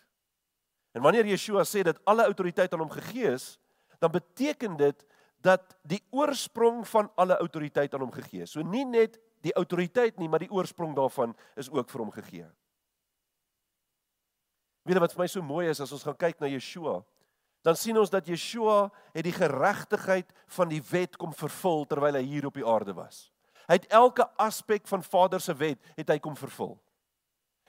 En 0.93 1.03
wanneer 1.03 1.27
Yeshua 1.27 1.65
sê 1.65 1.83
dat 1.83 2.01
alle 2.05 2.25
autoriteit 2.25 2.73
aan 2.73 2.85
hom 2.85 2.91
gegee 2.93 3.33
is, 3.33 3.59
dan 3.99 4.11
beteken 4.11 4.77
dit 4.77 5.07
dat 5.43 5.77
die 5.83 6.03
oorsprong 6.11 6.85
van 6.89 7.11
alle 7.15 7.37
autoriteit 7.37 7.95
aan 7.95 8.05
hom 8.05 8.13
gegee 8.15 8.43
is. 8.47 8.53
So 8.55 8.63
nie 8.63 8.85
net 8.87 9.19
die 9.43 9.55
autoriteit 9.59 10.19
nie, 10.19 10.29
maar 10.31 10.43
die 10.43 10.53
oorsprong 10.53 10.95
daarvan 10.95 11.35
is 11.59 11.71
ook 11.71 11.91
vir 11.91 12.05
hom 12.05 12.13
gegee. 12.15 12.47
Weet 14.83 14.99
jy 14.99 15.03
wat 15.03 15.15
vir 15.15 15.23
my 15.23 15.29
so 15.31 15.43
mooi 15.43 15.67
is 15.71 15.81
as 15.83 15.93
ons 15.95 16.05
gaan 16.07 16.19
kyk 16.19 16.39
na 16.43 16.51
Yeshua? 16.51 17.01
Dan 17.63 17.79
sien 17.79 17.99
ons 17.99 18.11
dat 18.11 18.27
Yeshua 18.27 18.91
het 19.15 19.27
die 19.27 19.35
geregtigheid 19.35 20.31
van 20.57 20.71
die 20.71 20.83
wet 20.91 21.19
kom 21.19 21.35
vervul 21.35 21.87
terwyl 21.87 22.19
hy 22.19 22.25
hier 22.27 22.47
op 22.47 22.59
die 22.59 22.67
aarde 22.67 22.95
was. 22.95 23.32
Hy 23.69 23.79
het 23.79 23.87
elke 23.93 24.27
aspek 24.41 24.87
van 24.91 25.03
Vader 25.03 25.41
se 25.41 25.55
wet 25.55 25.79
het 25.97 26.09
hy 26.09 26.19
kom 26.23 26.37
vervul. 26.37 26.77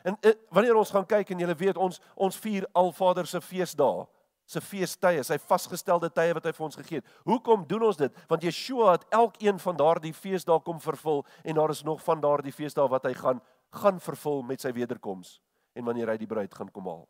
En, 0.03 0.17
en 0.19 0.35
wanneer 0.51 0.75
ons 0.75 0.91
gaan 0.91 1.05
kyk 1.07 1.31
en 1.31 1.39
jy 1.39 1.55
weet 1.55 1.79
ons 1.79 2.01
ons 2.15 2.39
vier 2.43 2.67
al 2.75 2.91
Vader 2.95 3.27
se 3.29 3.39
feesdae, 3.41 4.03
se 4.45 4.59
feestye, 4.61 5.23
sy 5.23 5.37
vasgestelde 5.39 6.09
tye 6.11 6.33
wat 6.35 6.49
hy 6.49 6.51
vir 6.57 6.65
ons 6.67 6.75
gegee 6.75 6.99
het. 6.99 7.11
Hoekom 7.29 7.63
doen 7.69 7.87
ons 7.87 7.99
dit? 7.99 8.17
Want 8.27 8.43
Yeshua 8.43 8.97
het 8.97 9.05
elkeen 9.15 9.61
van 9.63 9.79
daardie 9.79 10.13
feesdae 10.13 10.59
kom 10.65 10.81
vervul 10.83 11.23
en 11.43 11.55
daar 11.55 11.71
is 11.71 11.85
nog 11.87 12.03
van 12.03 12.21
daardie 12.21 12.51
feesdae 12.51 12.89
wat 12.91 13.07
hy 13.07 13.15
gaan 13.17 13.41
gaan 13.73 13.97
vervul 13.97 14.43
met 14.45 14.61
sy 14.61 14.69
wederkoms 14.75 15.39
en 15.73 15.87
wanneer 15.87 16.11
hy 16.11 16.17
die 16.21 16.29
bruid 16.29 16.53
gaan 16.53 16.69
kom 16.69 16.85
haal. 16.85 17.07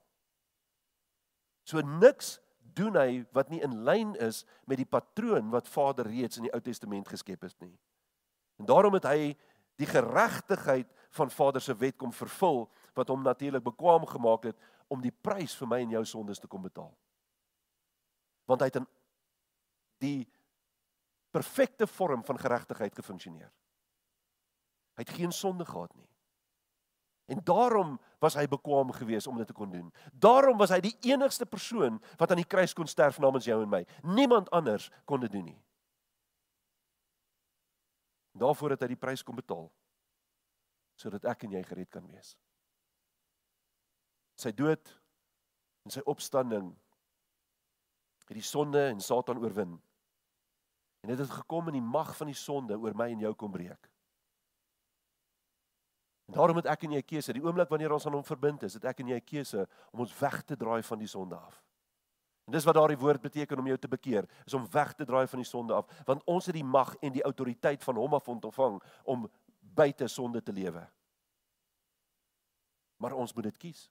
So 1.67 1.82
niks 1.84 2.38
doen 2.76 2.96
hy 2.98 3.24
wat 3.36 3.52
nie 3.52 3.62
in 3.63 3.82
lyn 3.84 4.13
is 4.24 4.43
met 4.67 4.80
die 4.80 4.88
patroon 4.88 5.52
wat 5.54 5.67
Vader 5.67 6.08
reeds 6.08 6.39
in 6.39 6.48
die 6.48 6.54
Ou 6.56 6.62
Testament 6.63 7.10
geskep 7.12 7.43
het 7.43 7.56
nie. 7.60 7.76
En 8.62 8.66
daarom 8.70 8.94
het 8.94 9.08
hy 9.10 9.34
die 9.82 9.89
geregtigheid 9.89 10.89
van 11.10 11.32
Vader 11.32 11.62
se 11.62 11.76
wet 11.78 11.98
kom 11.98 12.13
vervul 12.13 12.68
wat 12.94 13.10
hom 13.10 13.24
natuurlik 13.26 13.63
bekwam 13.63 14.06
gemaak 14.06 14.44
het 14.52 14.60
om 14.88 15.02
die 15.02 15.13
prys 15.13 15.56
vir 15.58 15.70
my 15.70 15.82
en 15.82 15.96
jou 15.98 16.06
sondes 16.06 16.42
te 16.42 16.48
kom 16.48 16.62
betaal. 16.62 16.92
Want 18.50 18.62
hy 18.62 18.70
het 18.70 18.80
in 18.82 18.88
die 20.04 20.22
perfekte 21.34 21.88
vorm 21.89 22.24
van 22.26 22.38
geregtigheid 22.38 22.96
gefunksioneer. 22.96 23.50
Hy 24.94 25.06
het 25.06 25.16
geen 25.18 25.32
sonde 25.34 25.66
gehad 25.66 25.96
nie. 25.98 26.10
En 27.26 27.39
daarom 27.44 27.96
was 28.20 28.36
hy 28.36 28.46
bekwam 28.48 28.92
geweest 28.92 29.28
om 29.28 29.38
dit 29.39 29.48
te 29.48 29.56
kon 29.56 29.72
doen. 29.72 29.88
Daarom 30.12 30.58
was 30.60 30.70
hy 30.70 30.82
die 30.84 30.96
enigste 31.10 31.46
persoon 31.46 32.02
wat 32.20 32.32
aan 32.32 32.42
die 32.42 32.50
kruis 32.50 32.76
kon 32.76 32.88
sterf 32.88 33.18
namens 33.24 33.48
jou 33.48 33.62
en 33.63 33.72
my. 33.72 33.82
Niemand 34.04 34.52
anders 34.52 34.89
kon 35.10 35.24
dit 35.24 35.32
doen 35.32 35.48
nie. 35.54 35.60
Daarvoor 38.34 38.74
het 38.74 38.82
hy 38.82 38.93
die 38.93 39.00
prys 39.00 39.24
kom 39.24 39.38
betaal 39.39 39.69
sodat 40.93 41.26
ek 41.26 41.43
en 41.43 41.56
jy 41.56 41.62
gered 41.65 41.89
kan 41.89 42.06
wees. 42.06 42.36
Sy 44.38 44.52
dood 44.54 44.91
en 45.84 45.91
sy 45.91 46.04
opstanding 46.08 46.69
het 48.28 48.38
die 48.38 48.46
sonde 48.46 48.86
en 48.91 49.02
Satan 49.04 49.41
oorwin. 49.41 49.74
En 51.04 51.12
dit 51.12 51.19
het 51.19 51.34
gekom 51.34 51.67
in 51.72 51.80
die 51.80 51.86
mag 51.86 52.13
van 52.15 52.30
die 52.30 52.38
sonde 52.38 52.78
oor 52.80 52.96
my 52.96 53.10
en 53.12 53.26
jou 53.26 53.34
kom 53.36 53.52
breek. 53.52 53.89
En 56.30 56.38
daarom 56.38 56.62
het 56.62 56.69
ek 56.72 56.86
en 56.86 56.96
jy 56.96 57.02
'n 57.02 57.10
keuse. 57.10 57.34
Die 57.34 57.43
oomblik 57.43 57.69
wanneer 57.69 57.91
ons 57.91 58.06
aan 58.06 58.13
hom 58.13 58.24
verbind 58.24 58.63
is, 58.63 58.74
het 58.74 58.86
ek 58.86 59.00
en 59.00 59.08
jy 59.08 59.15
'n 59.15 59.26
keuse 59.26 59.67
om 59.91 60.00
ons 60.00 60.19
weg 60.19 60.41
te 60.43 60.56
draai 60.56 60.84
van 60.84 61.00
die 61.00 61.08
sonde 61.08 61.36
af. 61.36 61.62
En 62.43 62.51
dis 62.51 62.65
wat 62.67 62.75
daardie 62.75 62.99
woord 62.99 63.21
beteken 63.21 63.60
om 63.60 63.67
jou 63.67 63.77
te 63.79 63.88
bekeer, 63.88 64.27
is 64.45 64.53
om 64.53 64.67
weg 64.71 64.93
te 64.93 65.06
draai 65.06 65.27
van 65.27 65.39
die 65.39 65.47
sonde 65.47 65.73
af, 65.73 66.03
want 66.06 66.23
ons 66.27 66.45
het 66.45 66.56
die 66.56 66.65
mag 66.67 66.95
en 66.99 67.13
die 67.15 67.23
autoriteit 67.23 67.84
van 67.84 67.95
hom 67.95 68.13
af 68.13 68.27
ontvang 68.27 68.82
om 69.03 69.29
buite 69.60 70.08
sonde 70.08 70.41
te 70.43 70.53
lewe. 70.53 70.84
Maar 72.99 73.15
ons 73.15 73.34
moet 73.34 73.43
dit 73.43 73.58
kies. 73.58 73.88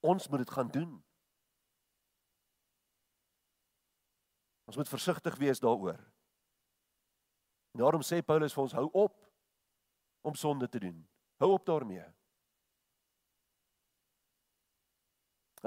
Ons 0.00 0.28
moet 0.28 0.38
dit 0.38 0.50
gaan 0.50 0.70
doen. 0.70 0.94
Ons 4.64 4.76
moet 4.76 4.88
versigtig 4.88 5.36
wees 5.36 5.60
daaroor. 5.60 5.98
En 7.74 7.82
daarom 7.82 8.02
sê 8.02 8.22
Paulus 8.22 8.54
vir 8.54 8.62
ons 8.62 8.76
hou 8.78 8.86
op 8.92 9.18
om 10.22 10.34
sonde 10.34 10.68
te 10.68 10.78
doen. 10.82 10.98
Hou 11.42 11.52
op 11.54 11.66
daarmee. 11.66 12.04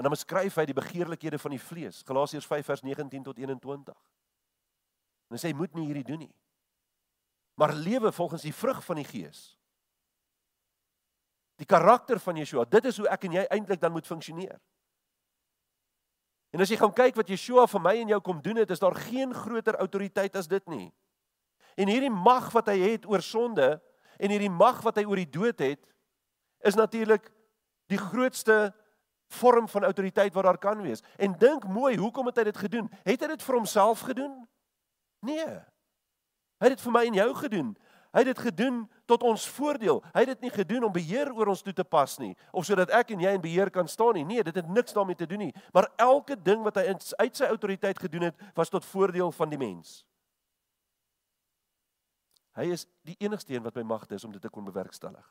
En 0.02 0.08
dan 0.08 0.16
beskryf 0.16 0.56
hy 0.58 0.64
die 0.66 0.74
begeerlikhede 0.74 1.38
van 1.38 1.52
die 1.54 1.60
vlees, 1.62 2.00
Galasiërs 2.02 2.46
5 2.50 2.66
vers 2.66 2.80
19 2.82 3.22
tot 3.22 3.36
21. 3.38 3.94
En 5.30 5.36
hy 5.36 5.38
sê 5.38 5.52
moet 5.54 5.70
nie 5.78 5.84
hierdie 5.86 6.08
doen 6.08 6.24
nie. 6.24 6.32
Maar 7.54 7.70
lewe 7.78 8.10
volgens 8.10 8.42
die 8.42 8.54
vrug 8.54 8.80
van 8.82 8.98
die 8.98 9.06
Gees. 9.06 9.44
Die 11.62 11.70
karakter 11.70 12.18
van 12.18 12.40
Yeshua, 12.42 12.66
dit 12.66 12.90
is 12.90 12.98
hoe 12.98 13.06
ek 13.14 13.28
en 13.28 13.38
jy 13.38 13.46
eintlik 13.46 13.78
dan 13.78 13.94
moet 13.94 14.10
funksioneer. 14.10 14.58
En 16.50 16.66
as 16.66 16.74
jy 16.74 16.82
gaan 16.82 16.98
kyk 16.98 17.22
wat 17.22 17.30
Yeshua 17.30 17.70
vir 17.70 17.86
my 17.86 17.94
en 18.02 18.10
jou 18.16 18.20
kom 18.26 18.42
doen 18.42 18.58
het, 18.58 18.74
is 18.74 18.82
daar 18.82 18.98
geen 19.06 19.30
groter 19.30 19.78
autoriteit 19.86 20.34
as 20.34 20.50
dit 20.50 20.66
nie. 20.66 20.90
En 21.78 21.86
hierdie 21.86 22.10
mag 22.10 22.50
wat 22.58 22.74
hy 22.74 22.80
het 22.90 23.06
oor 23.06 23.22
sonde, 23.22 23.76
en 24.18 24.34
hierdie 24.34 24.50
mag 24.50 24.82
wat 24.82 24.98
hy 24.98 25.06
oor 25.06 25.22
die 25.22 25.30
dood 25.30 25.62
het 25.62 25.86
is 26.66 26.74
natuurlik 26.74 27.30
die 27.86 28.02
grootste 28.02 28.72
vorm 29.34 29.68
van 29.68 29.84
autoriteit 29.84 30.34
wat 30.34 30.44
daar 30.44 30.58
kan 30.58 30.82
wees. 30.82 31.02
En 31.16 31.36
dink 31.38 31.66
mooi, 31.68 31.96
hoekom 31.96 32.26
het 32.26 32.36
hy 32.36 32.44
dit 32.50 32.56
gedoen? 32.56 32.90
Het 33.02 33.20
hy 33.20 33.32
dit 33.34 33.42
vir 33.42 33.54
homself 33.54 34.00
gedoen? 34.00 34.34
Nee. 35.26 35.48
Hy 36.62 36.68
het 36.68 36.76
dit 36.76 36.84
vir 36.84 36.94
my 36.94 37.06
en 37.06 37.18
jou 37.20 37.30
gedoen. 37.34 37.72
Hy 38.12 38.20
het 38.20 38.28
dit 38.28 38.42
gedoen 38.44 38.82
tot 39.08 39.22
ons 39.24 39.48
voordeel. 39.56 40.02
Hy 40.12 40.24
het 40.24 40.34
dit 40.34 40.44
nie 40.46 40.52
gedoen 40.52 40.84
om 40.84 40.92
beheer 40.92 41.30
oor 41.32 41.48
ons 41.54 41.62
toe 41.64 41.72
te 41.72 41.84
pas 41.84 42.18
nie 42.20 42.34
of 42.52 42.66
sodat 42.68 42.92
ek 42.92 43.14
en 43.14 43.22
jy 43.24 43.32
in 43.32 43.44
beheer 43.44 43.72
kan 43.72 43.88
staan 43.88 44.18
nie. 44.18 44.24
Nee, 44.28 44.44
dit 44.44 44.54
het 44.60 44.68
niks 44.68 44.92
daarmee 44.92 45.16
te 45.16 45.26
doen 45.26 45.46
nie. 45.46 45.54
Maar 45.72 45.88
elke 45.96 46.36
ding 46.36 46.60
wat 46.62 46.76
hy 46.76 46.92
uit 46.92 47.36
sy 47.36 47.48
autoriteit 47.48 47.98
gedoen 47.98 48.28
het, 48.28 48.48
was 48.54 48.68
tot 48.68 48.84
voordeel 48.84 49.32
van 49.32 49.48
die 49.48 49.60
mens. 49.60 50.02
Hy 52.52 52.68
is 52.74 52.84
die 53.08 53.16
enigste 53.24 53.54
een 53.54 53.64
wat 53.64 53.78
by 53.80 53.84
magte 53.86 54.18
is 54.18 54.24
om 54.28 54.32
dit 54.32 54.42
te 54.42 54.52
kon 54.52 54.64
bewerkstellig. 54.68 55.24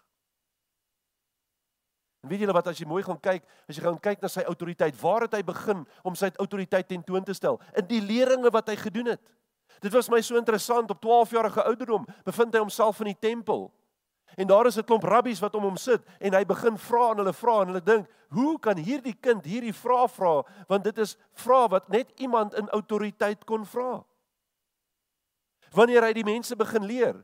En 2.21 2.29
weet 2.29 2.43
julle 2.43 2.53
wat 2.53 2.67
as 2.69 2.79
jy 2.79 2.85
mooi 2.85 3.01
gaan 3.03 3.19
kyk, 3.19 3.43
as 3.69 3.77
jy 3.77 3.83
gaan 3.83 3.99
kyk 3.99 4.21
na 4.21 4.29
sy 4.29 4.43
autoriteit, 4.45 4.95
waar 5.01 5.25
het 5.25 5.33
hy 5.33 5.41
begin 5.45 5.85
om 6.05 6.17
sy 6.17 6.29
autoriteit 6.37 6.87
tentoon 6.87 7.25
te 7.25 7.33
stel? 7.33 7.57
In 7.77 7.87
die 7.89 8.01
leringe 8.01 8.51
wat 8.53 8.69
hy 8.69 8.77
gedoen 8.77 9.13
het. 9.15 9.21
Dit 9.81 9.93
was 9.95 10.09
my 10.11 10.19
so 10.21 10.37
interessant 10.37 10.91
op 10.93 11.01
12 11.01 11.33
jarige 11.33 11.63
ouderdom, 11.65 12.05
bevind 12.27 12.53
hy 12.53 12.61
homself 12.61 12.99
in 13.01 13.13
die 13.13 13.21
tempel. 13.21 13.71
En 14.37 14.47
daar 14.47 14.67
is 14.69 14.77
'n 14.77 14.85
klomp 14.85 15.03
rabbies 15.03 15.41
wat 15.41 15.55
om 15.55 15.63
hom 15.63 15.77
sit 15.77 16.01
en 16.19 16.33
hy 16.33 16.45
begin 16.45 16.77
vra 16.77 17.11
en 17.11 17.17
hulle 17.17 17.33
vra 17.33 17.61
en 17.61 17.67
hulle 17.67 17.83
dink, 17.83 18.07
"Hoe 18.29 18.59
kan 18.59 18.77
hierdie 18.77 19.17
kind 19.19 19.43
hierdie 19.45 19.73
vrae 19.73 20.07
vra? 20.07 20.43
Want 20.67 20.83
dit 20.83 20.97
is 20.97 21.17
vrae 21.33 21.67
wat 21.69 21.89
net 21.89 22.11
iemand 22.19 22.53
in 22.53 22.69
autoriteit 22.69 23.45
kon 23.45 23.65
vra." 23.65 24.05
wanneer 25.75 26.05
hy 26.05 26.13
die 26.15 26.27
mense 26.27 26.55
begin 26.59 26.87
leer. 26.87 27.19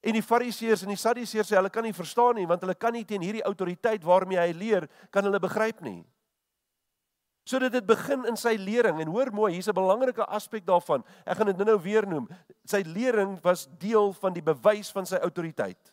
En 0.00 0.16
die 0.16 0.24
Fariseërs 0.24 0.86
en 0.86 0.92
die 0.94 1.00
Sadduseërs 1.00 1.50
sê 1.52 1.58
hulle 1.58 1.72
kan 1.72 1.84
nie 1.84 1.96
verstaan 1.96 2.38
nie 2.40 2.48
want 2.48 2.62
hulle 2.64 2.76
kan 2.78 2.94
nie 2.96 3.04
teen 3.04 3.24
hierdie 3.24 3.44
autoriteit 3.44 4.04
waarmee 4.04 4.40
hy 4.40 4.54
leer 4.56 4.88
kan 5.12 5.26
hulle 5.26 5.40
begryp 5.42 5.82
nie. 5.84 6.00
Sodat 7.44 7.72
dit 7.72 7.86
begin 7.86 8.24
in 8.28 8.36
sy 8.38 8.54
lering 8.60 9.00
en 9.02 9.12
hoor 9.12 9.32
mooi, 9.34 9.52
hier's 9.52 9.68
'n 9.68 9.74
belangrike 9.74 10.24
aspek 10.24 10.64
daarvan. 10.64 11.04
Ek 11.26 11.36
gaan 11.36 11.46
dit 11.46 11.56
nou-nou 11.56 11.80
weer 11.82 12.06
noem. 12.06 12.28
Sy 12.64 12.82
lering 12.86 13.40
was 13.42 13.66
deel 13.78 14.12
van 14.12 14.32
die 14.32 14.42
bewys 14.42 14.92
van 14.92 15.06
sy 15.06 15.16
autoriteit. 15.16 15.92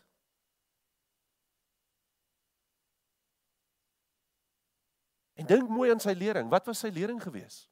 En 5.35 5.45
dink 5.45 5.69
mooi 5.69 5.91
aan 5.91 5.99
sy 5.99 6.13
lering. 6.13 6.49
Wat 6.49 6.65
was 6.65 6.79
sy 6.79 6.89
lering 6.89 7.21
geweest? 7.21 7.69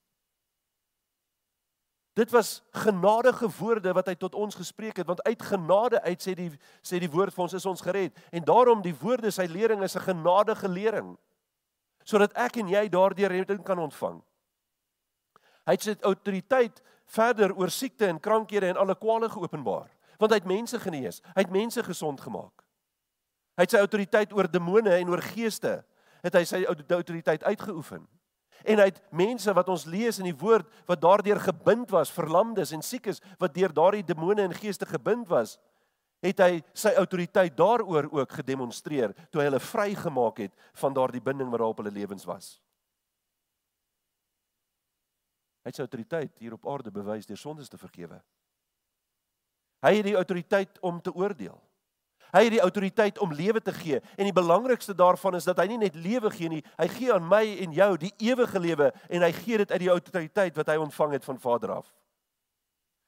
Dit 2.15 2.31
was 2.31 2.63
genadige 2.71 3.49
woorde 3.59 3.91
wat 3.93 4.07
hy 4.07 4.13
tot 4.15 4.35
ons 4.39 4.55
gespreek 4.55 5.01
het 5.01 5.07
want 5.07 5.23
uit 5.27 5.41
genade 5.41 5.99
uit 6.01 6.21
sê 6.23 6.31
die 6.37 6.47
sê 6.79 6.99
die 7.03 7.11
woord 7.11 7.35
vir 7.35 7.43
ons 7.43 7.55
is 7.57 7.65
ons 7.67 7.83
gered 7.83 8.15
en 8.31 8.45
daarom 8.47 8.79
die 8.81 8.95
woorde 9.01 9.31
sy 9.35 9.49
lering 9.51 9.83
is 9.83 9.97
'n 9.99 10.07
genadige 10.07 10.69
lering 10.71 11.17
sodat 12.03 12.31
ek 12.37 12.61
en 12.61 12.69
jy 12.69 12.87
daardeur 12.89 13.29
redding 13.29 13.63
kan 13.63 13.79
ontvang. 13.79 14.21
Hy 15.65 15.71
het 15.71 15.81
sy 15.81 15.95
autoriteit 16.01 16.81
verder 17.05 17.51
oor 17.57 17.69
siekte 17.69 18.07
en 18.07 18.19
krankhede 18.19 18.67
en 18.69 18.77
alle 18.77 18.95
kwale 18.95 19.29
geopenbaar 19.29 19.91
want 20.17 20.31
hy 20.31 20.37
het 20.37 20.47
mense 20.47 20.79
genees, 20.79 21.21
hy 21.35 21.41
het 21.41 21.51
mense 21.51 21.83
gesond 21.83 22.21
gemaak. 22.21 22.63
Hy 23.57 23.63
het 23.63 23.71
sy 23.71 23.77
autoriteit 23.77 24.31
oor 24.33 24.47
demone 24.51 24.95
en 24.95 25.09
oor 25.09 25.21
geeste 25.21 25.83
het 26.23 26.33
hy 26.33 26.43
sy 26.43 26.63
autoriteit 26.65 27.43
uitgeoefen. 27.43 28.07
En 28.63 28.79
hy 28.79 28.87
het 28.89 29.01
mense 29.11 29.53
wat 29.53 29.69
ons 29.69 29.85
lees 29.89 30.19
in 30.21 30.29
die 30.29 30.37
woord 30.37 30.69
wat 30.87 31.01
daardeur 31.01 31.39
gebind 31.43 31.91
was, 31.93 32.13
verlamdes 32.13 32.71
en 32.71 32.81
siekes 32.85 33.21
wat 33.41 33.53
deur 33.53 33.73
daardie 33.73 34.05
demone 34.05 34.45
en 34.45 34.55
geeste 34.55 34.85
gebind 34.89 35.27
was, 35.29 35.57
het 36.25 36.39
hy 36.41 36.51
sy 36.73 36.95
autoriteit 36.97 37.53
daaroor 37.57 38.07
ook 38.13 38.37
gedemonstreer 38.39 39.13
toe 39.29 39.41
hy 39.41 39.49
hulle 39.49 39.61
vrygemaak 39.61 40.45
het 40.45 40.69
van 40.79 40.95
daardie 40.95 41.21
binding 41.21 41.51
wat 41.51 41.61
daar 41.61 41.73
op 41.73 41.83
hulle 41.83 41.93
lewens 41.93 42.25
was. 42.25 42.55
Hy 45.65 45.73
het 45.73 45.77
sy 45.79 45.85
autoriteit 45.85 46.33
hier 46.41 46.53
op 46.53 46.67
aarde 46.69 46.93
bewys 46.93 47.25
deur 47.25 47.41
sondes 47.41 47.69
te 47.69 47.77
vergewe. 47.81 48.19
Hy 49.85 49.93
het 49.97 50.05
die 50.07 50.17
autoriteit 50.17 50.77
om 50.85 51.01
te 51.01 51.13
oordeel. 51.13 51.57
Hy 52.33 52.43
het 52.47 52.55
die 52.55 52.63
autoriteit 52.63 53.19
om 53.19 53.33
lewe 53.33 53.61
te 53.61 53.73
gee 53.73 54.01
en 54.17 54.27
die 54.27 54.35
belangrikste 54.35 54.95
daarvan 54.95 55.35
is 55.35 55.45
dat 55.47 55.59
hy 55.61 55.67
nie 55.67 55.77
net 55.77 55.95
lewe 55.95 56.31
gee 56.31 56.49
nie, 56.49 56.63
hy 56.77 56.87
gee 56.87 57.13
aan 57.13 57.27
my 57.27 57.43
en 57.63 57.75
jou 57.75 57.91
die 58.01 58.13
ewige 58.17 58.59
lewe 58.59 58.91
en 59.09 59.21
hy 59.21 59.31
gee 59.43 59.57
dit 59.57 59.71
uit 59.71 59.83
die 59.83 59.91
autoriteit 59.93 60.57
wat 60.57 60.67
hy 60.67 60.75
ontvang 60.81 61.15
het 61.17 61.25
van 61.25 61.39
Vader 61.39 61.77
af. 61.77 61.91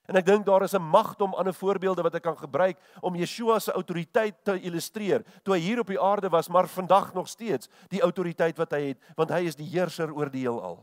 En 0.08 0.16
ek 0.16 0.26
dink 0.26 0.46
daar 0.48 0.64
is 0.64 0.74
'n 0.74 0.82
magdom 0.82 1.34
ander 1.34 1.54
voorbeelde 1.54 2.02
wat 2.02 2.16
ek 2.16 2.24
kan 2.24 2.38
gebruik 2.38 2.78
om 3.02 3.16
Yeshua 3.16 3.60
se 3.60 3.72
autoriteit 3.72 4.36
te 4.44 4.60
illustreer 4.60 5.26
toe 5.44 5.54
hy 5.54 5.60
hier 5.60 5.80
op 5.80 5.88
die 5.88 6.00
aarde 6.00 6.30
was, 6.30 6.48
maar 6.48 6.68
vandag 6.68 7.14
nog 7.14 7.28
steeds 7.28 7.68
die 7.90 8.02
autoriteit 8.02 8.58
wat 8.58 8.72
hy 8.72 8.82
het, 8.88 9.00
want 9.16 9.30
hy 9.30 9.44
is 9.44 9.56
die 9.56 9.68
heerser 9.68 10.14
oor 10.14 10.30
die 10.30 10.48
heelal. 10.48 10.80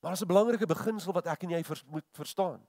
Maar 0.00 0.10
dit 0.10 0.20
is 0.20 0.24
'n 0.24 0.34
belangrike 0.34 0.66
beginsel 0.66 1.12
wat 1.12 1.26
ek 1.26 1.42
en 1.42 1.50
jy 1.50 1.64
moet 1.86 2.04
verstaan 2.12 2.60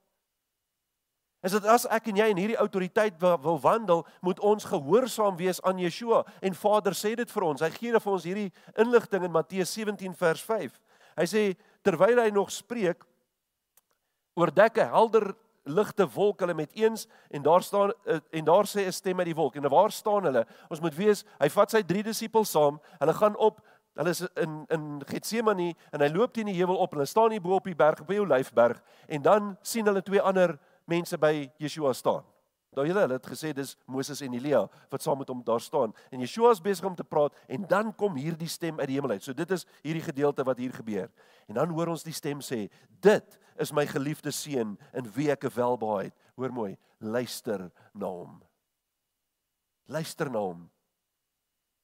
is 1.45 1.53
dat 1.53 1.65
as 1.69 1.85
ek 1.93 2.09
en 2.09 2.17
jy 2.17 2.25
in 2.33 2.39
hierdie 2.41 2.57
autoriteit 2.57 3.19
wil 3.21 3.59
wandel, 3.61 4.01
moet 4.25 4.39
ons 4.41 4.65
gehoorsaam 4.65 5.37
wees 5.37 5.61
aan 5.61 5.77
Yeshua 5.77 6.23
en 6.41 6.57
Vader 6.57 6.97
sê 6.97 7.13
dit 7.15 7.31
vir 7.31 7.45
ons. 7.45 7.61
Hy 7.61 7.69
gee 7.77 8.01
vir 8.01 8.13
ons 8.13 8.25
hierdie 8.25 8.49
inligting 8.81 9.27
in 9.27 9.33
Matteus 9.33 9.73
17 9.77 10.15
vers 10.17 10.41
5. 10.41 10.79
Hy 11.15 11.27
sê 11.29 11.43
terwyl 11.85 12.23
hy 12.23 12.31
nog 12.33 12.49
spreek 12.51 13.05
oordek 14.35 14.81
'n 14.81 14.89
helder 14.89 15.35
ligte 15.65 16.05
wolk 16.13 16.39
hulle 16.39 16.53
met 16.53 16.73
eens 16.73 17.07
en 17.29 17.41
daar 17.41 17.63
staan 17.63 17.93
eh, 18.05 18.19
en 18.31 18.45
daar 18.45 18.65
sê 18.65 18.85
'n 18.85 18.91
stem 18.91 19.19
uit 19.19 19.25
die 19.25 19.35
wolk 19.35 19.55
en 19.55 19.69
waar 19.69 19.91
staan 19.91 20.23
hulle? 20.23 20.45
Ons 20.69 20.81
moet 20.81 20.95
weet 20.95 21.23
hy 21.39 21.49
vat 21.49 21.71
sy 21.71 21.81
drie 21.81 22.03
disippels 22.03 22.51
saam. 22.51 22.81
Hulle 22.99 23.13
gaan 23.13 23.37
op 23.37 23.61
Hulle 23.95 24.09
is 24.09 24.27
in 24.35 24.65
in 24.67 25.01
Getsemane 25.07 25.73
en 25.91 26.01
hy 26.01 26.07
loop 26.11 26.33
teen 26.33 26.45
die 26.45 26.57
heuwel 26.57 26.75
op 26.83 26.91
hulle 26.91 27.05
staan 27.05 27.31
hier 27.31 27.41
bo 27.41 27.55
op 27.55 27.63
die 27.63 27.75
berg 27.75 28.01
op 28.01 28.09
die 28.11 28.19
Olyfberg 28.19 28.81
en 29.07 29.21
dan 29.21 29.57
sien 29.61 29.87
hulle 29.87 30.01
twee 30.03 30.21
ander 30.21 30.57
mense 30.87 31.17
by 31.17 31.49
Yeshua 31.61 31.93
staan. 31.93 32.23
Daai 32.75 32.89
hulle 32.91 33.07
het 33.07 33.27
gesê 33.29 33.53
dis 33.55 33.77
Moses 33.87 34.19
en 34.25 34.33
Elia 34.35 34.65
wat 34.91 35.03
saam 35.03 35.21
met 35.21 35.29
hom 35.31 35.39
daar 35.47 35.61
staan 35.63 35.93
en 36.11 36.19
Yeshua 36.19 36.51
is 36.51 36.61
besig 36.63 36.85
om 36.85 36.95
te 36.95 37.05
praat 37.07 37.35
en 37.47 37.63
dan 37.67 37.93
kom 37.95 38.17
hierdie 38.19 38.49
stem 38.51 38.79
uit 38.81 38.89
die 38.91 38.97
hemel 38.99 39.15
uit. 39.15 39.23
So 39.23 39.33
dit 39.33 39.51
is 39.55 39.63
hierdie 39.85 40.03
gedeelte 40.03 40.43
wat 40.43 40.59
hier 40.59 40.75
gebeur. 40.75 41.07
En 41.47 41.55
dan 41.55 41.71
hoor 41.71 41.93
ons 41.93 42.03
die 42.03 42.13
stem 42.13 42.43
sê: 42.43 42.67
"Dit 42.99 43.39
is 43.57 43.71
my 43.71 43.85
geliefde 43.87 44.31
seun 44.31 44.77
in 44.93 45.11
wie 45.15 45.31
ek 45.31 45.47
welbehaag 45.55 46.11
het." 46.11 46.13
Hoor 46.35 46.51
mooi, 46.51 46.77
luister 46.99 47.71
na 47.93 48.07
hom. 48.07 48.41
Luister 49.87 50.29
na 50.29 50.39
hom. 50.39 50.69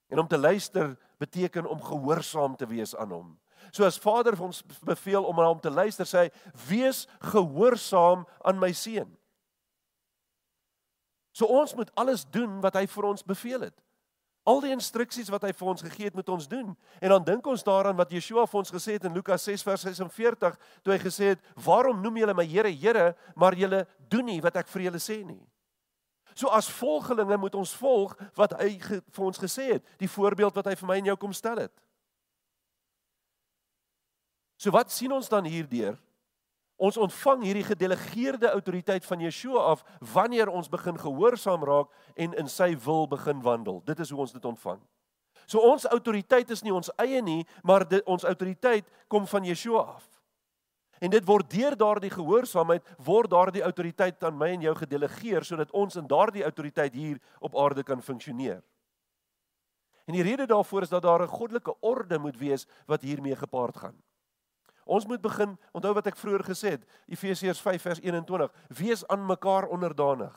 En 0.09 0.19
om 0.19 0.27
te 0.27 0.37
luister 0.37 0.97
beteken 1.17 1.69
om 1.69 1.81
gehoorsaam 1.81 2.55
te 2.55 2.67
wees 2.67 2.95
aan 2.95 3.11
hom. 3.11 3.39
So 3.71 3.85
as 3.85 3.99
Vader 4.01 4.35
vir 4.35 4.45
ons 4.45 4.63
beveel 4.83 5.23
om 5.23 5.37
na 5.37 5.47
hom 5.47 5.59
te 5.61 5.71
luister, 5.71 6.05
sê 6.05 6.25
hy: 6.25 6.29
"Wees 6.67 7.07
gehoorsaam 7.31 8.25
aan 8.43 8.59
my 8.59 8.71
seun." 8.71 9.17
So 11.31 11.45
ons 11.45 11.75
moet 11.75 11.91
alles 11.95 12.25
doen 12.25 12.59
wat 12.61 12.75
hy 12.75 12.85
vir 12.87 13.07
ons 13.07 13.23
beveel 13.23 13.61
het. 13.69 13.77
Al 14.43 14.57
die 14.63 14.73
instruksies 14.73 15.29
wat 15.29 15.43
hy 15.45 15.51
vir 15.53 15.67
ons 15.69 15.83
gegee 15.85 16.09
het, 16.09 16.15
moet 16.17 16.29
ons 16.33 16.47
doen. 16.49 16.73
En 16.99 17.09
dan 17.13 17.23
dink 17.23 17.45
ons 17.47 17.63
daaraan 17.63 17.95
wat 17.95 18.11
Yeshua 18.11 18.47
vir 18.49 18.59
ons 18.63 18.73
gesê 18.73 18.97
het 18.97 19.05
in 19.05 19.13
Lukas 19.13 19.45
6 19.45 19.63
vers 19.63 19.85
46, 19.85 20.57
toe 20.81 20.93
hy 20.93 20.99
gesê 20.99 21.35
het: 21.35 21.39
"Waarom 21.55 22.01
noem 22.01 22.17
julle 22.17 22.33
my 22.33 22.45
Here, 22.45 22.71
Here, 22.73 23.15
maar 23.35 23.53
julle 23.53 23.85
doen 24.09 24.25
nie 24.25 24.41
wat 24.41 24.55
ek 24.55 24.67
vir 24.67 24.81
julle 24.89 24.99
sê 24.99 25.23
nie?" 25.23 25.41
So 26.33 26.47
as 26.47 26.69
volgelinge 26.69 27.37
moet 27.37 27.55
ons 27.55 27.73
volg 27.75 28.15
wat 28.35 28.55
hy 28.59 28.79
vir 28.79 29.25
ons 29.25 29.37
gesê 29.37 29.73
het, 29.73 29.85
die 29.99 30.09
voorbeeld 30.09 30.55
wat 30.55 30.65
hy 30.65 30.75
vir 30.75 30.87
my 30.87 30.97
en 30.97 31.05
jou 31.11 31.17
kom 31.17 31.33
stel 31.33 31.57
het. 31.57 31.73
So 34.61 34.69
wat 34.69 34.91
sien 34.93 35.09
ons 35.09 35.29
dan 35.29 35.47
hierdeur? 35.49 35.95
Ons 36.81 36.97
ontvang 37.01 37.43
hierdie 37.45 37.65
gedelegeerde 37.65 38.49
autoriteit 38.53 39.05
van 39.05 39.21
Yeshua 39.21 39.63
af 39.73 39.81
wanneer 40.13 40.49
ons 40.53 40.69
begin 40.69 40.97
gehoorsaam 41.01 41.65
raak 41.65 41.89
en 42.13 42.35
in 42.37 42.49
sy 42.49 42.75
wil 42.85 43.07
begin 43.09 43.41
wandel. 43.41 43.81
Dit 43.85 43.99
is 43.99 44.09
hoe 44.13 44.19
ons 44.21 44.33
dit 44.33 44.45
ontvang. 44.45 44.79
So 45.49 45.61
ons 45.65 45.87
autoriteit 45.89 46.49
is 46.53 46.61
nie 46.61 46.73
ons 46.73 46.91
eie 47.01 47.21
nie, 47.25 47.41
maar 47.65 47.87
dit 47.89 48.05
ons 48.05 48.25
autoriteit 48.25 48.85
kom 49.09 49.25
van 49.29 49.45
Yeshua 49.49 49.81
af. 49.95 50.05
En 51.01 51.09
dit 51.09 51.25
word 51.25 51.49
deur 51.49 51.77
daardie 51.77 52.13
gehoorsaamheid 52.13 52.85
word 53.01 53.33
daardie 53.33 53.65
autoriteit 53.65 54.21
aan 54.23 54.37
my 54.37 54.51
en 54.53 54.67
jou 54.67 54.75
gedelegeer 54.77 55.45
sodat 55.45 55.73
ons 55.73 55.97
in 55.97 56.05
daardie 56.05 56.45
autoriteit 56.45 56.93
hier 56.93 57.17
op 57.41 57.57
aarde 57.57 57.83
kan 57.83 58.01
funksioneer. 58.01 58.61
En 60.05 60.13
die 60.13 60.25
rede 60.25 60.45
daarvoor 60.45 60.85
is 60.85 60.93
dat 60.93 61.01
daar 61.01 61.25
'n 61.25 61.33
goddelike 61.33 61.73
orde 61.81 62.19
moet 62.19 62.37
wees 62.37 62.67
wat 62.85 63.01
hiermee 63.01 63.35
gepaard 63.35 63.77
gaan. 63.77 63.97
Ons 64.85 65.05
moet 65.05 65.21
begin, 65.21 65.57
onthou 65.71 65.93
wat 65.93 66.07
ek 66.11 66.17
vroeër 66.17 66.43
gesê 66.47 66.75
het, 66.77 66.87
Efesiërs 67.07 67.61
5 67.61 67.81
vers 67.81 68.01
21, 68.01 68.51
wees 68.77 69.05
aan 69.07 69.25
mekaar 69.25 69.67
onderdanig. 69.67 70.33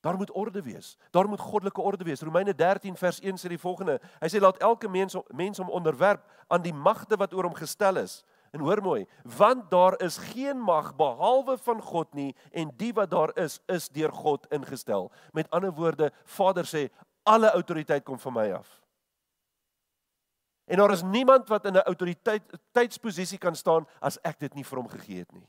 Daar 0.00 0.16
moet 0.16 0.30
orde 0.30 0.62
wees. 0.62 0.98
Daar 1.10 1.28
moet 1.28 1.40
goddelike 1.40 1.80
orde 1.80 2.04
wees. 2.04 2.20
Romeine 2.20 2.54
13 2.54 2.96
vers 2.96 3.20
1 3.20 3.36
sê 3.36 3.48
die 3.52 3.60
volgende. 3.60 3.98
Hy 4.20 4.28
sê 4.32 4.40
laat 4.40 4.60
elke 4.64 4.88
mens 4.88 5.16
mens 5.28 5.60
hom 5.60 5.68
onderwerp 5.68 6.24
aan 6.48 6.62
die 6.64 6.72
magte 6.72 7.18
wat 7.20 7.34
oor 7.36 7.50
hom 7.50 7.56
gestel 7.56 8.00
is. 8.00 8.22
En 8.50 8.64
hoor 8.64 8.82
mooi, 8.82 9.06
want 9.36 9.70
daar 9.70 9.94
is 10.02 10.16
geen 10.18 10.58
mag 10.58 10.94
behalwe 10.96 11.58
van 11.58 11.82
God 11.82 12.14
nie 12.14 12.34
en 12.50 12.72
die 12.76 12.92
wat 12.92 13.10
daar 13.10 13.30
is, 13.38 13.60
is 13.68 13.88
deur 13.88 14.12
God 14.12 14.46
ingestel. 14.50 15.12
Met 15.32 15.50
ander 15.50 15.72
woorde, 15.72 16.10
Vader 16.24 16.66
sê 16.66 16.88
alle 17.22 17.52
autoriteit 17.52 18.04
kom 18.04 18.18
van 18.18 18.32
my 18.32 18.50
af. 18.56 18.79
En 20.70 20.76
daar 20.76 20.92
is 20.94 21.02
niemand 21.02 21.48
wat 21.48 21.64
in 21.64 21.72
'n 21.72 21.82
autoriteitsposisie 21.82 23.38
kan 23.38 23.56
staan 23.56 23.86
as 23.98 24.18
ek 24.22 24.38
dit 24.38 24.54
nie 24.54 24.64
vir 24.64 24.78
hom 24.78 24.88
gegee 24.88 25.18
het 25.18 25.32
nie. 25.32 25.48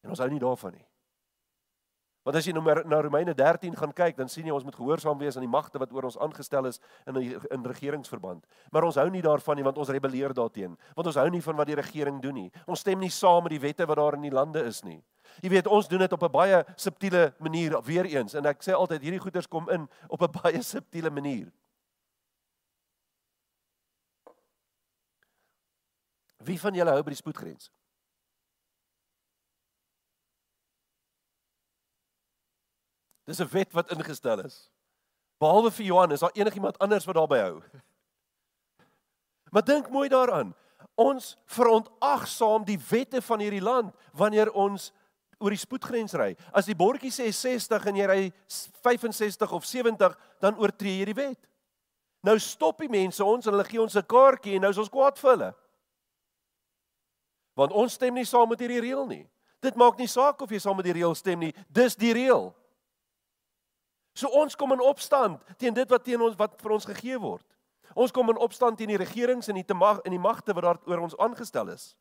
En 0.00 0.10
ons 0.10 0.18
hou 0.18 0.30
nie 0.30 0.40
daarvan 0.40 0.72
nie. 0.72 0.86
Want 2.24 2.36
as 2.36 2.46
jy 2.46 2.54
nou 2.56 2.64
na 2.64 3.00
Romeine 3.00 3.34
13 3.34 3.76
gaan 3.76 3.92
kyk, 3.92 4.16
dan 4.16 4.28
sien 4.28 4.46
jy 4.46 4.52
ons 4.52 4.64
moet 4.64 4.74
gehoorsaam 4.74 5.18
wees 5.18 5.36
aan 5.36 5.44
die 5.44 5.52
magte 5.52 5.78
wat 5.78 5.92
oor 5.92 6.04
ons 6.08 6.16
aangestel 6.18 6.66
is 6.66 6.80
in 7.06 7.16
in 7.50 7.64
regeringsverband. 7.64 8.46
Maar 8.72 8.84
ons 8.84 8.96
hou 8.96 9.10
nie 9.10 9.22
daarvan 9.22 9.56
nie 9.56 9.64
want 9.64 9.78
ons 9.78 9.88
rebelleer 9.88 10.32
daarteen. 10.32 10.78
Want 10.94 11.06
ons 11.06 11.16
hou 11.16 11.28
nie 11.30 11.42
van 11.42 11.56
wat 11.56 11.66
die 11.66 11.76
regering 11.76 12.22
doen 12.22 12.34
nie. 12.34 12.52
Ons 12.66 12.80
stem 12.80 12.98
nie 12.98 13.10
saam 13.10 13.42
met 13.42 13.50
die 13.50 13.60
wette 13.60 13.86
wat 13.86 13.96
daar 13.96 14.14
in 14.14 14.22
die 14.22 14.32
lande 14.32 14.64
is 14.64 14.82
nie. 14.82 15.02
Jy 15.42 15.50
weet, 15.50 15.66
ons 15.66 15.88
doen 15.88 15.98
dit 15.98 16.12
op 16.12 16.22
'n 16.22 16.32
baie 16.32 16.64
subtiele 16.76 17.34
manier 17.38 17.82
weer 17.82 18.04
eens 18.04 18.34
en 18.34 18.46
ek 18.46 18.62
sê 18.62 18.72
altyd 18.72 19.02
hierdie 19.02 19.20
goeders 19.20 19.46
kom 19.46 19.68
in 19.68 19.88
op 20.08 20.22
'n 20.22 20.32
baie 20.42 20.62
subtiele 20.62 21.10
manier. 21.10 21.52
Wie 26.44 26.60
van 26.60 26.76
julle 26.76 26.92
hou 26.92 27.02
by 27.02 27.14
die 27.14 27.20
spoedgrens? 27.20 27.70
Dis 33.24 33.40
'n 33.40 33.48
wet 33.48 33.72
wat 33.72 33.90
ingestel 33.90 34.44
is. 34.44 34.70
Behalwe 35.38 35.70
vir 35.70 35.84
Johan 35.84 36.12
is 36.12 36.20
daar 36.20 36.34
enigiemand 36.34 36.78
anders 36.78 37.04
wat 37.04 37.14
daarby 37.14 37.38
hou. 37.38 37.62
Maar 39.50 39.64
dink 39.64 39.90
mooi 39.90 40.08
daaraan. 40.08 40.54
Ons 40.94 41.36
verontagsaam 41.46 42.64
die 42.64 42.78
wette 42.90 43.22
van 43.22 43.40
hierdie 43.40 43.62
land 43.62 43.94
wanneer 44.12 44.52
ons 44.52 44.92
oor 45.38 45.50
die 45.50 45.58
spoedgrens 45.58 46.12
ry. 46.12 46.36
As 46.52 46.66
die 46.66 46.76
bordjie 46.76 47.10
sê 47.10 47.32
60 47.32 47.86
en 47.86 47.96
jy 47.96 48.06
ry 48.06 48.32
65 48.82 49.52
of 49.52 49.64
70, 49.64 50.16
dan 50.40 50.58
oortree 50.58 50.98
jy 50.98 51.04
die 51.04 51.18
wet. 51.18 51.48
Nou 52.24 52.38
stop 52.38 52.78
die 52.78 52.88
mense 52.88 53.24
ons 53.24 53.46
en 53.46 53.52
hulle 53.52 53.68
gee 53.68 53.82
ons 53.82 53.96
'n 53.96 54.06
kaartjie 54.06 54.54
en 54.54 54.60
nou 54.60 54.70
is 54.70 54.78
ons 54.78 54.88
kwaad 54.88 55.18
vir 55.18 55.30
hulle. 55.30 55.54
Want 57.54 57.72
ons 57.72 57.94
stem 57.94 58.14
nie 58.14 58.26
saam 58.26 58.48
met 58.50 58.60
hierdie 58.60 58.82
reël 58.82 59.06
nie. 59.06 59.24
Dit 59.62 59.78
maak 59.80 59.98
nie 59.98 60.10
saak 60.10 60.42
of 60.42 60.50
jy 60.50 60.60
saam 60.60 60.76
met 60.76 60.86
die 60.88 60.96
reël 60.96 61.14
stem 61.14 61.40
nie, 61.40 61.54
dis 61.72 61.96
die 61.96 62.12
reël. 62.12 62.50
So 64.14 64.30
ons 64.30 64.54
kom 64.56 64.74
in 64.74 64.82
opstand 64.82 65.42
teen 65.58 65.74
dit 65.74 65.90
wat 65.90 66.04
teen 66.06 66.22
ons 66.22 66.36
wat 66.38 66.54
vir 66.62 66.74
ons 66.76 66.86
gegee 66.86 67.18
word. 67.18 67.46
Ons 67.94 68.14
kom 68.14 68.30
in 68.30 68.40
opstand 68.42 68.78
teen 68.78 68.90
die 68.90 68.98
regerings 69.00 69.48
en 69.50 69.58
die 69.58 69.66
te 69.66 69.74
mag 69.74 70.00
en 70.04 70.14
die 70.14 70.22
magte 70.22 70.54
wat 70.54 70.66
daar 70.66 70.80
oor 70.90 71.06
ons 71.06 71.16
aangestel 71.22 71.70
is. 71.74 71.94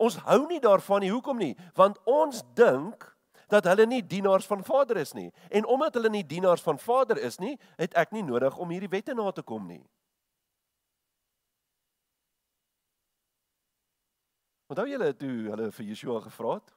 Ons 0.00 0.16
hou 0.24 0.44
nie 0.48 0.60
daarvan 0.60 1.04
nie. 1.04 1.12
Hoekom 1.12 1.40
nie? 1.40 1.54
Want 1.76 1.98
ons 2.08 2.42
dink 2.56 3.04
dat 3.50 3.66
hulle 3.66 3.86
nie 3.86 4.02
dienaars 4.06 4.46
van 4.46 4.62
Vader 4.64 5.00
is 5.00 5.12
nie. 5.16 5.28
En 5.50 5.66
omdat 5.66 5.98
hulle 5.98 6.12
nie 6.12 6.24
dienaars 6.24 6.62
van 6.62 6.78
Vader 6.78 7.18
is 7.18 7.40
nie, 7.42 7.56
het 7.80 7.96
ek 7.98 8.14
nie 8.14 8.22
nodig 8.24 8.56
om 8.56 8.70
hierdie 8.70 8.92
wette 8.92 9.16
na 9.16 9.32
te 9.34 9.42
kom 9.42 9.66
nie. 9.66 9.82
Onthou 14.70 14.86
julle 14.86 15.10
toe 15.18 15.48
hulle 15.50 15.66
vir 15.74 15.86
Yeshua 15.88 16.20
gevra 16.22 16.52
het? 16.60 16.68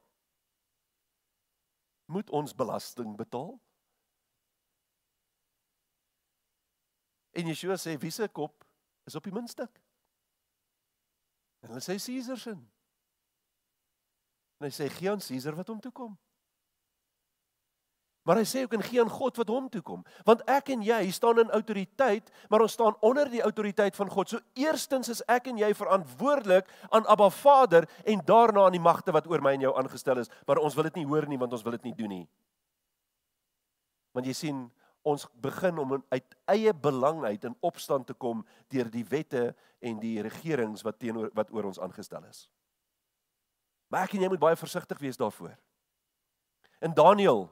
Moet 2.10 2.32
ons 2.34 2.56
belasting 2.58 3.14
betaal? 3.18 3.54
En 7.38 7.50
Yeshua 7.52 7.78
sê 7.78 7.94
wie 8.02 8.12
se 8.12 8.26
kop 8.34 8.66
is 9.06 9.16
op 9.16 9.30
die 9.30 9.34
muntstuk? 9.36 9.78
En 11.62 11.70
hulle 11.70 11.86
sê 11.86 12.00
Caesar 12.02 12.42
se. 12.42 12.56
En 14.58 14.66
hy 14.66 14.74
sê 14.74 14.90
gee 14.98 15.14
aan 15.14 15.22
Caesar 15.22 15.58
wat 15.62 15.70
hom 15.70 15.82
toe 15.84 15.94
kom. 15.94 16.18
Maar 18.24 18.40
hy 18.40 18.46
sê 18.48 18.62
ook 18.64 18.76
en 18.78 18.84
gee 18.86 19.02
aan 19.02 19.12
God 19.12 19.40
wat 19.42 19.50
hom 19.52 19.66
toe 19.70 19.82
kom, 19.84 20.04
want 20.24 20.44
ek 20.48 20.70
en 20.72 20.84
jy 20.86 21.00
staan 21.12 21.42
in 21.42 21.50
autoriteit, 21.52 22.30
maar 22.50 22.64
ons 22.64 22.72
staan 22.72 22.96
onder 23.04 23.28
die 23.32 23.42
autoriteit 23.44 23.98
van 24.00 24.12
God. 24.12 24.32
So 24.32 24.40
eerstens 24.56 25.12
is 25.12 25.24
ek 25.28 25.50
en 25.52 25.60
jy 25.60 25.74
verantwoordelik 25.76 26.70
aan 26.96 27.08
Abba 27.12 27.28
Vader 27.36 27.88
en 28.08 28.22
daarna 28.24 28.70
aan 28.70 28.78
die 28.78 28.84
magte 28.84 29.12
wat 29.12 29.28
oor 29.28 29.44
my 29.44 29.58
en 29.58 29.66
jou 29.68 29.74
aangestel 29.76 30.24
is, 30.24 30.32
maar 30.48 30.62
ons 30.64 30.78
wil 30.78 30.88
dit 30.88 31.02
nie 31.02 31.10
hoor 31.10 31.28
nie 31.28 31.40
want 31.42 31.52
ons 31.52 31.66
wil 31.68 31.76
dit 31.76 31.90
nie 31.92 31.98
doen 31.98 32.16
nie. 32.16 32.28
Want 34.16 34.30
jy 34.30 34.36
sien, 34.38 34.64
ons 35.04 35.26
begin 35.44 35.82
om 35.84 35.98
uit 36.14 36.36
eie 36.48 36.72
belang 36.74 37.26
uit 37.26 37.44
in 37.44 37.56
opstand 37.60 38.08
te 38.08 38.16
kom 38.16 38.46
deur 38.72 38.88
die 38.92 39.04
wette 39.10 39.50
en 39.84 39.98
die 40.00 40.22
regerings 40.24 40.86
wat 40.88 41.02
teenoor 41.02 41.28
wat 41.36 41.52
oor 41.52 41.68
ons 41.68 41.82
aangestel 41.84 42.24
is. 42.30 42.46
Maar 43.92 44.08
ek 44.08 44.16
en 44.16 44.24
jy 44.24 44.32
moet 44.32 44.42
baie 44.42 44.58
versigtig 44.58 45.02
wees 45.04 45.20
daarvoor. 45.20 45.58
In 46.88 46.96
Daniël 46.96 47.50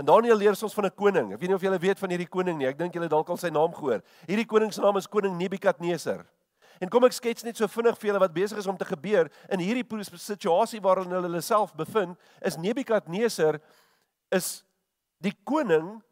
En 0.00 0.06
Daniël 0.08 0.38
leer 0.40 0.56
ons 0.56 0.74
van 0.74 0.86
'n 0.86 0.94
koning. 0.96 1.32
Ek 1.32 1.40
weet 1.40 1.48
nie 1.48 1.54
of 1.54 1.60
julle 1.60 1.78
weet 1.78 1.98
van 1.98 2.08
hierdie 2.08 2.28
koning 2.28 2.56
nie. 2.58 2.66
Ek 2.66 2.78
dink 2.78 2.94
julle 2.94 3.08
dalk 3.08 3.28
al 3.28 3.36
sy 3.36 3.50
naam 3.50 3.72
gehoor. 3.74 4.00
Hierdie 4.26 4.46
koning 4.46 4.72
se 4.72 4.80
naam 4.80 4.96
is 4.96 5.06
koning 5.06 5.36
Nebukadneser. 5.36 6.24
En 6.80 6.88
kom 6.88 7.04
ek 7.04 7.12
skets 7.12 7.44
net 7.44 7.56
so 7.56 7.68
vinnig 7.68 7.98
vir 7.98 8.08
julle 8.08 8.20
wat 8.20 8.32
besig 8.32 8.58
is 8.58 8.66
om 8.66 8.76
te 8.76 8.84
gebeur 8.84 9.28
in 9.50 9.60
hierdie 9.60 9.84
situasie 10.16 10.80
waarin 10.80 11.10
hulle 11.10 11.28
hulle 11.28 11.42
self 11.42 11.74
bevind, 11.76 12.16
is 12.40 12.56
Nebukadneser 12.56 13.60
is 14.32 14.64
die 15.20 15.36
koning 15.44 16.02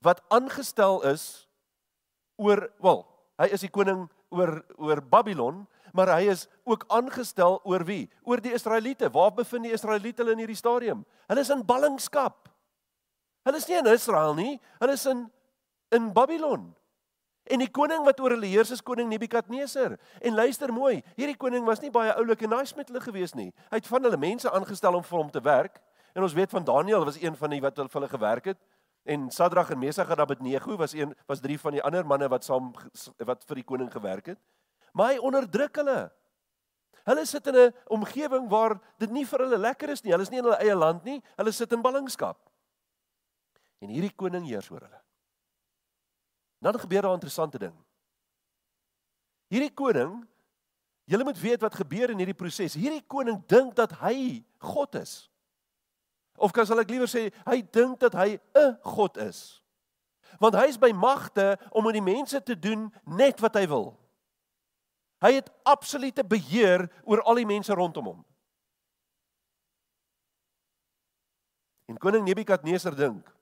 wat 0.00 0.22
aangestel 0.30 1.02
is 1.02 1.48
oor 2.38 2.70
wel, 2.78 3.04
hy 3.38 3.48
is 3.50 3.60
die 3.60 3.70
koning 3.70 4.08
oor 4.30 4.62
oor 4.78 5.02
Babylon, 5.02 5.66
maar 5.92 6.14
hy 6.14 6.30
is 6.30 6.48
ook 6.64 6.84
aangestel 6.88 7.60
oor 7.64 7.84
wie? 7.84 8.08
Oor 8.22 8.40
die 8.40 8.54
Israeliete. 8.54 9.10
Waar 9.10 9.34
bevind 9.34 9.64
die 9.64 9.74
Israeliete 9.74 10.22
in 10.30 10.38
hierdie 10.38 10.56
stadium? 10.56 11.04
Hulle 11.26 11.40
is 11.40 11.50
in 11.50 11.66
ballingskap. 11.66 12.51
Hulle 13.42 13.56
is 13.56 13.68
nie 13.68 13.78
in 13.78 13.90
Israel 13.90 14.34
nie, 14.34 14.60
hulle 14.80 14.92
is 14.92 15.06
in 15.06 15.30
in 15.92 16.12
Babylon. 16.12 16.74
En 17.50 17.60
die 17.60 17.70
koning 17.70 18.04
wat 18.06 18.20
oor 18.22 18.36
hulle 18.36 18.48
heers 18.48 18.70
is 18.72 18.82
koning 18.84 19.10
Nebukadneser. 19.10 19.98
En 20.22 20.36
luister 20.38 20.70
mooi, 20.72 21.02
hierdie 21.18 21.36
koning 21.36 21.66
was 21.66 21.82
nie 21.82 21.90
baie 21.92 22.14
oulik 22.14 22.44
en 22.46 22.54
nice 22.54 22.76
met 22.78 22.88
hulle 22.88 23.02
gewees 23.02 23.34
nie. 23.34 23.50
Hy 23.68 23.80
het 23.80 23.90
van 23.90 24.06
hulle 24.06 24.20
mense 24.20 24.50
aangestel 24.50 24.96
om 24.96 25.04
vir 25.04 25.18
hom 25.18 25.32
te 25.34 25.42
werk. 25.44 25.80
En 26.14 26.22
ons 26.22 26.36
weet 26.36 26.54
van 26.54 26.64
Daniël 26.64 27.04
was 27.04 27.18
een 27.20 27.36
van 27.36 27.52
die 27.52 27.60
wat 27.64 27.80
vir 27.80 27.98
hulle 27.98 28.08
gewerk 28.08 28.48
het. 28.52 28.60
En 29.04 29.30
Sadrag 29.34 29.72
en 29.74 29.80
Mesach 29.82 30.10
en 30.14 30.22
Abednego 30.22 30.76
was 30.78 30.94
een 30.94 31.14
was 31.26 31.40
drie 31.40 31.58
van 31.58 31.74
die 31.74 31.82
ander 31.82 32.06
manne 32.06 32.28
wat 32.30 32.44
saam 32.46 32.70
wat 33.26 33.44
vir 33.48 33.58
die 33.58 33.66
koning 33.66 33.90
gewerk 33.92 34.32
het. 34.32 34.38
Maar 34.92 35.14
hy 35.14 35.18
onderdruk 35.18 35.82
hulle. 35.82 36.12
Hulle 37.02 37.26
sit 37.26 37.46
in 37.46 37.56
'n 37.56 37.74
omgewing 37.90 38.48
waar 38.48 38.78
dit 38.98 39.10
nie 39.10 39.26
vir 39.26 39.38
hulle 39.38 39.58
lekker 39.58 39.88
is 39.90 40.04
nie. 40.04 40.12
Hulle 40.12 40.22
is 40.22 40.30
nie 40.30 40.38
in 40.38 40.44
hulle 40.44 40.62
eie 40.62 40.74
land 40.74 41.04
nie. 41.04 41.22
Hulle 41.36 41.52
sit 41.52 41.72
in 41.72 41.82
ballingskap. 41.82 42.38
En 43.82 43.90
hierdie 43.90 44.14
koning 44.14 44.46
heers 44.46 44.70
oor 44.70 44.84
hulle. 44.84 45.00
Dan 46.62 46.78
gebeur 46.78 47.02
daar 47.02 47.10
'n 47.10 47.18
interessante 47.18 47.58
ding. 47.58 47.74
Hierdie 49.50 49.74
koning, 49.74 50.28
julle 51.04 51.24
moet 51.24 51.40
weet 51.40 51.60
wat 51.60 51.74
gebeur 51.74 52.10
in 52.10 52.16
hierdie 52.16 52.38
proses. 52.38 52.74
Hierdie 52.74 53.06
koning 53.06 53.42
dink 53.46 53.74
dat 53.74 53.92
hy 54.00 54.44
God 54.58 54.94
is. 54.94 55.30
Of 56.36 56.52
kan 56.52 56.66
sal 56.66 56.80
ek 56.80 56.90
liewer 56.90 57.10
sê 57.10 57.32
hy 57.44 57.62
dink 57.62 57.98
dat 58.00 58.14
hy 58.14 58.38
'n 58.54 58.78
God 58.82 59.16
is. 59.16 59.62
Want 60.38 60.54
hy 60.54 60.66
is 60.68 60.78
by 60.78 60.92
magte 60.92 61.58
om 61.70 61.86
aan 61.86 61.92
die 61.92 62.14
mense 62.14 62.42
te 62.42 62.58
doen 62.58 62.94
net 63.04 63.40
wat 63.40 63.54
hy 63.54 63.66
wil. 63.66 63.98
Hy 65.20 65.32
het 65.32 65.50
absolute 65.62 66.24
beheer 66.24 66.90
oor 67.04 67.22
al 67.22 67.34
die 67.34 67.46
mense 67.46 67.74
rondom 67.74 68.04
hom. 68.04 68.24
En 71.86 71.98
koning 71.98 72.24
Nebukadneser 72.24 72.96
dink 72.96 73.41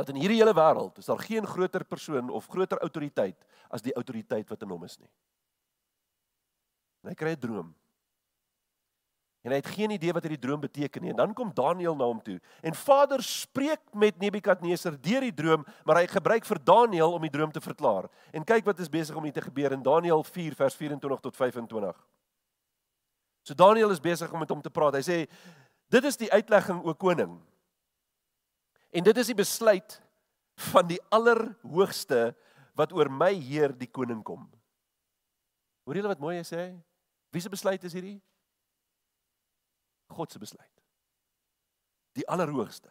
dat 0.00 0.08
in 0.08 0.20
hierdie 0.20 0.38
hele 0.40 0.56
wêreld 0.56 0.96
is 0.98 1.10
daar 1.10 1.20
geen 1.20 1.46
groter 1.46 1.84
persoon 1.84 2.30
of 2.32 2.48
groter 2.48 2.80
autoriteit 2.80 3.36
as 3.68 3.84
die 3.84 3.92
autoriteit 3.94 4.48
wat 4.48 4.64
in 4.64 4.72
hom 4.72 4.86
is 4.86 4.96
nie. 4.96 5.10
En 7.04 7.12
hy 7.12 7.16
kry 7.16 7.34
'n 7.36 7.40
droom. 7.40 7.74
En 9.40 9.54
hy 9.54 9.56
het 9.56 9.70
geen 9.72 9.90
idee 9.90 10.12
wat 10.12 10.24
hierdie 10.26 10.40
droom 10.40 10.60
beteken 10.60 11.02
nie. 11.02 11.10
En 11.10 11.16
dan 11.16 11.34
kom 11.34 11.52
Daniël 11.54 11.96
na 11.96 12.04
hom 12.04 12.20
toe. 12.22 12.40
En 12.60 12.74
Vader 12.74 13.22
spreek 13.22 13.80
met 13.92 14.18
Nebukadneser 14.20 15.00
deur 15.00 15.20
die 15.20 15.34
droom, 15.34 15.64
maar 15.84 15.96
hy 15.96 16.06
gebruik 16.06 16.44
vir 16.44 16.60
Daniël 16.64 17.12
om 17.12 17.22
die 17.22 17.32
droom 17.32 17.52
te 17.52 17.60
verklaar. 17.60 18.10
En 18.32 18.44
kyk 18.44 18.64
wat 18.64 18.78
is 18.78 18.88
besig 18.88 19.16
om 19.16 19.24
hier 19.24 19.32
te 19.32 19.40
gebeur 19.40 19.72
in 19.72 19.82
Daniël 19.82 20.22
4 20.24 20.54
vers 20.54 20.74
24 20.76 21.20
tot 21.20 21.36
25. 21.36 21.96
So 23.42 23.54
Daniël 23.54 23.90
is 23.90 24.00
besig 24.00 24.32
om 24.32 24.38
met 24.38 24.48
hom 24.48 24.60
te 24.60 24.70
praat. 24.70 24.94
Hy 24.94 25.02
sê: 25.02 25.28
"Dit 25.88 26.04
is 26.04 26.16
die 26.16 26.32
uitlegging 26.32 26.84
o 26.84 26.94
koning. 26.94 27.40
En 28.90 29.06
dit 29.06 29.16
is 29.22 29.30
die 29.30 29.38
besluit 29.38 29.98
van 30.70 30.88
die 30.90 31.00
allerhoogste 31.14 32.30
wat 32.78 32.92
oor 32.96 33.10
my 33.12 33.32
heer 33.34 33.72
die 33.76 33.90
koning 33.90 34.22
kom. 34.26 34.48
Hoor 35.86 35.98
julle 35.98 36.12
wat 36.12 36.22
mooi 36.22 36.36
hy 36.38 36.46
sê? 36.46 36.64
Wie 37.30 37.42
se 37.42 37.52
besluit 37.52 37.84
is 37.86 37.94
hierdie? 37.96 38.18
God 40.10 40.32
se 40.32 40.42
besluit. 40.42 40.66
Die 42.18 42.26
allerhoogste. 42.28 42.90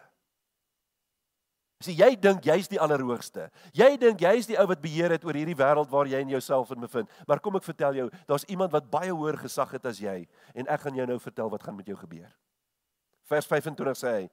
As 1.80 1.88
jy 1.96 2.10
dink 2.20 2.44
jy's 2.44 2.68
die 2.68 2.80
allerhoogste. 2.80 3.46
Jy 3.76 3.94
dink 4.00 4.20
jy's 4.24 4.50
die 4.50 4.58
ou 4.60 4.66
wat 4.68 4.82
beheer 4.84 5.14
het 5.16 5.24
oor 5.28 5.38
hierdie 5.38 5.56
wêreld 5.56 5.92
waar 5.92 6.10
jy 6.12 6.20
in 6.24 6.34
jouself 6.34 6.74
in 6.76 6.84
bevind. 6.84 7.12
Maar 7.28 7.40
kom 7.44 7.56
ek 7.56 7.68
vertel 7.68 8.02
jou, 8.02 8.08
daar's 8.28 8.48
iemand 8.52 8.74
wat 8.76 8.90
baie 8.92 9.14
hoër 9.16 9.40
gesag 9.40 9.78
het 9.78 9.88
as 9.88 10.02
jy 10.04 10.26
en 10.56 10.68
ek 10.68 10.84
gaan 10.84 11.00
jou 11.00 11.08
nou 11.08 11.20
vertel 11.24 11.52
wat 11.52 11.64
gaan 11.64 11.78
met 11.80 11.88
jou 11.88 11.96
gebeur. 12.00 12.28
Vers 13.32 13.48
25 13.48 13.96
sê 13.96 14.12
hy: 14.18 14.28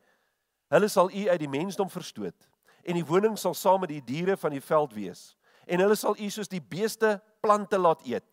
Hulle 0.69 0.89
sal 0.89 1.11
u 1.11 1.29
uit 1.29 1.41
die 1.41 1.51
mensdom 1.51 1.91
verstoot 1.91 2.49
en 2.87 2.95
die 2.95 3.07
woning 3.07 3.35
sal 3.39 3.55
saam 3.55 3.83
met 3.83 3.91
die 3.91 4.03
diere 4.05 4.37
van 4.39 4.55
die 4.55 4.63
veld 4.63 4.93
wees. 4.95 5.35
En 5.67 5.83
hulle 5.83 5.97
sal 5.99 6.15
u 6.19 6.29
soos 6.31 6.51
die 6.51 6.63
beeste 6.63 7.17
plante 7.43 7.79
laat 7.79 8.05
eet. 8.07 8.25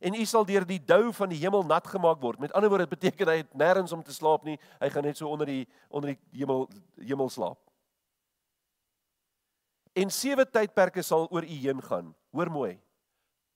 En 0.00 0.14
u 0.14 0.24
sal 0.24 0.46
deur 0.48 0.64
die 0.66 0.80
dou 0.80 1.12
van 1.12 1.28
die 1.28 1.40
hemel 1.42 1.64
nat 1.66 1.86
gemaak 1.86 2.20
word. 2.22 2.40
Met 2.40 2.52
ander 2.56 2.70
woorde, 2.70 2.86
dit 2.86 2.96
beteken 2.96 3.28
hy 3.28 3.36
het 3.42 3.54
nêrens 3.58 3.92
om 3.92 4.02
te 4.02 4.14
slaap 4.14 4.46
nie. 4.46 4.56
Hy 4.80 4.90
gaan 4.94 5.04
net 5.04 5.18
so 5.18 5.28
onder 5.28 5.48
die 5.50 5.66
onder 5.88 6.14
die 6.14 6.40
hemel 6.40 6.68
hemel 7.02 7.28
slaap. 7.28 7.58
En 9.98 10.12
sewe 10.14 10.46
tydperke 10.46 11.02
sal 11.02 11.26
oor 11.34 11.44
u 11.44 11.58
heen 11.66 11.82
gaan. 11.82 12.12
Hoor 12.30 12.50
mooi. 12.54 12.76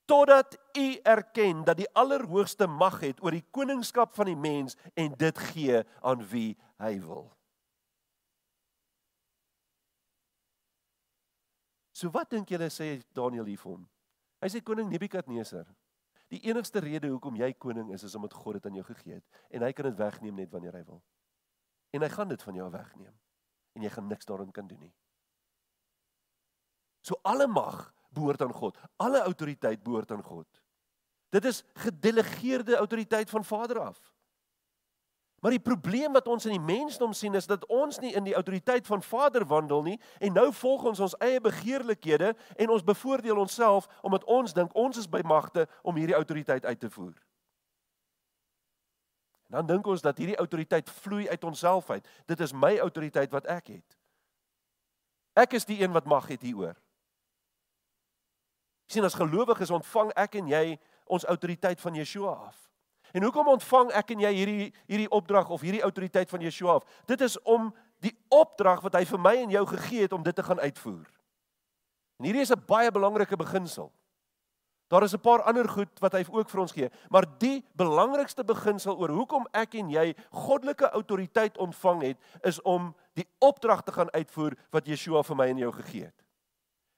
Totdat 0.05 0.57
u 0.77 0.99
erken 1.07 1.63
dat 1.63 1.79
die 1.79 1.87
Allerhoogste 1.95 2.67
mag 2.67 2.99
het 2.99 3.23
oor 3.23 3.31
die 3.31 3.45
koningskap 3.55 4.13
van 4.13 4.27
die 4.27 4.37
mens 4.37 4.75
en 4.93 5.15
dit 5.17 5.39
gee 5.53 5.79
aan 6.01 6.25
wie 6.27 6.57
hy 6.83 6.97
wil. 6.99 7.31
So 11.93 12.09
wat 12.13 12.31
dink 12.33 12.49
julle 12.49 12.69
sê 12.73 12.97
Daniël 13.13 13.47
hier 13.51 13.61
vir 13.61 13.75
hom? 13.75 13.83
Hy 14.41 14.49
sê 14.49 14.61
koning 14.65 14.89
Nebukadneser. 14.89 15.67
Die 16.33 16.41
enigste 16.49 16.81
rede 16.81 17.11
hoekom 17.13 17.37
jy 17.37 17.51
koning 17.53 17.91
is 17.93 18.03
is 18.07 18.15
omdat 18.17 18.33
God 18.33 18.57
dit 18.57 18.65
aan 18.65 18.79
jou 18.79 18.85
gegee 18.87 19.19
het 19.19 19.43
en 19.53 19.61
hy 19.61 19.69
kan 19.77 19.85
dit 19.85 19.99
wegneem 19.99 20.39
net 20.41 20.51
wanneer 20.51 20.79
hy 20.79 20.83
wil. 20.87 21.03
En 21.93 22.01
hy 22.01 22.09
gaan 22.09 22.31
dit 22.31 22.41
van 22.41 22.57
jou 22.57 22.69
wegneem 22.73 23.13
en 23.77 23.85
jy 23.85 23.91
gaan 23.93 24.09
niks 24.09 24.25
daarin 24.25 24.51
kan 24.51 24.67
doen 24.67 24.81
nie. 24.81 24.93
So 27.05 27.19
alle 27.21 27.45
mag 27.47 27.91
behoort 28.13 28.41
aan 28.41 28.53
God. 28.53 28.77
Alle 28.97 29.21
autoriteit 29.21 29.83
behoort 29.83 30.11
aan 30.11 30.23
God. 30.23 30.47
Dit 31.33 31.45
is 31.45 31.63
gedelegeerde 31.85 32.77
autoriteit 32.77 33.29
van 33.29 33.45
Vader 33.45 33.79
af. 33.79 34.12
Maar 35.43 35.51
die 35.51 35.59
probleem 35.59 36.13
wat 36.15 36.27
ons 36.27 36.45
in 36.45 36.53
die 36.55 36.75
mensdom 36.75 37.11
sien 37.13 37.33
is 37.35 37.45
dat 37.45 37.65
ons 37.67 37.97
nie 37.99 38.13
in 38.15 38.23
die 38.23 38.33
autoriteit 38.33 38.87
van 38.87 39.01
Vader 39.03 39.43
wandel 39.45 39.81
nie 39.83 39.97
en 40.23 40.37
nou 40.39 40.45
volg 40.55 40.85
ons 40.93 41.01
ons 41.03 41.15
eie 41.19 41.41
begeerlikhede 41.43 42.29
en 42.55 42.71
ons 42.71 42.83
bevoordeel 42.83 43.41
onsself 43.41 43.89
omdat 44.01 44.23
ons 44.23 44.55
dink 44.55 44.71
ons 44.71 44.97
is 44.97 45.09
by 45.09 45.19
magte 45.27 45.67
om 45.81 45.99
hierdie 45.99 46.15
autoriteit 46.15 46.63
uit 46.65 46.79
te 46.79 46.89
voer. 46.89 47.11
En 49.51 49.59
dan 49.59 49.67
dink 49.75 49.91
ons 49.91 50.01
dat 50.01 50.17
hierdie 50.17 50.39
autoriteit 50.39 50.89
vloei 51.03 51.27
uit 51.29 51.43
onsself 51.43 51.89
uit. 51.89 52.07
Dit 52.25 52.39
is 52.39 52.55
my 52.55 52.77
autoriteit 52.77 53.35
wat 53.35 53.51
ek 53.51 53.67
het. 53.75 53.99
Ek 55.35 55.59
is 55.59 55.67
die 55.67 55.81
een 55.83 55.91
wat 55.91 56.07
mag 56.07 56.31
het 56.31 56.41
hieroor. 56.41 56.79
sien 58.87 59.03
as 59.03 59.19
gelowiges 59.19 59.71
ontvang 59.75 60.11
ek 60.15 60.35
en 60.39 60.47
jy 60.47 60.79
ons 61.05 61.25
autoriteit 61.25 61.81
van 61.81 61.95
Yeshua 61.95 62.31
af. 62.47 62.72
En 63.13 63.21
hoekom 63.21 63.47
ontvang 63.53 63.91
ek 63.93 64.15
en 64.15 64.23
jy 64.25 64.29
hierdie 64.33 64.69
hierdie 64.89 65.09
opdrag 65.13 65.51
of 65.53 65.61
hierdie 65.61 65.83
autoriteit 65.85 66.31
van 66.33 66.41
Yeshua 66.41 66.79
af? 66.79 66.85
Dit 67.05 67.21
is 67.21 67.35
om 67.45 67.69
die 68.01 68.13
opdrag 68.33 68.81
wat 68.81 68.97
hy 68.97 69.03
vir 69.05 69.21
my 69.21 69.33
en 69.43 69.53
jou 69.53 69.65
gegee 69.69 70.07
het 70.07 70.15
om 70.17 70.23
dit 70.25 70.35
te 70.35 70.45
gaan 70.45 70.59
uitvoer. 70.59 71.05
En 72.17 72.25
hierdie 72.25 72.41
is 72.41 72.51
'n 72.51 72.65
baie 72.65 72.91
belangrike 72.91 73.37
beginsel. 73.37 73.91
Daar 74.89 75.03
is 75.03 75.13
'n 75.13 75.21
paar 75.21 75.41
ander 75.41 75.69
goed 75.69 75.99
wat 75.99 76.13
hy 76.13 76.25
ook 76.29 76.49
vir 76.49 76.59
ons 76.59 76.71
gee, 76.71 76.89
maar 77.09 77.25
die 77.37 77.63
belangrikste 77.75 78.43
beginsel 78.43 78.97
oor 78.97 79.09
hoekom 79.09 79.47
ek 79.53 79.75
en 79.75 79.89
jy 79.89 80.15
goddelike 80.31 80.89
autoriteit 80.89 81.57
ontvang 81.57 82.01
het, 82.01 82.17
is 82.41 82.61
om 82.61 82.95
die 83.13 83.27
opdrag 83.39 83.83
te 83.83 83.91
gaan 83.91 84.11
uitvoer 84.11 84.57
wat 84.71 84.87
Yeshua 84.87 85.23
vir 85.23 85.35
my 85.35 85.47
en 85.47 85.57
jou 85.57 85.71
gegee 85.71 86.03
het. 86.03 86.23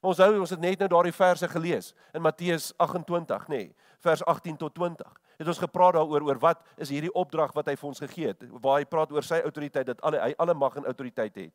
Ons 0.02 0.18
hou 0.18 0.40
ons 0.40 0.50
het 0.50 0.60
net 0.60 0.80
nou 0.80 0.88
daardie 0.88 1.14
verse 1.14 1.48
gelees 1.48 1.94
in 2.14 2.22
Matteus 2.22 2.74
28, 2.78 3.48
nê, 3.48 3.56
nee, 3.56 3.76
vers 4.00 4.26
18 4.26 4.58
tot 4.58 4.74
20 4.74 5.25
het 5.38 5.48
ons 5.48 5.62
gepraat 5.62 5.98
daaroor 5.98 6.26
oor 6.30 6.40
wat 6.40 6.64
is 6.78 6.90
hierdie 6.94 7.14
opdrag 7.14 7.54
wat 7.56 7.68
hy 7.72 7.76
vir 7.76 7.90
ons 7.90 8.02
gegee 8.04 8.32
het 8.34 8.48
waar 8.64 8.80
hy 8.80 8.90
praat 8.90 9.12
oor 9.12 9.24
sy 9.26 9.42
autoriteit 9.44 9.88
dat 9.88 10.02
alle 10.02 10.22
hy 10.22 10.34
alle 10.38 10.56
mag 10.58 10.76
en 10.76 10.86
autoriteit 10.86 11.36
het. 11.36 11.54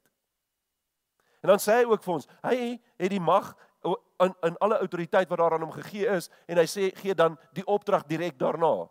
En 1.41 1.49
dan 1.55 1.61
sê 1.63 1.81
hy 1.81 1.89
ook 1.89 2.05
vir 2.05 2.15
ons, 2.15 2.29
hy 2.45 2.57
het 3.01 3.11
die 3.13 3.21
mag 3.23 3.55
in 4.21 4.35
in 4.45 4.57
alle 4.61 4.79
autoriteit 4.79 5.29
wat 5.29 5.39
daar 5.39 5.57
aan 5.57 5.65
hom 5.65 5.73
gegee 5.73 6.09
is 6.17 6.29
en 6.47 6.61
hy 6.61 6.67
sê 6.69 6.91
gee 6.97 7.15
dan 7.15 7.39
die 7.57 7.65
opdrag 7.65 8.05
direk 8.09 8.39
daarna. 8.39 8.89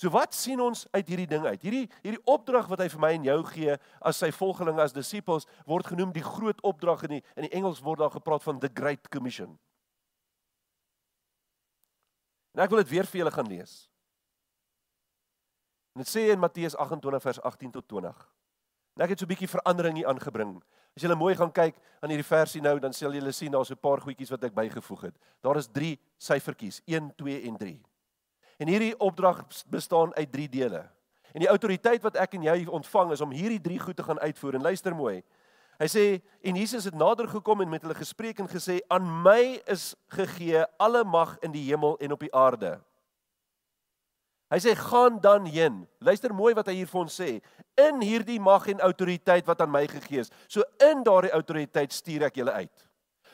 So 0.00 0.08
wat 0.12 0.34
sien 0.34 0.60
ons 0.60 0.86
uit 0.92 1.08
hierdie 1.08 1.28
ding 1.28 1.44
uit? 1.44 1.62
Hierdie 1.62 1.86
hierdie 2.00 2.22
opdrag 2.24 2.68
wat 2.72 2.80
hy 2.80 2.88
vir 2.88 3.00
my 3.00 3.10
en 3.16 3.26
jou 3.28 3.40
gee 3.52 3.76
as 4.00 4.20
sy 4.20 4.30
volgelinge 4.32 4.80
as 4.80 4.96
disippels 4.96 5.48
word 5.68 5.88
genoem 5.92 6.12
die 6.12 6.24
groot 6.24 6.60
opdrag 6.64 7.04
in 7.08 7.18
die 7.18 7.24
in 7.36 7.48
die 7.48 7.52
Engels 7.56 7.82
word 7.84 8.00
daar 8.00 8.12
gepraat 8.12 8.44
van 8.44 8.60
the 8.60 8.70
great 8.72 9.08
commission. 9.12 9.58
En 12.56 12.64
ek 12.64 12.72
wil 12.72 12.82
dit 12.82 12.92
weer 12.92 13.08
vir 13.08 13.22
julle 13.22 13.34
gaan 13.34 13.48
lees. 13.48 13.89
En 15.94 16.02
dit 16.04 16.08
sê 16.08 16.28
in 16.30 16.38
Matteus 16.38 16.76
28 16.76 17.22
vers 17.22 17.40
18 17.40 17.70
tot 17.70 17.88
20. 17.88 18.28
En 18.96 19.04
ek 19.04 19.14
het 19.14 19.18
so 19.18 19.24
'n 19.24 19.32
bietjie 19.32 19.48
verandering 19.48 19.96
hier 19.96 20.06
aangebring. 20.06 20.62
As 20.96 21.02
jy 21.02 21.14
mooi 21.14 21.34
gaan 21.34 21.52
kyk 21.52 21.76
aan 22.00 22.10
hierdie 22.10 22.26
versie 22.26 22.60
nou, 22.60 22.78
dan 22.78 22.92
sal 22.92 23.12
jy 23.14 23.30
sien 23.32 23.52
daar's 23.52 23.70
'n 23.70 23.76
paar 23.76 24.00
goedjies 24.00 24.30
wat 24.30 24.44
ek 24.44 24.54
bygevoeg 24.54 25.00
het. 25.00 25.16
Daar 25.40 25.56
is 25.56 25.68
3 25.72 25.98
syfertjies, 26.18 26.82
1, 26.86 27.14
2 27.16 27.42
en 27.42 27.56
3. 27.56 27.82
En 28.58 28.68
hierdie 28.68 28.98
opdrag 28.98 29.44
bestaan 29.70 30.14
uit 30.14 30.32
3 30.32 30.48
dele. 30.48 30.90
En 31.32 31.40
die 31.40 31.48
autoriteit 31.48 32.02
wat 32.02 32.16
ek 32.16 32.34
en 32.34 32.42
jy 32.42 32.66
ontvang 32.66 33.12
is 33.12 33.20
om 33.20 33.30
hierdie 33.30 33.60
3 33.60 33.78
goed 33.78 33.96
te 33.96 34.02
gaan 34.02 34.18
uitvoer. 34.18 34.54
En 34.54 34.62
luister 34.62 34.94
mooi. 34.96 35.22
Hy 35.80 35.86
sê 35.88 36.04
en 36.42 36.56
Jesus 36.56 36.84
het 36.84 36.94
nader 36.94 37.28
gekom 37.28 37.60
en 37.60 37.68
met 37.68 37.82
hulle 37.82 37.94
gespreek 37.94 38.38
en 38.38 38.48
gesê: 38.48 38.80
"Aan 38.88 39.22
my 39.22 39.62
is 39.66 39.94
gegee 40.08 40.64
alle 40.78 41.04
mag 41.04 41.38
in 41.38 41.52
die 41.52 41.64
hemel 41.70 41.96
en 41.98 42.12
op 42.12 42.20
die 42.20 42.34
aarde." 42.34 42.80
Hy 44.50 44.58
sê 44.58 44.74
gaan 44.74 45.20
dan 45.22 45.46
heen. 45.46 45.84
Luister 46.02 46.34
mooi 46.34 46.52
wat 46.58 46.66
hy 46.66 46.80
hier 46.80 46.90
vir 46.90 47.00
ons 47.04 47.18
sê. 47.20 47.36
In 47.78 48.00
hierdie 48.02 48.40
mag 48.42 48.66
en 48.72 48.82
autoriteit 48.82 49.46
wat 49.46 49.60
aan 49.62 49.70
my 49.70 49.84
gegee 49.90 50.24
is. 50.24 50.32
So 50.50 50.66
in 50.82 51.04
daardie 51.06 51.30
autoriteit 51.36 51.94
stuur 51.94 52.26
ek 52.26 52.40
julle 52.42 52.56
uit. 52.58 52.86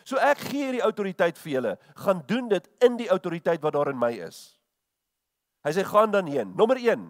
So 0.06 0.20
ek 0.22 0.44
gee 0.50 0.68
hierdie 0.68 0.84
autoriteit 0.84 1.40
vir 1.40 1.52
julle. 1.54 1.72
Gaan 2.04 2.20
doen 2.28 2.50
dit 2.52 2.68
in 2.84 2.98
die 3.00 3.08
autoriteit 3.10 3.64
wat 3.64 3.74
daar 3.74 3.90
in 3.90 3.98
my 3.98 4.12
is. 4.28 4.58
Hy 5.66 5.72
sê 5.74 5.86
gaan 5.88 6.12
dan 6.12 6.28
heen. 6.30 6.52
Nommer 6.54 6.78
1. 6.78 7.08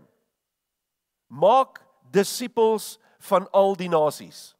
Maak 1.28 1.82
disippels 2.14 2.94
van 3.26 3.50
al 3.52 3.74
die 3.76 3.90
nasies. 3.90 4.54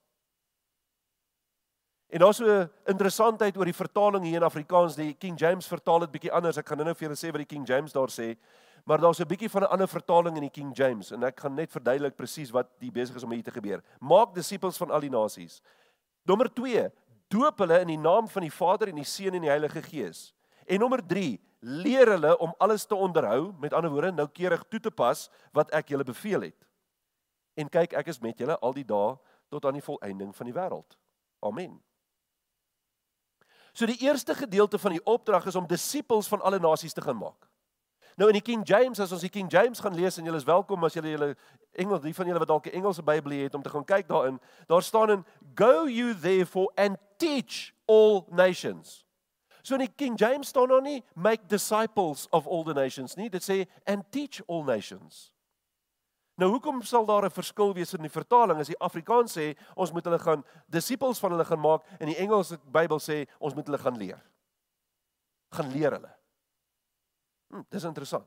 En 2.11 2.23
daar's 2.23 2.37
so 2.37 2.47
'n 2.47 2.71
interessantheid 2.87 3.57
oor 3.57 3.65
die 3.65 3.83
vertaling 3.83 4.25
hier 4.25 4.37
in 4.37 4.43
Afrikaans. 4.43 4.95
Die 4.95 5.15
King 5.15 5.39
James 5.39 5.67
vertaal 5.67 6.01
dit 6.01 6.11
bietjie 6.11 6.33
anders. 6.33 6.57
Ek 6.59 6.67
gaan 6.67 6.79
nou-nou 6.79 6.95
vir 6.95 7.09
julle 7.09 7.17
sê 7.17 7.33
wat 7.33 7.49
die 7.49 7.57
King 7.57 7.67
James 7.67 7.93
daar 7.93 8.09
sê. 8.09 8.37
Maar 8.87 9.01
daar's 9.01 9.19
'n 9.19 9.27
bietjie 9.27 9.51
van 9.51 9.63
'n 9.63 9.71
ander 9.75 9.89
vertaling 9.89 10.37
in 10.37 10.47
die 10.47 10.51
King 10.51 10.77
James 10.77 11.11
en 11.11 11.23
ek 11.23 11.41
gaan 11.41 11.55
net 11.55 11.73
verduidelik 11.73 12.17
presies 12.17 12.51
wat 12.51 12.69
die 12.79 12.91
besig 12.91 13.17
is 13.17 13.23
om 13.23 13.33
hier 13.33 13.43
te 13.43 13.51
gebeur. 13.51 13.83
Maak 13.99 14.35
disippels 14.35 14.77
van 14.77 14.91
al 14.91 15.01
die 15.01 15.11
nasies. 15.11 15.61
Nommer 16.23 16.55
2, 16.55 16.93
doop 17.29 17.59
hulle 17.59 17.81
in 17.81 17.87
die 17.87 17.99
naam 17.99 18.29
van 18.29 18.43
die 18.43 18.53
Vader 18.53 18.89
en 18.89 18.95
die 18.95 19.05
Seun 19.05 19.35
en 19.35 19.41
die 19.41 19.51
Heilige 19.51 19.83
Gees. 19.83 20.35
En 20.67 20.79
nommer 20.79 21.07
3, 21.07 21.41
leer 21.61 22.07
hulle 22.07 22.39
om 22.39 22.55
alles 22.59 22.87
te 22.87 22.95
onderhou, 22.95 23.53
met 23.59 23.73
ander 23.73 23.91
woorde, 23.91 24.13
noukeurig 24.13 24.65
toe 24.69 24.81
te 24.81 24.91
pas 24.91 25.31
wat 25.53 25.71
ek 25.71 25.89
julle 25.89 26.05
beveel 26.05 26.41
het. 26.41 26.67
En 27.55 27.69
kyk, 27.69 27.93
ek 27.93 28.07
is 28.07 28.21
met 28.21 28.39
julle 28.39 28.59
al 28.59 28.73
die 28.73 28.85
dae 28.85 29.17
tot 29.49 29.65
aan 29.65 29.73
die 29.73 29.83
volëinding 29.83 30.35
van 30.37 30.47
die 30.47 30.55
wêreld. 30.55 30.97
Amen. 31.41 31.83
So 33.73 33.87
die 33.87 33.99
eerste 34.01 34.35
gedeelte 34.35 34.79
van 34.79 34.91
die 34.91 35.05
opdrag 35.05 35.47
is 35.47 35.57
om 35.57 35.67
disippels 35.67 36.29
van 36.29 36.41
alle 36.41 36.59
nasies 36.59 36.93
te 36.93 37.03
gaan 37.03 37.17
maak. 37.17 37.49
Nou 38.17 38.31
in 38.33 38.39
die 38.39 38.45
King 38.45 38.63
James 38.65 39.01
as 39.01 39.13
ons 39.13 39.25
die 39.27 39.33
King 39.33 39.49
James 39.53 39.81
gaan 39.85 39.95
lees 39.95 40.17
en 40.17 40.25
julle 40.25 40.39
is 40.41 40.49
welkom 40.49 40.85
as 40.89 40.95
julle 40.97 41.11
julle 41.13 41.35
Engels 41.77 42.01
die 42.01 42.15
van 42.17 42.31
julle 42.31 42.41
wat 42.41 42.49
dalk 42.49 42.67
'n 42.67 42.79
Engelse 42.79 43.03
Bybel 43.03 43.33
het 43.45 43.55
om 43.55 43.63
te 43.63 43.69
gaan 43.69 43.85
kyk 43.85 44.09
daarin. 44.09 44.41
Daar 44.67 44.83
staan 44.83 45.11
in 45.11 45.25
go 45.55 45.85
you 45.85 46.15
therefore 46.15 46.73
and 46.77 46.97
teach 47.19 47.75
all 47.85 48.25
nations. 48.31 49.05
So 49.63 49.75
in 49.75 49.81
die 49.81 49.95
King 49.97 50.17
James 50.19 50.49
staan 50.49 50.69
daar 50.69 50.83
nie 50.83 51.05
make 51.15 51.47
disciples 51.47 52.27
of 52.31 52.47
all 52.47 52.65
the 52.65 52.73
nations 52.73 53.17
nie, 53.17 53.29
dit 53.29 53.43
sê 53.43 53.67
and 53.85 54.05
teach 54.11 54.41
all 54.49 54.65
nations. 54.65 55.33
Nou 56.37 56.51
hoekom 56.51 56.83
sal 56.83 57.05
daar 57.07 57.25
'n 57.25 57.31
verskil 57.31 57.75
wees 57.75 57.95
in 57.95 58.03
die 58.03 58.11
vertaling 58.11 58.59
as 58.61 58.69
die 58.69 58.81
Afrikaans 58.81 59.37
sê 59.37 59.57
ons 59.75 59.93
moet 59.93 60.05
hulle 60.05 60.19
gaan 60.19 60.45
disippels 60.69 61.19
van 61.19 61.31
hulle 61.31 61.45
gaan 61.45 61.61
maak 61.61 61.83
en 62.01 62.07
die 62.07 62.17
Engelse 62.17 62.59
Bybel 62.65 62.99
sê 62.99 63.29
ons 63.39 63.55
moet 63.55 63.67
hulle 63.67 63.79
gaan 63.79 63.97
leer. 63.97 64.23
gaan 65.53 65.73
leer 65.73 65.93
hulle. 65.93 66.11
Hm, 67.51 67.63
dis 67.71 67.85
interessant. 67.85 68.27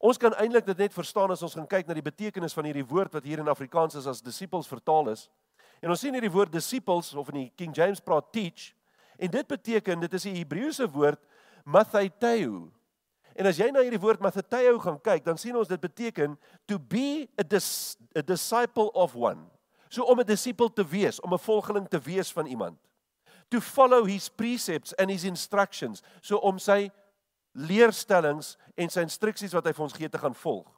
Ons 0.00 0.16
kan 0.16 0.32
eintlik 0.40 0.64
dit 0.64 0.78
net 0.80 0.94
verstaan 0.96 1.30
as 1.30 1.42
ons 1.44 1.54
gaan 1.54 1.68
kyk 1.68 1.88
na 1.88 1.94
die 1.94 2.04
betekenis 2.04 2.56
van 2.56 2.64
hierdie 2.64 2.86
woord 2.88 3.12
wat 3.12 3.26
hier 3.28 3.42
in 3.42 3.52
Afrikaans 3.52 3.98
is 4.00 4.08
as 4.08 4.22
disippels 4.24 4.68
vertaal 4.68 5.12
is. 5.12 5.26
En 5.84 5.92
ons 5.92 6.00
sien 6.00 6.14
hierdie 6.16 6.32
woord 6.32 6.52
disciples 6.52 7.12
of 7.14 7.28
in 7.32 7.42
die 7.42 7.50
King 7.56 7.74
James 7.76 8.00
praat 8.00 8.32
teach 8.32 8.70
en 9.20 9.28
dit 9.28 9.48
beteken 9.48 10.00
dit 10.00 10.14
is 10.16 10.26
'n 10.26 10.36
Hebreëse 10.40 10.88
woord 10.88 11.20
mathaiteu. 11.64 12.70
En 13.36 13.46
as 13.46 13.58
jy 13.58 13.70
na 13.70 13.82
hierdie 13.84 14.00
woord 14.00 14.20
mathaiteu 14.20 14.78
gaan 14.80 14.98
kyk, 15.00 15.24
dan 15.24 15.38
sien 15.38 15.56
ons 15.56 15.68
dit 15.68 15.80
beteken 15.80 16.38
to 16.66 16.78
be 16.78 17.28
a, 17.38 17.42
dis, 17.42 17.96
a 18.16 18.22
disciple 18.22 18.90
of 18.92 19.14
one. 19.14 19.46
So 19.88 20.04
om 20.04 20.20
'n 20.20 20.26
disipel 20.26 20.72
te 20.72 20.84
wees, 20.84 21.20
om 21.20 21.32
'n 21.32 21.38
volgeling 21.38 21.88
te 21.88 21.98
wees 21.98 22.32
van 22.32 22.46
iemand. 22.46 22.78
To 23.50 23.60
follow 23.60 24.06
his 24.06 24.28
precepts 24.28 24.94
and 24.94 25.10
his 25.10 25.24
instructions, 25.24 26.02
so 26.20 26.36
om 26.36 26.58
sy 26.58 26.90
leerstellings 27.52 28.56
en 28.78 28.90
sy 28.92 29.02
instruksies 29.04 29.54
wat 29.56 29.66
hy 29.66 29.72
vir 29.74 29.86
ons 29.86 29.96
gee 29.96 30.10
te 30.10 30.20
gaan 30.20 30.36
volg. 30.36 30.68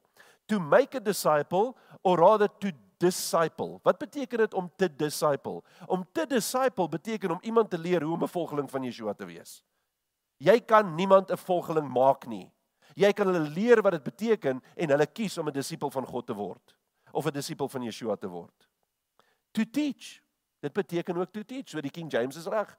To 0.50 0.58
make 0.60 0.96
a 0.96 1.00
disciple 1.00 1.74
or 2.02 2.18
rather 2.18 2.48
to 2.60 2.72
disciple. 3.02 3.80
Wat 3.84 3.98
beteken 3.98 4.44
dit 4.44 4.54
om 4.54 4.70
te 4.76 4.88
disciple? 4.88 5.62
Om 5.86 6.04
te 6.12 6.26
disciple 6.26 6.88
beteken 6.88 7.36
om 7.36 7.42
iemand 7.42 7.70
te 7.70 7.78
leer 7.78 8.02
hoe 8.02 8.14
om 8.14 8.24
'n 8.24 8.28
volgeling 8.28 8.70
van 8.70 8.82
Yeshua 8.82 9.12
te 9.12 9.26
wees. 9.26 9.62
Jy 10.38 10.60
kan 10.60 10.94
niemand 10.94 11.30
'n 11.30 11.36
volgeling 11.36 11.88
maak 11.88 12.26
nie. 12.26 12.50
Jy 12.94 13.12
kan 13.12 13.26
hulle 13.26 13.48
leer 13.48 13.82
wat 13.82 13.92
dit 13.92 14.02
beteken 14.02 14.62
en 14.76 14.88
hulle 14.88 15.06
kies 15.06 15.38
om 15.38 15.48
'n 15.48 15.52
disipel 15.52 15.90
van 15.90 16.06
God 16.06 16.26
te 16.26 16.34
word 16.34 16.76
of 17.12 17.26
'n 17.26 17.32
disipel 17.32 17.68
van 17.68 17.82
Yeshua 17.82 18.16
te 18.16 18.28
word. 18.28 18.68
To 19.52 19.64
teach. 19.64 20.20
Dit 20.60 20.72
beteken 20.72 21.16
ook 21.16 21.32
to 21.32 21.42
teach. 21.42 21.68
So 21.68 21.80
die 21.80 21.90
King 21.90 22.10
James 22.10 22.36
is 22.36 22.46
reg. 22.46 22.78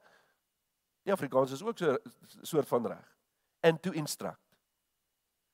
Die 1.04 1.14
Afrikaans 1.14 1.52
is 1.52 1.64
ook 1.64 1.78
so 1.78 1.92
'n 1.92 2.00
soort 2.46 2.68
van 2.68 2.88
reg 2.88 3.13
and 3.64 3.82
to 3.82 3.92
instruct. 3.92 4.44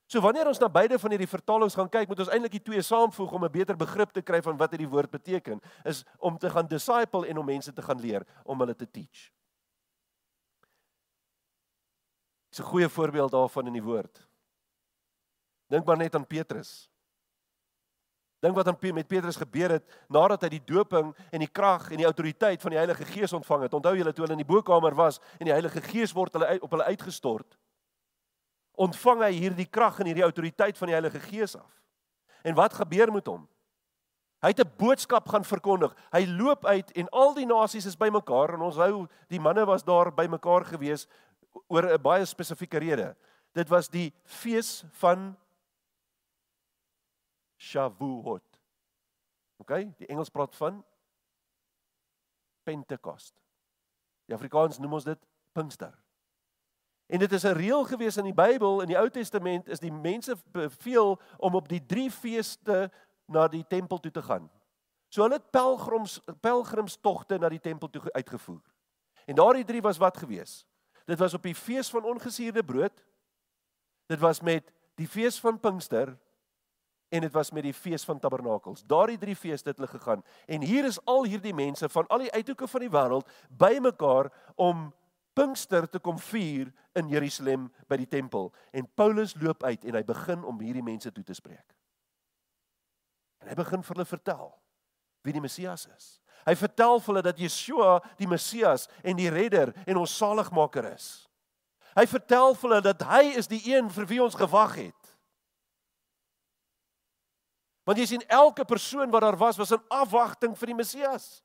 So 0.10 0.22
wanneer 0.26 0.47
ons 0.49 0.57
na 0.57 0.66
beide 0.74 0.97
van 0.97 1.14
hierdie 1.14 1.30
vertalings 1.30 1.76
gaan 1.78 1.89
kyk, 1.91 2.10
moet 2.10 2.24
ons 2.24 2.32
eintlik 2.34 2.55
die 2.55 2.64
twee 2.72 2.82
saamvoeg 2.82 3.34
om 3.38 3.43
'n 3.45 3.51
beter 3.53 3.78
begrip 3.78 4.12
te 4.12 4.24
kry 4.26 4.41
van 4.41 4.57
wat 4.57 4.72
hierdie 4.74 4.89
woord 4.89 5.12
beteken, 5.12 5.62
is 5.86 6.03
om 6.18 6.38
te 6.38 6.49
gaan 6.49 6.68
disciple 6.68 7.28
en 7.28 7.38
om 7.38 7.45
mense 7.45 7.74
te 7.74 7.82
gaan 7.82 7.99
leer 8.01 8.26
om 8.43 8.60
hulle 8.60 8.76
te 8.76 8.89
teach. 8.89 9.30
Dis 12.49 12.60
'n 12.60 12.72
goeie 12.72 12.89
voorbeeld 12.89 13.32
daarvan 13.32 13.68
in 13.68 13.74
die 13.74 13.84
woord. 13.84 14.28
Dink 15.68 15.86
maar 15.86 15.97
net 15.97 16.16
aan 16.16 16.26
Petrus. 16.26 16.89
Dink 18.39 18.55
wat 18.55 18.68
aan 18.68 18.93
met 18.93 19.07
Petrus 19.07 19.36
gebeur 19.36 19.70
het 19.70 19.86
nadat 20.07 20.41
hy 20.41 20.49
die 20.49 20.66
doping 20.66 21.16
en 21.32 21.39
die 21.39 21.51
krag 21.51 21.91
en 21.91 21.97
die 21.97 22.05
autoriteit 22.05 22.62
van 22.62 22.72
die 22.72 22.78
Heilige 22.78 23.05
Gees 23.05 23.34
ontvang 23.34 23.62
het. 23.62 23.74
Onthou 23.74 23.95
julle 23.95 24.14
toe 24.14 24.26
hulle 24.26 24.39
in 24.39 24.45
die 24.45 24.53
bokamer 24.53 24.95
was 24.95 25.20
en 25.38 25.45
die 25.45 25.53
Heilige 25.53 25.82
Gees 25.82 26.14
word 26.14 26.34
hulle 26.34 26.45
uit, 26.45 26.62
op 26.62 26.72
hulle 26.72 26.84
uitgestort 26.84 27.57
ontvang 28.80 29.23
hy 29.27 29.32
hierdie 29.36 29.67
krag 29.67 29.99
en 29.99 30.09
hierdie 30.09 30.25
autoriteit 30.25 30.77
van 30.80 30.91
die 30.91 30.95
Heilige 30.95 31.19
Gees 31.19 31.55
af. 31.59 31.71
En 32.47 32.55
wat 32.55 32.77
gebeur 32.80 33.11
met 33.11 33.27
hom? 33.27 33.47
Hy 34.39 34.53
het 34.53 34.59
'n 34.63 34.75
boodskap 34.77 35.27
gaan 35.27 35.43
verkondig. 35.43 35.95
Hy 36.11 36.25
loop 36.25 36.65
uit 36.65 36.91
en 36.91 37.09
al 37.09 37.34
die 37.34 37.45
nasies 37.45 37.86
is 37.86 37.97
bymekaar 37.97 38.53
en 38.53 38.61
ons 38.61 38.75
hou 38.75 39.07
die 39.27 39.39
manne 39.39 39.65
was 39.65 39.84
daar 39.84 40.13
bymekaar 40.13 40.65
gewees 40.65 41.07
oor 41.67 41.84
'n 41.84 42.01
baie 42.01 42.25
spesifieke 42.25 42.77
rede. 42.80 43.15
Dit 43.53 43.69
was 43.69 43.89
die 43.89 44.13
fees 44.23 44.84
van 44.91 45.36
Shavuot. 47.57 48.59
OK, 49.57 49.97
die 49.97 50.07
Engels 50.07 50.30
praat 50.30 50.55
van 50.55 50.84
Pentekost. 52.63 53.34
Die 54.25 54.36
Afrikaans 54.36 54.80
noem 54.80 54.93
ons 54.93 55.03
dit 55.03 55.27
Pinkster. 55.51 55.97
En 57.10 57.20
dit 57.20 57.32
is 57.32 57.43
'n 57.43 57.57
reël 57.57 57.84
gewees 57.84 58.18
in 58.18 58.24
die 58.24 58.34
Bybel 58.34 58.82
in 58.82 58.88
die 58.88 58.97
Ou 58.97 59.10
Testament 59.10 59.68
is 59.68 59.80
die 59.80 59.91
mense 59.91 60.36
beveel 60.51 61.20
om 61.38 61.55
op 61.55 61.68
die 61.68 61.86
drie 61.86 62.12
feeste 62.12 62.91
na 63.26 63.47
die 63.47 63.66
tempel 63.68 63.99
toe 63.99 64.12
te 64.12 64.22
gaan. 64.22 64.49
So 65.07 65.22
hulle 65.22 65.34
het 65.34 65.49
pelgrims 65.51 66.20
pelgrimstogte 66.39 67.38
na 67.38 67.49
die 67.49 67.60
tempel 67.60 67.89
toe 67.89 68.12
uitgevoer. 68.12 68.62
En 69.26 69.36
daardie 69.36 69.66
drie 69.66 69.82
was 69.82 69.97
wat 69.97 70.18
gewees? 70.18 70.68
Dit 71.05 71.20
was 71.20 71.34
op 71.34 71.43
die 71.43 71.55
fees 71.55 71.89
van 71.89 72.03
ongesuurde 72.03 72.64
brood. 72.64 73.03
Dit 74.05 74.20
was 74.20 74.41
met 74.41 74.74
die 74.95 75.07
fees 75.07 75.39
van 75.39 75.60
Pinkster 75.60 76.18
en 77.10 77.22
dit 77.22 77.32
was 77.32 77.51
met 77.51 77.64
die 77.64 77.74
fees 77.74 78.03
van 78.05 78.20
Tabernakels. 78.20 78.84
Daardie 78.86 79.18
drie 79.18 79.36
feeste 79.36 79.70
het 79.70 79.78
hulle 79.78 79.89
gegaan. 79.89 80.24
En 80.45 80.62
hier 80.62 80.86
is 80.86 81.05
al 81.05 81.24
hierdie 81.26 81.53
mense 81.53 81.89
van 81.89 82.07
al 82.07 82.18
die 82.18 82.32
uithoeke 82.32 82.68
van 82.68 82.80
die 82.80 82.89
wêreld 82.89 83.30
bymekaar 83.49 84.34
om 84.55 84.93
Pinkster 85.39 85.87
te 85.87 86.01
kom 86.03 86.17
vier 86.19 86.67
in 86.99 87.07
Jerusalem 87.07 87.69
by 87.87 87.95
die 88.01 88.09
tempel 88.11 88.49
en 88.75 88.87
Paulus 88.99 89.37
loop 89.39 89.63
uit 89.63 89.85
en 89.87 89.95
hy 89.95 90.03
begin 90.03 90.43
om 90.43 90.59
hierdie 90.59 90.83
mense 90.83 91.11
toe 91.15 91.23
te 91.23 91.37
spreek. 91.37 91.63
En 93.39 93.47
hy 93.47 93.55
begin 93.55 93.85
vir 93.85 93.95
hulle 93.95 94.09
vertel 94.09 94.49
wie 95.23 95.35
die 95.35 95.43
Messias 95.43 95.87
is. 95.95 96.09
Hy 96.47 96.55
vertel 96.59 96.99
vir 96.99 97.13
hulle 97.13 97.23
dat 97.23 97.39
Yeshua 97.39 97.99
die 98.19 98.27
Messias 98.27 98.87
en 99.03 99.19
die 99.19 99.31
redder 99.31 99.71
en 99.85 99.99
ons 100.01 100.15
saligmaker 100.19 100.91
is. 100.91 101.29
Hy 101.95 102.05
vertel 102.07 102.55
vir 102.55 102.69
hulle 102.69 102.85
dat 102.85 103.03
hy 103.07 103.23
is 103.39 103.47
die 103.51 103.61
een 103.71 103.89
vir 103.91 104.07
wie 104.11 104.21
ons 104.23 104.37
gewag 104.37 104.75
het. 104.79 105.13
Want 107.87 107.99
jy 107.99 108.05
sien 108.11 108.25
elke 108.27 108.67
persoon 108.67 109.09
wat 109.11 109.23
daar 109.25 109.39
was 109.39 109.57
was 109.57 109.71
in 109.73 109.87
afwagting 109.89 110.55
vir 110.59 110.71
die 110.71 110.77
Messias. 110.77 111.39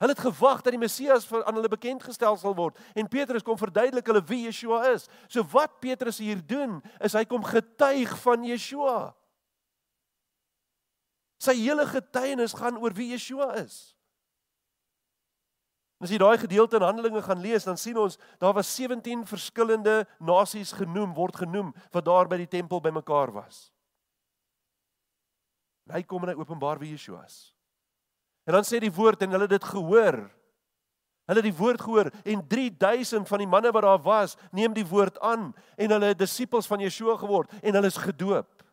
Hulle 0.00 0.14
het 0.16 0.22
gewag 0.24 0.62
dat 0.64 0.72
die 0.72 0.80
Messias 0.80 1.26
aan 1.28 1.54
hulle 1.58 1.68
bekend 1.68 2.02
gestel 2.02 2.36
sal 2.40 2.54
word 2.56 2.78
en 2.96 3.08
Petrus 3.08 3.44
kom 3.44 3.58
verduidelik 3.60 4.06
hulle 4.08 4.22
wie 4.30 4.46
Yeshua 4.46 4.94
is. 4.94 5.04
So 5.28 5.44
wat 5.52 5.76
Petrus 5.84 6.22
hier 6.24 6.40
doen, 6.40 6.78
is 7.04 7.12
hy 7.12 7.26
kom 7.28 7.44
getuig 7.44 8.14
van 8.22 8.46
Yeshua. 8.48 9.12
Sy 11.40 11.58
hele 11.60 11.84
getuienis 11.88 12.56
gaan 12.56 12.80
oor 12.80 12.96
wie 12.96 13.10
Yeshua 13.12 13.52
is. 13.60 13.92
En 16.00 16.08
as 16.08 16.16
jy 16.16 16.22
daai 16.22 16.40
gedeelte 16.40 16.80
in 16.80 16.88
Handelinge 16.88 17.20
gaan 17.20 17.44
lees, 17.44 17.68
dan 17.68 17.76
sien 17.76 18.00
ons 18.00 18.16
daar 18.40 18.56
was 18.56 18.72
17 18.72 19.26
verskillende 19.28 20.06
nasies 20.16 20.72
genoem 20.80 21.12
word 21.12 21.42
genoem 21.44 21.74
wat 21.92 22.08
daar 22.08 22.28
by 22.28 22.40
die 22.40 22.48
tempel 22.48 22.80
bymekaar 22.80 23.36
was. 23.36 23.66
Hy 25.92 26.00
kom 26.08 26.24
en 26.24 26.32
hy 26.32 26.40
openbaar 26.40 26.80
wie 26.80 26.94
Yeshua 26.94 27.20
is. 27.28 27.50
En 28.50 28.56
dan 28.58 28.66
sê 28.66 28.80
die 28.82 28.90
woord 28.90 29.20
en 29.22 29.30
hulle 29.30 29.46
het 29.46 29.52
dit 29.60 29.66
gehoor. 29.70 30.16
Hulle 31.30 31.38
het 31.38 31.46
die 31.46 31.54
woord 31.54 31.84
gehoor 31.86 32.08
en 32.26 32.40
3000 32.50 33.28
van 33.30 33.38
die 33.38 33.46
manne 33.46 33.70
wat 33.70 33.84
daar 33.86 34.00
was, 34.02 34.34
neem 34.50 34.74
die 34.74 34.86
woord 34.90 35.20
aan 35.22 35.52
en 35.78 35.94
hulle 35.94 36.08
het 36.10 36.18
disippels 36.18 36.66
van 36.66 36.82
Yeshua 36.82 37.14
geword 37.20 37.52
en 37.60 37.78
hulle 37.78 37.86
is 37.86 38.00
gedoop. 38.02 38.64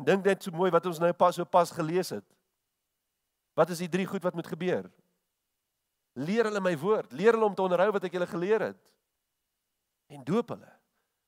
En 0.00 0.08
dink 0.08 0.24
net 0.24 0.48
so 0.48 0.56
mooi 0.56 0.72
wat 0.72 0.88
ons 0.88 1.02
nou 1.02 1.12
pas 1.12 1.36
so 1.36 1.44
pas 1.44 1.76
gelees 1.76 2.14
het. 2.16 2.24
Wat 3.52 3.68
is 3.76 3.84
die 3.84 3.92
drie 3.92 4.08
goed 4.08 4.24
wat 4.24 4.38
moet 4.38 4.48
gebeur? 4.48 4.88
Leer 6.16 6.48
hulle 6.48 6.64
my 6.64 6.72
woord, 6.80 7.12
leer 7.12 7.36
hulle 7.36 7.50
om 7.52 7.58
te 7.58 7.68
onderhou 7.68 7.90
wat 7.98 8.08
ek 8.08 8.16
julle 8.16 8.30
geleer 8.32 8.70
het. 8.70 8.80
En 10.08 10.24
doop 10.24 10.56
hulle 10.56 10.72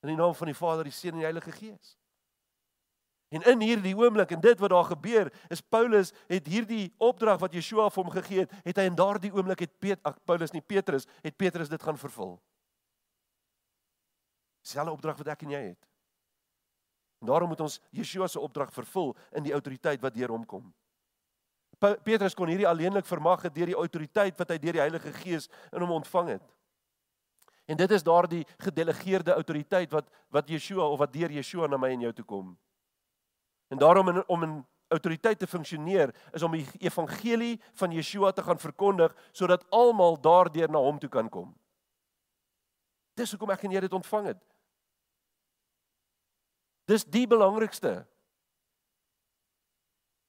in 0.01 0.14
die 0.14 0.16
naam 0.16 0.32
van 0.40 0.49
die 0.49 0.57
Vader, 0.57 0.88
die 0.88 0.97
Seun 0.97 1.18
en 1.18 1.20
die 1.20 1.28
Heilige 1.28 1.53
Gees. 1.53 1.99
En 3.33 3.45
in 3.49 3.62
hierdie 3.64 3.95
oomblik 3.97 4.35
en 4.35 4.41
dit 4.45 4.59
wat 4.61 4.70
daar 4.70 4.85
gebeur, 4.85 5.30
is 5.49 5.62
Paulus 5.64 6.12
het 6.28 6.47
hierdie 6.47 6.91
opdrag 7.01 7.39
wat 7.41 7.55
Yeshua 7.57 7.89
vir 7.89 8.03
hom 8.03 8.11
gegee 8.12 8.43
het, 8.45 8.51
het 8.66 8.80
hy 8.83 8.85
in 8.91 8.99
daardie 8.99 9.33
oomblik 9.33 9.64
het 9.64 9.72
Pet, 9.80 10.01
ag 10.05 10.18
Paulus 10.28 10.53
nie 10.53 10.61
Petrus, 10.61 11.09
het 11.24 11.37
Petrus 11.41 11.70
dit 11.72 11.83
gaan 11.83 11.97
vervul. 11.97 12.35
Selfe 14.62 14.93
opdrag 14.93 15.16
wat 15.22 15.30
ek 15.33 15.47
en 15.47 15.55
jy 15.57 15.62
het. 15.70 15.89
En 17.22 17.30
daarom 17.30 17.49
moet 17.55 17.62
ons 17.64 17.78
Yeshua 17.95 18.28
se 18.28 18.41
opdrag 18.41 18.72
vervul 18.74 19.14
in 19.39 19.47
die 19.47 19.55
autoriteit 19.57 20.03
wat 20.03 20.14
deur 20.14 20.35
hom 20.35 20.45
kom. 20.47 20.66
Petrus 21.80 22.37
kon 22.39 22.51
hierdie 22.53 22.68
alleenlik 22.68 23.07
vermag 23.09 23.47
het 23.47 23.55
deur 23.55 23.72
die 23.72 23.78
autoriteit 23.78 24.37
wat 24.39 24.53
hy 24.53 24.59
deur 24.61 24.76
die 24.76 24.83
Heilige 24.83 25.12
Gees 25.22 25.49
in 25.72 25.80
hom 25.83 25.97
ontvang 25.97 26.35
het. 26.37 26.45
En 27.70 27.80
dit 27.80 27.95
is 27.97 28.05
daardie 28.05 28.43
gedelegeerde 28.61 29.33
autoriteit 29.39 29.91
wat 29.95 30.11
wat 30.35 30.53
Yeshua 30.53 30.85
of 30.85 31.01
wat 31.01 31.14
deur 31.14 31.33
Yeshua 31.33 31.70
na 31.70 31.80
my 31.80 31.95
en 31.95 32.05
jou 32.07 32.12
toe 32.20 32.26
kom. 32.28 32.53
En 33.73 33.79
daarom 33.79 34.09
in, 34.09 34.29
om 34.29 34.43
in 34.43 34.66
autoriteit 34.89 35.39
te 35.39 35.47
funksioneer 35.47 36.14
is 36.33 36.43
om 36.43 36.53
die 36.53 36.66
evangelie 36.79 37.61
van 37.73 37.93
Yeshua 37.93 38.33
te 38.33 38.43
gaan 38.43 38.61
verkondig 38.61 39.14
sodat 39.33 39.64
almal 39.70 40.20
daardeur 40.20 40.68
na 40.68 40.79
hom 40.79 40.99
toe 41.01 41.09
kan 41.09 41.29
kom. 41.33 41.55
Dis 43.16 43.33
hoekom 43.33 43.55
ek 43.55 43.64
en 43.64 43.73
jy 43.73 43.81
dit 43.87 43.97
ontvang 43.97 44.29
het. 44.35 44.43
Dis 46.93 47.09
die 47.09 47.25
belangrikste 47.27 47.95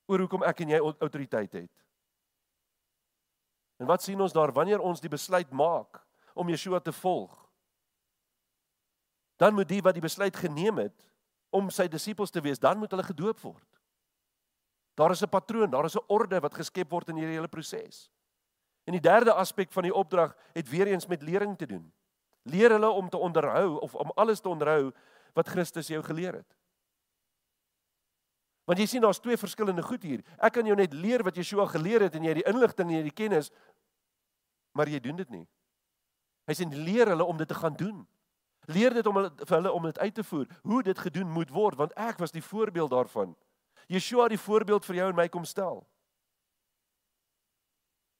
oor 0.07 0.23
hoekom 0.23 0.47
ek 0.47 0.63
en 0.63 0.75
jy 0.77 0.79
autoriteit 0.79 1.59
het. 1.65 1.71
En 3.83 3.91
wat 3.91 4.07
sien 4.07 4.21
ons 4.23 4.31
daar 4.31 4.55
wanneer 4.55 4.79
ons 4.79 5.03
die 5.03 5.11
besluit 5.11 5.51
maak 5.51 5.99
om 6.31 6.47
Yeshua 6.47 6.79
te 6.79 6.95
volg? 6.95 7.33
Dan 9.35 9.59
moet 9.59 9.67
die 9.67 9.83
wat 9.83 9.99
die 9.99 10.07
besluit 10.07 10.39
geneem 10.39 10.79
het 10.85 11.09
om 11.53 11.69
sy 11.73 11.87
disippels 11.87 12.33
te 12.33 12.41
wees, 12.41 12.59
dan 12.59 12.77
moet 12.81 12.91
hulle 12.91 13.05
gedoop 13.05 13.39
word. 13.45 13.79
Daar 14.97 15.11
is 15.11 15.23
'n 15.23 15.29
patroon, 15.29 15.69
daar 15.69 15.85
is 15.85 15.95
'n 15.95 16.05
orde 16.07 16.39
wat 16.39 16.53
geskep 16.53 16.89
word 16.89 17.09
in 17.09 17.15
hierdie 17.15 17.35
hele 17.35 17.47
proses. 17.47 18.09
En 18.83 18.91
die 18.91 19.01
derde 19.01 19.33
aspek 19.33 19.71
van 19.71 19.83
die 19.83 19.93
opdrag 19.93 20.35
het 20.53 20.69
weer 20.69 20.87
eens 20.87 21.07
met 21.07 21.21
lering 21.21 21.57
te 21.57 21.65
doen. 21.65 21.93
Leer 22.43 22.69
hulle 22.69 22.89
om 22.89 23.09
te 23.09 23.17
onderhou 23.17 23.79
of 23.79 23.95
om 23.95 24.11
alles 24.15 24.39
te 24.39 24.49
onderhou 24.49 24.91
wat 25.33 25.47
Christus 25.47 25.87
jou 25.87 26.03
geleer 26.03 26.33
het. 26.33 26.57
Want 28.63 28.79
jy 28.79 28.85
sien 28.85 29.01
daar's 29.01 29.19
twee 29.19 29.37
verskillende 29.37 29.83
goed 29.83 30.03
hier. 30.03 30.23
Ek 30.37 30.53
kan 30.53 30.65
jou 30.65 30.75
net 30.75 30.93
leer 30.93 31.23
wat 31.23 31.35
Yeshua 31.35 31.65
geleer 31.71 32.01
het 32.01 32.15
en 32.15 32.23
jy 32.23 32.29
het 32.29 32.43
die 32.43 32.53
inligting 32.53 32.87
en 32.87 32.95
jy 32.95 33.01
het 33.03 33.15
die 33.15 33.23
kennis, 33.23 33.51
maar 34.71 34.87
jy 34.87 34.99
doen 34.99 35.15
dit 35.19 35.29
nie. 35.29 35.47
Hy 36.47 36.55
sê 36.57 36.67
leer 36.71 37.11
hulle 37.13 37.25
om 37.27 37.37
dit 37.39 37.47
te 37.47 37.55
gaan 37.55 37.75
doen. 37.79 38.03
Leer 38.65 38.93
dit 38.93 39.07
om 39.07 39.15
hulle 39.19 39.31
vir 39.43 39.57
hulle 39.57 39.71
om 39.71 39.87
dit 39.89 39.99
uit 39.99 40.15
te 40.15 40.23
voer, 40.23 40.47
hoe 40.63 40.83
dit 40.83 40.99
gedoen 40.99 41.31
moet 41.31 41.49
word, 41.51 41.77
want 41.77 41.95
ek 41.99 42.21
was 42.21 42.31
die 42.31 42.43
voorbeeld 42.43 42.91
daarvan. 42.91 43.35
Yeshua 43.91 44.29
die 44.31 44.39
voorbeeld 44.39 44.85
vir 44.85 45.01
jou 45.01 45.09
en 45.09 45.17
my 45.17 45.27
kom 45.27 45.45
stel. 45.45 45.83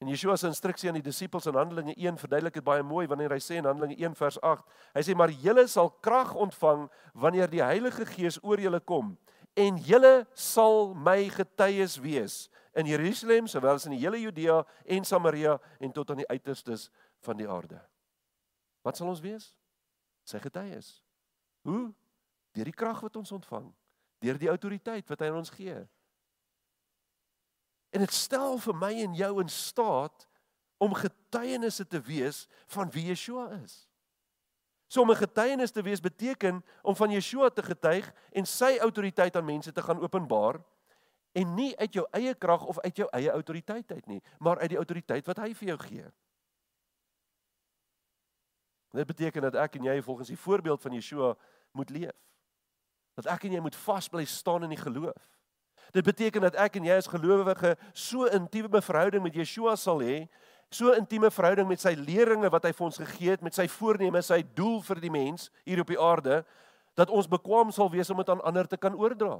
En 0.03 0.09
Yeshua 0.11 0.35
se 0.35 0.49
instruksie 0.49 0.89
aan 0.91 0.97
die 0.99 1.05
disippels 1.05 1.45
in 1.47 1.55
Handelinge 1.55 1.93
1 1.95 2.17
verduidelik 2.19 2.57
dit 2.57 2.65
baie 2.65 2.83
mooi 2.83 3.05
wanneer 3.07 3.31
hy 3.31 3.39
sê 3.39 3.55
in 3.61 3.69
Handelinge 3.69 3.95
1 4.03 4.17
vers 4.19 4.39
8, 4.43 4.65
hy 4.97 5.03
sê 5.07 5.15
maar 5.15 5.31
julle 5.31 5.63
sal 5.71 5.93
krag 6.03 6.33
ontvang 6.35 6.89
wanneer 7.15 7.47
die 7.47 7.63
Heilige 7.63 8.03
Gees 8.09 8.41
oor 8.43 8.59
julle 8.59 8.81
kom 8.83 9.13
en 9.55 9.77
julle 9.85 10.25
sal 10.35 10.91
my 10.97 11.29
getuies 11.31 11.95
wees 12.03 12.35
in 12.75 12.89
Jerusalem 12.89 13.47
sowel 13.47 13.77
as 13.77 13.87
in 13.87 13.95
die 13.95 14.01
hele 14.01 14.19
Judea 14.19 14.63
en 14.91 15.05
Samaria 15.07 15.55
en 15.79 15.93
tot 15.95 16.11
aan 16.11 16.23
die 16.23 16.29
uiterstes 16.29 16.89
van 17.23 17.37
die 17.37 17.47
aarde. 17.47 17.79
Wat 18.83 18.97
sal 18.97 19.11
ons 19.13 19.21
wees? 19.23 19.53
Sy 20.23 20.39
getuies. 20.39 20.95
Hoe? 21.67 21.91
Deur 22.53 22.69
die 22.69 22.75
krag 22.75 23.01
wat 23.01 23.15
ons 23.15 23.31
ontvang, 23.31 23.67
deur 24.23 24.37
die 24.39 24.51
autoriteit 24.51 25.07
wat 25.09 25.23
hy 25.23 25.31
aan 25.31 25.41
ons 25.41 25.53
gee. 25.53 25.77
En 27.93 28.01
dit 28.01 28.13
stel 28.13 28.57
vir 28.61 28.77
my 28.77 28.93
en 29.03 29.15
jou 29.17 29.33
in 29.41 29.49
staat 29.49 30.27
om 30.81 30.95
getuienisse 30.97 31.85
te 31.87 32.01
wees 32.01 32.45
van 32.73 32.91
wie 32.93 33.07
Yeshua 33.11 33.49
is. 33.61 33.83
So 34.93 35.01
om 35.01 35.11
'n 35.11 35.15
getuienis 35.15 35.71
te 35.71 35.81
wees 35.81 35.99
beteken 35.99 36.63
om 36.81 36.95
van 36.95 37.09
Yeshua 37.11 37.49
te 37.49 37.63
getuig 37.63 38.13
en 38.31 38.45
sy 38.45 38.77
autoriteit 38.77 39.35
aan 39.35 39.45
mense 39.45 39.71
te 39.71 39.81
gaan 39.81 39.99
openbaar 39.99 40.61
en 41.31 41.53
nie 41.55 41.77
uit 41.77 41.93
jou 41.93 42.07
eie 42.11 42.35
krag 42.35 42.65
of 42.65 42.79
uit 42.79 42.97
jou 42.97 43.07
eie 43.11 43.31
autoriteit 43.31 43.91
uit 43.91 44.05
nie, 44.07 44.21
maar 44.39 44.59
uit 44.59 44.69
die 44.69 44.77
autoriteit 44.77 45.25
wat 45.25 45.37
hy 45.37 45.53
vir 45.53 45.67
jou 45.67 45.77
gee. 45.77 46.11
Dit 48.93 49.09
beteken 49.09 49.41
dat 49.41 49.57
ek 49.57 49.79
en 49.79 49.89
jy 49.89 50.01
volgens 50.05 50.29
die 50.29 50.37
voorbeeld 50.37 50.81
van 50.81 50.93
Yeshua 50.93 51.33
moet 51.73 51.89
leef. 51.89 52.17
Dat 53.17 53.25
ek 53.33 53.47
en 53.47 53.57
jy 53.57 53.61
moet 53.61 53.75
vasbly 53.75 54.25
staan 54.29 54.63
in 54.63 54.73
die 54.73 54.81
geloof. 54.81 55.17
Dit 55.93 56.05
beteken 56.05 56.41
dat 56.45 56.55
ek 56.61 56.77
en 56.77 56.85
jy 56.85 56.97
as 56.97 57.09
gelowige 57.09 57.75
so 57.93 58.29
intieme 58.29 58.81
verhouding 58.81 59.23
met 59.25 59.35
Yeshua 59.37 59.75
sal 59.77 60.01
hê 60.05 60.27
so 60.73 60.93
intieme 60.97 61.29
verhouding 61.31 61.67
met 61.69 61.81
sy 61.81 61.93
leringe 61.97 62.49
wat 62.51 62.65
hy 62.65 62.73
vir 62.73 62.85
ons 62.87 62.97
gegee 62.97 63.33
het, 63.35 63.43
met 63.45 63.55
sy 63.55 63.67
voorneme, 63.69 64.21
sy 64.25 64.41
doel 64.57 64.79
vir 64.87 65.01
die 65.03 65.11
mens 65.13 65.49
hier 65.67 65.83
op 65.83 65.91
die 65.91 65.99
aarde, 66.01 66.41
dat 66.97 67.13
ons 67.13 67.29
bekwam 67.29 67.71
sal 67.73 67.91
wees 67.93 68.09
om 68.13 68.21
dit 68.21 68.31
aan 68.33 68.41
ander 68.45 68.69
te 68.69 68.79
kan 68.81 68.95
oordra. 68.97 69.37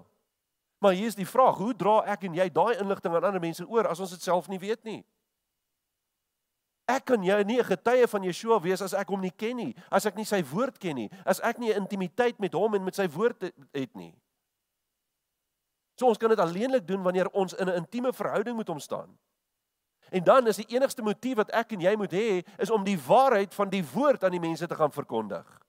Maar 0.84 0.98
hier 1.00 1.10
is 1.10 1.18
die 1.18 1.28
vraag, 1.28 1.58
hoe 1.58 1.74
dra 1.78 2.02
ek 2.14 2.28
en 2.28 2.38
jy 2.38 2.48
daai 2.54 2.76
inligting 2.76 3.16
aan 3.16 3.30
ander 3.30 3.44
mense 3.44 3.66
oor 3.66 3.90
as 3.90 4.02
ons 4.04 4.14
dit 4.14 4.26
self 4.26 4.50
nie 4.52 4.62
weet 4.62 4.84
nie? 4.86 5.02
Ek 6.88 7.06
kan 7.06 7.24
jy 7.24 7.44
nie 7.44 7.60
'n 7.60 7.64
getuie 7.64 8.08
van 8.08 8.24
Yeshua 8.24 8.60
wees 8.60 8.82
as 8.82 8.94
ek 8.94 9.08
hom 9.08 9.22
nie 9.22 9.32
ken 9.32 9.56
nie, 9.56 9.76
as 9.90 10.06
ek 10.06 10.16
nie 10.16 10.26
sy 10.26 10.44
woord 10.44 10.78
ken 10.80 10.96
nie, 10.96 11.10
as 11.26 11.40
ek 11.40 11.58
nie 11.58 11.72
'n 11.72 11.84
intimiteit 11.84 12.40
met 12.40 12.54
hom 12.54 12.76
en 12.76 12.84
met 12.84 12.96
sy 12.96 13.08
woord 13.08 13.42
het 13.74 13.96
nie. 13.96 14.14
So 15.96 16.08
ons 16.08 16.18
kan 16.18 16.30
dit 16.30 16.40
alleenlik 16.40 16.88
doen 16.88 17.04
wanneer 17.04 17.30
ons 17.30 17.54
in 17.54 17.70
'n 17.70 17.76
intieme 17.76 18.14
verhouding 18.14 18.58
met 18.58 18.68
hom 18.68 18.80
staan. 18.80 19.18
En 20.12 20.24
dan 20.24 20.48
is 20.48 20.56
die 20.56 20.76
enigste 20.76 21.02
motief 21.02 21.36
wat 21.36 21.50
ek 21.52 21.72
en 21.72 21.82
jy 21.82 21.96
moet 21.96 22.12
hê 22.12 22.46
is 22.58 22.70
om 22.70 22.84
die 22.84 23.00
waarheid 23.00 23.54
van 23.54 23.70
die 23.70 23.84
woord 23.94 24.24
aan 24.24 24.36
die 24.36 24.40
mense 24.40 24.68
te 24.68 24.76
gaan 24.76 24.92
verkondig. 24.92 25.62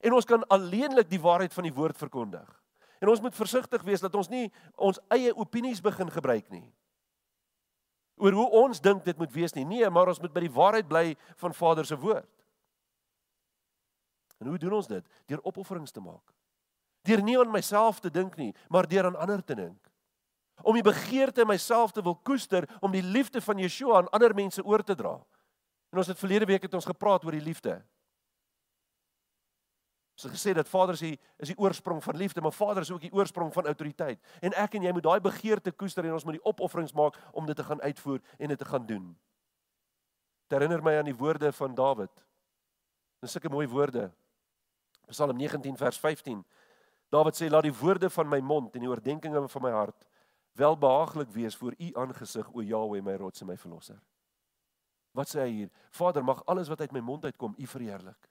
En 0.00 0.12
ons 0.12 0.24
kan 0.24 0.46
alleenlik 0.46 1.08
die 1.08 1.20
waarheid 1.20 1.54
van 1.54 1.62
die 1.62 1.72
woord 1.72 1.96
verkondig. 1.96 2.62
En 3.00 3.08
ons 3.08 3.20
moet 3.20 3.34
versigtig 3.34 3.82
wees 3.82 4.00
dat 4.00 4.14
ons 4.14 4.28
nie 4.28 4.52
ons 4.76 5.00
eie 5.08 5.32
opinies 5.36 5.80
begin 5.80 6.10
gebruik 6.10 6.50
nie. 6.50 6.74
Oor 8.16 8.32
hoe 8.32 8.50
ons 8.64 8.80
dink 8.80 9.04
dit 9.04 9.18
moet 9.18 9.32
wees 9.32 9.54
nie. 9.56 9.64
Nee, 9.64 9.90
maar 9.90 10.08
ons 10.08 10.20
moet 10.22 10.32
by 10.32 10.44
die 10.46 10.54
waarheid 10.54 10.88
bly 10.88 11.16
van 11.40 11.54
Vader 11.54 11.86
se 11.86 11.98
woord. 11.98 12.30
En 14.38 14.50
hoe 14.52 14.58
doen 14.58 14.78
ons 14.78 14.90
dit? 14.90 15.06
Deur 15.26 15.42
opofferings 15.42 15.92
te 15.94 16.02
maak. 16.02 16.22
Deur 17.04 17.22
nie 17.22 17.38
aan 17.38 17.50
myself 17.52 18.00
te 18.00 18.10
dink 18.10 18.36
nie, 18.36 18.54
maar 18.68 18.88
deur 18.88 19.10
aan 19.10 19.18
ander 19.20 19.42
te 19.44 19.54
dink 19.58 19.94
om 20.62 20.76
die 20.76 20.84
begeerte 20.84 21.42
in 21.42 21.50
myself 21.50 21.92
te 21.92 22.02
wil 22.02 22.16
koester 22.22 22.66
om 22.80 22.92
die 22.94 23.02
liefde 23.02 23.40
van 23.42 23.58
Yeshua 23.58 23.98
aan 23.98 24.10
ander 24.14 24.34
mense 24.34 24.62
oor 24.64 24.84
te 24.84 24.94
dra. 24.94 25.16
En 25.92 26.00
ons 26.02 26.10
het 26.10 26.18
verlede 26.18 26.46
week 26.48 26.62
het 26.66 26.74
ons 26.74 26.86
gepraat 26.86 27.24
oor 27.24 27.36
die 27.36 27.44
liefde. 27.44 27.80
Ons 30.14 30.22
het 30.22 30.32
gesê 30.32 30.52
dat 30.54 30.68
Vader 30.70 30.94
is 30.94 31.02
die 31.02 31.18
is 31.42 31.50
die 31.50 31.58
oorsprong 31.58 32.02
van 32.02 32.16
liefde, 32.16 32.40
maar 32.40 32.52
Vader 32.54 32.82
is 32.82 32.90
ook 32.90 33.02
die 33.02 33.12
oorsprong 33.12 33.52
van 33.52 33.66
autoriteit. 33.66 34.20
En 34.40 34.54
ek 34.54 34.74
en 34.78 34.86
jy 34.86 34.92
moet 34.92 35.02
daai 35.02 35.20
begeerte 35.20 35.72
koester 35.72 36.06
en 36.06 36.14
ons 36.14 36.24
moet 36.24 36.38
die 36.38 36.44
opofferings 36.46 36.94
maak 36.94 37.18
om 37.32 37.46
dit 37.46 37.56
te 37.56 37.64
gaan 37.64 37.82
uitvoer 37.82 38.20
en 38.38 38.48
dit 38.48 38.58
te 38.58 38.64
gaan 38.64 38.86
doen. 38.86 39.08
Dit 40.46 40.58
herinner 40.58 40.82
my 40.82 40.98
aan 40.98 41.10
die 41.10 41.16
woorde 41.16 41.52
van 41.52 41.74
Dawid. 41.74 42.24
Dis 43.20 43.34
sulke 43.34 43.50
mooi 43.50 43.66
woorde. 43.66 44.10
Psalm 45.10 45.36
19 45.36 45.76
vers 45.76 45.98
15. 45.98 46.44
Dawid 47.10 47.36
sê 47.36 47.50
laat 47.50 47.66
die 47.66 47.74
woorde 47.74 48.10
van 48.10 48.28
my 48.28 48.38
mond 48.40 48.74
en 48.74 48.86
die 48.86 48.90
oordeenkings 48.90 49.52
van 49.52 49.62
my 49.62 49.72
hart 49.74 50.06
welbehaaglik 50.54 51.30
wees 51.34 51.56
voor 51.56 51.74
u 51.78 51.90
aangesig 51.98 52.52
o 52.52 52.62
Jahweh 52.62 53.02
my 53.02 53.16
rots 53.18 53.40
en 53.40 53.46
my 53.46 53.56
verlosser. 53.58 53.98
Wat 55.14 55.30
sê 55.30 55.40
hy 55.42 55.50
hier? 55.50 55.70
Vader, 55.90 56.24
mag 56.24 56.42
alles 56.46 56.70
wat 56.70 56.80
uit 56.80 56.92
my 56.94 57.02
mond 57.02 57.24
uitkom 57.24 57.54
u 57.58 57.66
verheerlik. 57.66 58.28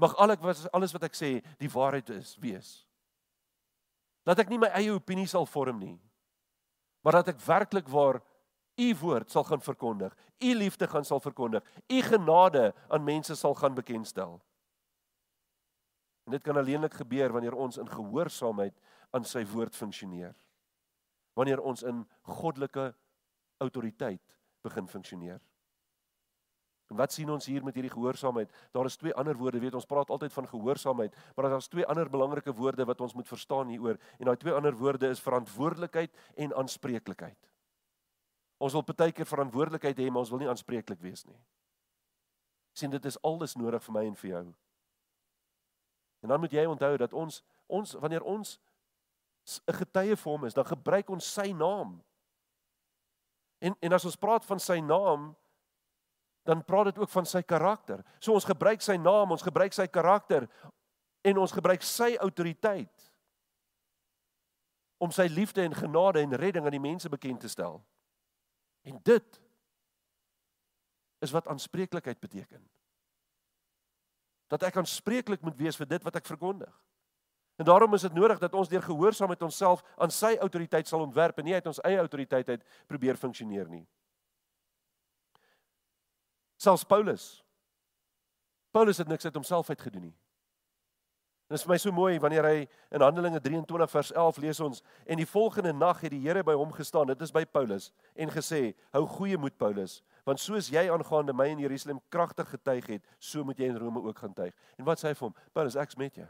Mag 0.00 0.16
alles 0.16 0.64
alles 0.72 0.94
wat 0.96 1.04
ek 1.10 1.16
sê 1.18 1.30
die 1.60 1.70
waarheid 1.70 2.08
is 2.16 2.34
wees. 2.40 2.70
Dat 4.24 4.40
ek 4.40 4.50
nie 4.52 4.60
my 4.60 4.70
eie 4.76 4.92
opinie 4.94 5.28
sal 5.28 5.46
vorm 5.48 5.80
nie, 5.80 5.98
maar 7.04 7.20
dat 7.20 7.32
ek 7.34 7.40
werklik 7.44 7.88
waar 7.88 8.20
u 8.80 8.88
woord 9.00 9.32
sal 9.32 9.44
gaan 9.44 9.60
verkondig, 9.60 10.14
u 10.40 10.54
liefde 10.56 10.88
gaan 10.88 11.04
sal 11.04 11.20
verkondig, 11.20 11.64
u 11.88 12.00
genade 12.04 12.70
aan 12.88 13.04
mense 13.04 13.36
sal 13.36 13.54
gaan 13.54 13.76
bekendstel. 13.76 14.38
En 16.28 16.36
dit 16.36 16.44
kan 16.44 16.56
alleenlik 16.56 16.94
gebeur 16.94 17.32
wanneer 17.32 17.56
ons 17.56 17.80
in 17.80 17.88
gehoorsaamheid 17.88 18.76
aan 19.10 19.24
sy 19.26 19.44
woord 19.52 19.76
funksioneer 19.76 20.36
wanneer 21.40 21.62
ons 21.64 21.82
in 21.86 22.02
goddelike 22.28 22.90
autoriteit 23.64 24.36
begin 24.64 24.88
funksioneer. 24.88 25.40
Wat 26.90 27.12
sien 27.14 27.30
ons 27.30 27.46
hier 27.46 27.62
met 27.62 27.74
hierdie 27.74 27.92
gehoorsaamheid? 27.92 28.50
Daar 28.74 28.88
is 28.88 28.96
twee 28.98 29.14
ander 29.14 29.36
woorde, 29.38 29.60
weet 29.62 29.76
ons 29.78 29.86
praat 29.86 30.10
altyd 30.10 30.32
van 30.32 30.48
gehoorsaamheid, 30.50 31.14
maar 31.36 31.46
daar 31.48 31.62
is 31.62 31.68
twee 31.70 31.86
ander 31.86 32.10
belangrike 32.10 32.52
woorde 32.52 32.84
wat 32.84 33.00
ons 33.00 33.14
moet 33.14 33.28
verstaan 33.28 33.70
hieroor. 33.70 33.98
En 34.18 34.26
daai 34.26 34.36
twee 34.36 34.54
ander 34.54 34.74
woorde 34.74 35.08
is 35.08 35.22
verantwoordelikheid 35.22 36.16
en 36.34 36.54
aanspreeklikheid. 36.54 37.38
Ons 38.58 38.74
wil 38.74 38.82
baie 38.82 39.12
keer 39.14 39.26
verantwoordelikheid 39.26 40.02
hê, 40.02 40.08
maar 40.10 40.24
ons 40.24 40.32
wil 40.34 40.42
nie 40.42 40.50
aanspreeklik 40.50 41.00
wees 41.00 41.24
nie. 41.26 41.38
sien 42.72 42.90
dit 42.90 43.04
is 43.04 43.18
alles 43.26 43.56
nodig 43.58 43.82
vir 43.82 43.92
my 43.92 44.02
en 44.06 44.14
vir 44.16 44.30
jou. 44.30 44.44
En 46.22 46.28
dan 46.28 46.40
moet 46.40 46.52
jy 46.52 46.64
onthou 46.66 46.96
dat 46.96 47.12
ons 47.12 47.42
ons 47.66 47.92
wanneer 48.02 48.22
ons 48.22 48.58
'n 49.68 49.72
getuie 49.72 50.16
vir 50.16 50.32
hom 50.32 50.44
is, 50.44 50.54
dan 50.54 50.64
gebruik 50.64 51.10
ons 51.10 51.32
sy 51.34 51.52
naam. 51.52 52.02
En 53.58 53.76
en 53.80 53.92
as 53.92 54.04
ons 54.04 54.16
praat 54.16 54.44
van 54.44 54.58
sy 54.58 54.80
naam, 54.80 55.36
dan 56.42 56.64
praat 56.64 56.84
dit 56.84 56.98
ook 56.98 57.10
van 57.10 57.26
sy 57.26 57.42
karakter. 57.42 58.04
So 58.18 58.32
ons 58.32 58.48
gebruik 58.48 58.82
sy 58.82 58.96
naam, 58.96 59.30
ons 59.30 59.44
gebruik 59.44 59.74
sy 59.76 59.86
karakter 59.86 60.48
en 61.22 61.38
ons 61.38 61.52
gebruik 61.52 61.84
sy 61.84 62.14
autoriteit 62.20 63.06
om 65.00 65.12
sy 65.12 65.28
liefde 65.32 65.62
en 65.64 65.76
genade 65.76 66.20
en 66.20 66.36
redding 66.36 66.64
aan 66.64 66.76
die 66.76 66.82
mense 66.82 67.08
bekend 67.08 67.40
te 67.40 67.48
stel. 67.48 67.78
En 68.84 68.98
dit 69.04 69.40
is 71.20 71.32
wat 71.32 71.48
aanspreeklikheid 71.48 72.20
beteken. 72.20 72.60
Dat 74.48 74.64
ek 74.68 74.80
aanspreeklik 74.80 75.44
moet 75.44 75.56
wees 75.56 75.76
vir 75.76 75.88
dit 75.88 76.04
wat 76.04 76.16
ek 76.20 76.28
verkondig. 76.28 76.72
En 77.60 77.68
daarom 77.68 77.94
is 77.94 78.04
dit 78.08 78.16
nodig 78.16 78.40
dat 78.40 78.54
ons 78.56 78.68
deur 78.68 78.82
gehoorsaamheid 78.82 79.42
onsself 79.44 79.82
aan 80.00 80.12
sy 80.12 80.34
autoriteit 80.40 80.88
sal 80.88 81.04
ontwerp 81.04 81.38
en 81.38 81.44
nie 81.44 81.54
uit 81.54 81.66
ons 81.68 81.80
eie 81.84 82.00
autoriteit 82.00 82.48
uit 82.48 82.62
probeer 82.88 83.20
funksioneer 83.20 83.68
nie. 83.68 83.84
Selfs 86.60 86.84
Paulus. 86.84 87.44
Paulus 88.70 88.98
het 89.00 89.08
niks 89.08 89.24
uit 89.24 89.34
homself 89.34 89.68
uit 89.68 89.80
gedoen 89.80 90.10
nie. 90.10 90.16
En 91.48 91.56
dit 91.56 91.58
is 91.58 91.64
vir 91.66 91.72
my 91.72 91.78
so 91.82 91.92
mooi 91.94 92.18
wanneer 92.22 92.46
hy 92.46 92.58
in 92.94 93.02
Handelinge 93.02 93.40
23 93.42 93.90
vers 93.90 94.10
11 94.12 94.36
lees 94.44 94.60
ons 94.62 94.82
en 95.02 95.18
die 95.18 95.26
volgende 95.26 95.72
nag 95.74 96.04
het 96.04 96.12
die 96.12 96.20
Here 96.22 96.44
by 96.46 96.54
hom 96.54 96.70
gestaan, 96.76 97.08
dit 97.10 97.24
is 97.24 97.32
by 97.34 97.42
Paulus, 97.48 97.88
en 98.14 98.30
gesê: 98.30 98.74
"Hou 98.92 99.02
goeie 99.16 99.38
moed 99.40 99.56
Paulus, 99.58 100.02
want 100.28 100.38
soos 100.40 100.68
jy 100.70 100.84
aangaande 100.92 101.32
my 101.32 101.48
in 101.48 101.64
Jerusalem 101.64 101.98
kragtig 102.08 102.52
getuig 102.52 102.86
het, 102.86 103.08
so 103.18 103.42
moet 103.44 103.58
jy 103.58 103.72
in 103.72 103.80
Rome 103.80 104.02
ook 104.02 104.18
gaan 104.18 104.34
tuig." 104.34 104.54
En 104.78 104.84
wat 104.84 105.00
sê 105.00 105.08
hy 105.08 105.14
vir 105.14 105.28
hom? 105.28 105.34
Paulus, 105.52 105.74
ek's 105.74 105.96
met 105.96 106.14
jou. 106.14 106.28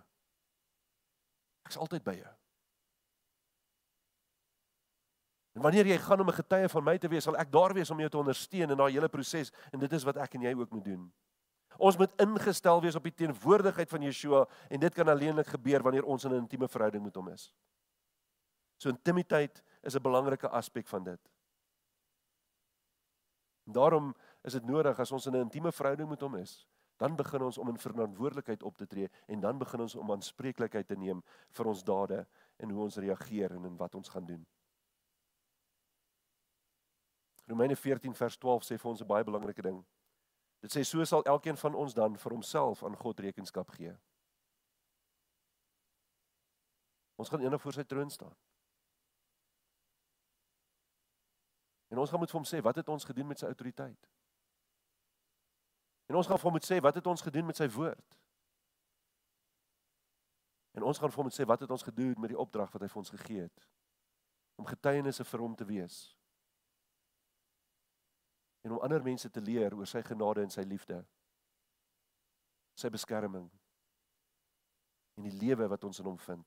Ek's 1.66 1.76
altyd 1.76 2.05
by 2.05 2.16
jou. 2.22 2.39
En 5.53 5.63
wanneer 5.63 5.87
jy 5.87 5.99
gaan 5.99 6.21
om 6.21 6.29
'n 6.29 6.41
getuie 6.43 6.69
van 6.69 6.85
my 6.85 6.99
te 6.99 7.09
wees, 7.09 7.25
sal 7.25 7.37
ek 7.37 7.51
daar 7.51 7.75
wees 7.75 7.91
om 7.91 7.99
jou 7.99 8.09
te 8.09 8.19
ondersteun 8.19 8.71
in 8.71 8.77
daai 8.77 8.93
hele 8.93 9.09
proses 9.09 9.53
en 9.73 9.79
dit 9.79 9.93
is 9.93 10.05
wat 10.05 10.17
ek 10.17 10.35
en 10.35 10.43
jy 10.43 10.55
ook 10.55 10.71
moet 10.71 10.85
doen. 10.85 11.13
Ons 11.79 11.97
moet 11.97 12.13
ingestel 12.21 12.81
wees 12.81 12.95
op 12.95 13.03
die 13.03 13.15
teenwoordigheid 13.15 13.89
van 13.89 14.03
Yeshua 14.03 14.47
en 14.69 14.81
dit 14.81 14.95
kan 14.95 15.09
alleenlik 15.09 15.47
gebeur 15.47 15.83
wanneer 15.83 16.05
ons 16.05 16.25
in 16.25 16.33
'n 16.33 16.43
intieme 16.43 16.69
verhouding 16.69 17.03
met 17.03 17.15
hom 17.15 17.29
is. 17.29 17.55
So 18.77 18.89
intimiteit 18.89 19.63
is 19.83 19.95
'n 19.95 20.03
belangrike 20.03 20.49
aspek 20.49 20.87
van 20.89 21.05
dit. 21.05 21.21
En 23.67 23.73
daarom 23.73 24.15
is 24.43 24.53
dit 24.53 24.65
nodig 24.65 24.99
as 24.99 25.13
ons 25.13 25.27
in 25.27 25.33
'n 25.33 25.41
intieme 25.41 25.73
verhouding 25.73 26.09
met 26.09 26.21
hom 26.21 26.35
is, 26.35 26.67
dan 26.97 27.17
begin 27.17 27.43
ons 27.43 27.59
om 27.59 27.69
in 27.69 27.79
verantwoordelikheid 27.79 28.63
op 28.63 28.77
te 28.77 28.87
tree 28.87 29.11
en 29.27 29.41
dan 29.41 29.59
begin 29.59 29.81
ons 29.81 29.95
om 29.95 30.11
aanspreeklikheid 30.11 30.87
te 30.87 30.97
neem 30.97 31.23
vir 31.51 31.67
ons 31.67 31.85
dade 31.85 32.27
en 32.57 32.71
hoe 32.71 32.83
ons 32.83 32.97
reageer 32.97 33.53
en 33.53 33.65
in 33.65 33.77
wat 33.77 33.95
ons 33.95 34.09
gaan 34.09 34.25
doen. 34.25 34.47
Romeine 37.51 37.77
14 37.77 38.15
vers 38.15 38.37
12 38.39 38.65
sê 38.65 38.79
vir 38.79 38.91
ons 38.91 39.01
'n 39.03 39.07
baie 39.07 39.25
belangrike 39.25 39.63
ding. 39.63 39.85
Dit 40.61 40.77
sê 40.77 40.85
so 40.85 41.05
sal 41.05 41.25
elkeen 41.25 41.57
van 41.57 41.75
ons 41.75 41.95
dan 41.95 42.17
vir 42.17 42.33
homself 42.33 42.85
aan 42.85 42.97
God 42.97 43.21
rekenskap 43.21 43.71
gee. 43.71 43.97
Ons 47.17 47.29
gaan 47.29 47.41
eendag 47.41 47.61
voor 47.61 47.73
sy 47.73 47.85
troon 47.85 48.11
staan. 48.11 48.37
En 51.89 51.99
ons 51.99 52.11
gaan 52.11 52.19
moet 52.19 52.31
vir 52.31 52.39
hom 52.39 52.47
sê 52.47 52.63
wat 52.63 52.77
het 52.77 52.89
ons 52.89 53.05
gedoen 53.05 53.27
met 53.27 53.39
sy 53.39 53.47
autoriteit? 53.47 54.09
En 56.07 56.17
ons 56.17 56.27
gaan 56.27 56.39
vir 56.39 56.45
hom 56.45 56.53
moet 56.53 56.71
sê 56.71 56.81
wat 56.81 56.95
het 56.95 57.07
ons 57.07 57.23
gedoen 57.23 57.47
met 57.47 57.57
sy 57.57 57.69
woord? 57.69 58.17
En 60.79 60.83
ons 60.83 60.99
gaan 60.99 61.11
vir 61.11 61.17
hom 61.17 61.27
moet 61.27 61.35
sê 61.35 61.47
wat 61.47 61.61
het 61.61 61.71
ons 61.71 61.83
gedoen 61.83 62.15
met 62.21 62.31
die 62.31 62.39
opdrag 62.39 62.71
wat 62.73 62.83
hy 62.83 62.89
vir 62.89 63.03
ons 63.03 63.11
gegee 63.11 63.43
het 63.43 63.69
om 64.61 64.67
getuienisse 64.69 65.25
vir 65.25 65.41
hom 65.41 65.57
te 65.57 65.65
wees? 65.65 66.20
En 68.65 68.73
om 68.73 68.83
ander 68.85 69.03
mense 69.03 69.31
te 69.31 69.41
leer 69.41 69.75
oor 69.75 69.89
sy 69.89 70.03
genade 70.03 70.43
en 70.45 70.53
sy 70.53 70.63
liefde. 70.69 71.01
Sy 72.77 72.91
beskerming 72.93 73.49
en 75.21 75.29
die 75.29 75.37
lewe 75.37 75.69
wat 75.69 75.85
ons 75.85 76.01
in 76.01 76.09
hom 76.09 76.19
vind. 76.19 76.45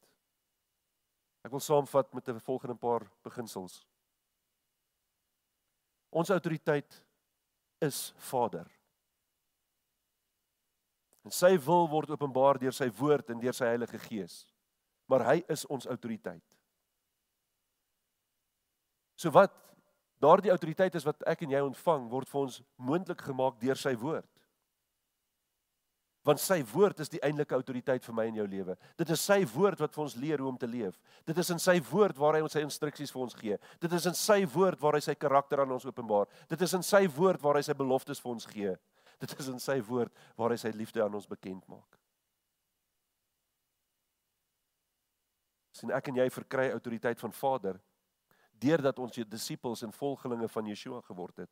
Ek 1.46 1.52
wil 1.52 1.62
saamvat 1.62 2.14
met 2.14 2.30
'n 2.30 2.40
volgende 2.40 2.76
paar 2.76 3.06
beginsels. 3.24 3.86
Ons 6.10 6.30
autoriteit 6.30 7.04
is 7.82 8.14
Vader. 8.18 8.70
En 11.24 11.32
sy 11.32 11.58
wil 11.58 11.88
word 11.90 12.10
openbaar 12.10 12.60
deur 12.60 12.72
sy 12.72 12.90
woord 12.90 13.30
en 13.30 13.40
deur 13.40 13.54
sy 13.54 13.66
Heilige 13.66 14.00
Gees. 14.00 14.46
Maar 15.08 15.26
hy 15.26 15.44
is 15.48 15.66
ons 15.66 15.88
autoriteit. 15.88 16.44
So 19.16 19.32
wat 19.32 19.52
daardie 20.24 20.54
autoriteit 20.54 20.96
is 20.96 21.06
wat 21.08 21.24
ek 21.30 21.44
en 21.46 21.56
jy 21.56 21.62
ontvang 21.66 22.08
word 22.12 22.30
vir 22.32 22.46
ons 22.46 22.62
moontlik 22.80 23.22
gemaak 23.28 23.60
deur 23.62 23.80
sy 23.80 23.94
woord. 24.00 24.28
Want 26.24 26.40
sy 26.40 26.62
woord 26.72 27.02
is 27.04 27.12
die 27.12 27.20
eintlike 27.28 27.56
autoriteit 27.58 28.06
vir 28.06 28.16
my 28.16 28.26
en 28.30 28.38
jou 28.40 28.46
lewe. 28.48 28.78
Dit 29.00 29.10
is 29.12 29.24
sy 29.28 29.42
woord 29.54 29.82
wat 29.84 29.92
vir 29.92 30.04
ons 30.06 30.16
leer 30.16 30.40
hoe 30.40 30.48
om 30.54 30.60
te 30.60 30.70
leef. 30.70 30.96
Dit 31.28 31.40
is 31.42 31.52
in 31.52 31.60
sy 31.60 31.76
woord 31.90 32.20
waar 32.20 32.38
hy 32.38 32.44
ons 32.46 32.56
sy 32.56 32.64
instruksies 32.64 33.12
vir 33.12 33.24
ons 33.26 33.36
gee. 33.36 33.58
Dit 33.84 33.96
is 33.98 34.08
in 34.08 34.16
sy 34.16 34.40
woord 34.54 34.80
waar 34.80 34.96
hy 34.96 35.04
sy 35.04 35.18
karakter 35.20 35.64
aan 35.64 35.76
ons 35.76 35.88
openbaar. 35.90 36.32
Dit 36.48 36.64
is 36.64 36.78
in 36.80 36.86
sy 36.88 37.04
woord 37.18 37.44
waar 37.44 37.60
hy 37.60 37.66
sy 37.68 37.76
beloftes 37.76 38.24
vir 38.24 38.32
ons 38.38 38.48
gee. 38.48 38.78
Dit 39.20 39.36
is 39.36 39.52
in 39.52 39.60
sy 39.60 39.82
woord 39.84 40.16
waar 40.40 40.56
hy 40.56 40.62
sy 40.64 40.72
liefde 40.72 41.04
aan 41.04 41.20
ons 41.20 41.28
bekend 41.28 41.68
maak. 41.68 42.00
sien 45.74 45.92
ek 45.92 46.08
en 46.10 46.22
jy 46.22 46.30
verkry 46.32 46.70
autoriteit 46.72 47.20
van 47.20 47.34
Vader 47.36 47.80
deurdat 48.64 49.00
ons 49.04 49.14
die 49.16 49.28
disippels 49.28 49.84
en 49.84 49.94
volgelinge 49.94 50.48
van 50.50 50.72
Yeshua 50.72 51.02
geword 51.08 51.44
het. 51.44 51.52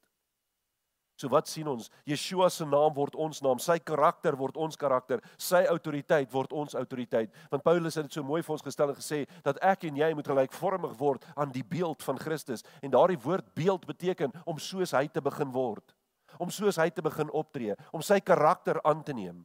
So 1.20 1.30
wat 1.30 1.46
sien 1.52 1.68
ons? 1.70 1.92
Yeshua 2.08 2.48
se 2.50 2.66
naam 2.66 2.96
word 2.96 3.14
ons 3.20 3.44
naam, 3.46 3.60
sy 3.62 3.78
karakter 3.78 4.34
word 4.40 4.58
ons 4.58 4.80
karakter, 4.80 5.22
sy 5.38 5.62
autoriteit 5.70 6.32
word 6.34 6.56
ons 6.58 6.74
autoriteit. 6.80 7.30
Want 7.52 7.66
Paulus 7.68 8.00
het 8.00 8.08
dit 8.08 8.18
so 8.18 8.26
mooi 8.26 8.42
vir 8.42 8.56
ons 8.56 8.66
gestel 8.66 8.90
en 8.90 8.98
gesê 8.98 9.26
dat 9.46 9.60
ek 9.62 9.86
en 9.92 10.00
jy 10.02 10.10
moet 10.18 10.32
gelykvormig 10.32 10.96
word 10.98 11.28
aan 11.36 11.54
die 11.54 11.68
beeld 11.68 12.02
van 12.08 12.18
Christus. 12.18 12.66
En 12.82 12.96
daardie 12.96 13.20
woord 13.22 13.54
beeld 13.54 13.86
beteken 13.86 14.34
om 14.50 14.58
soos 14.58 14.96
hy 14.98 15.06
te 15.14 15.22
begin 15.22 15.54
word 15.54 15.94
om 16.40 16.52
soos 16.54 16.80
hy 16.82 16.90
te 16.94 17.04
begin 17.04 17.32
optree, 17.36 17.76
om 17.94 18.04
sy 18.06 18.20
karakter 18.24 18.80
aan 18.88 19.04
te 19.06 19.16
neem. 19.16 19.44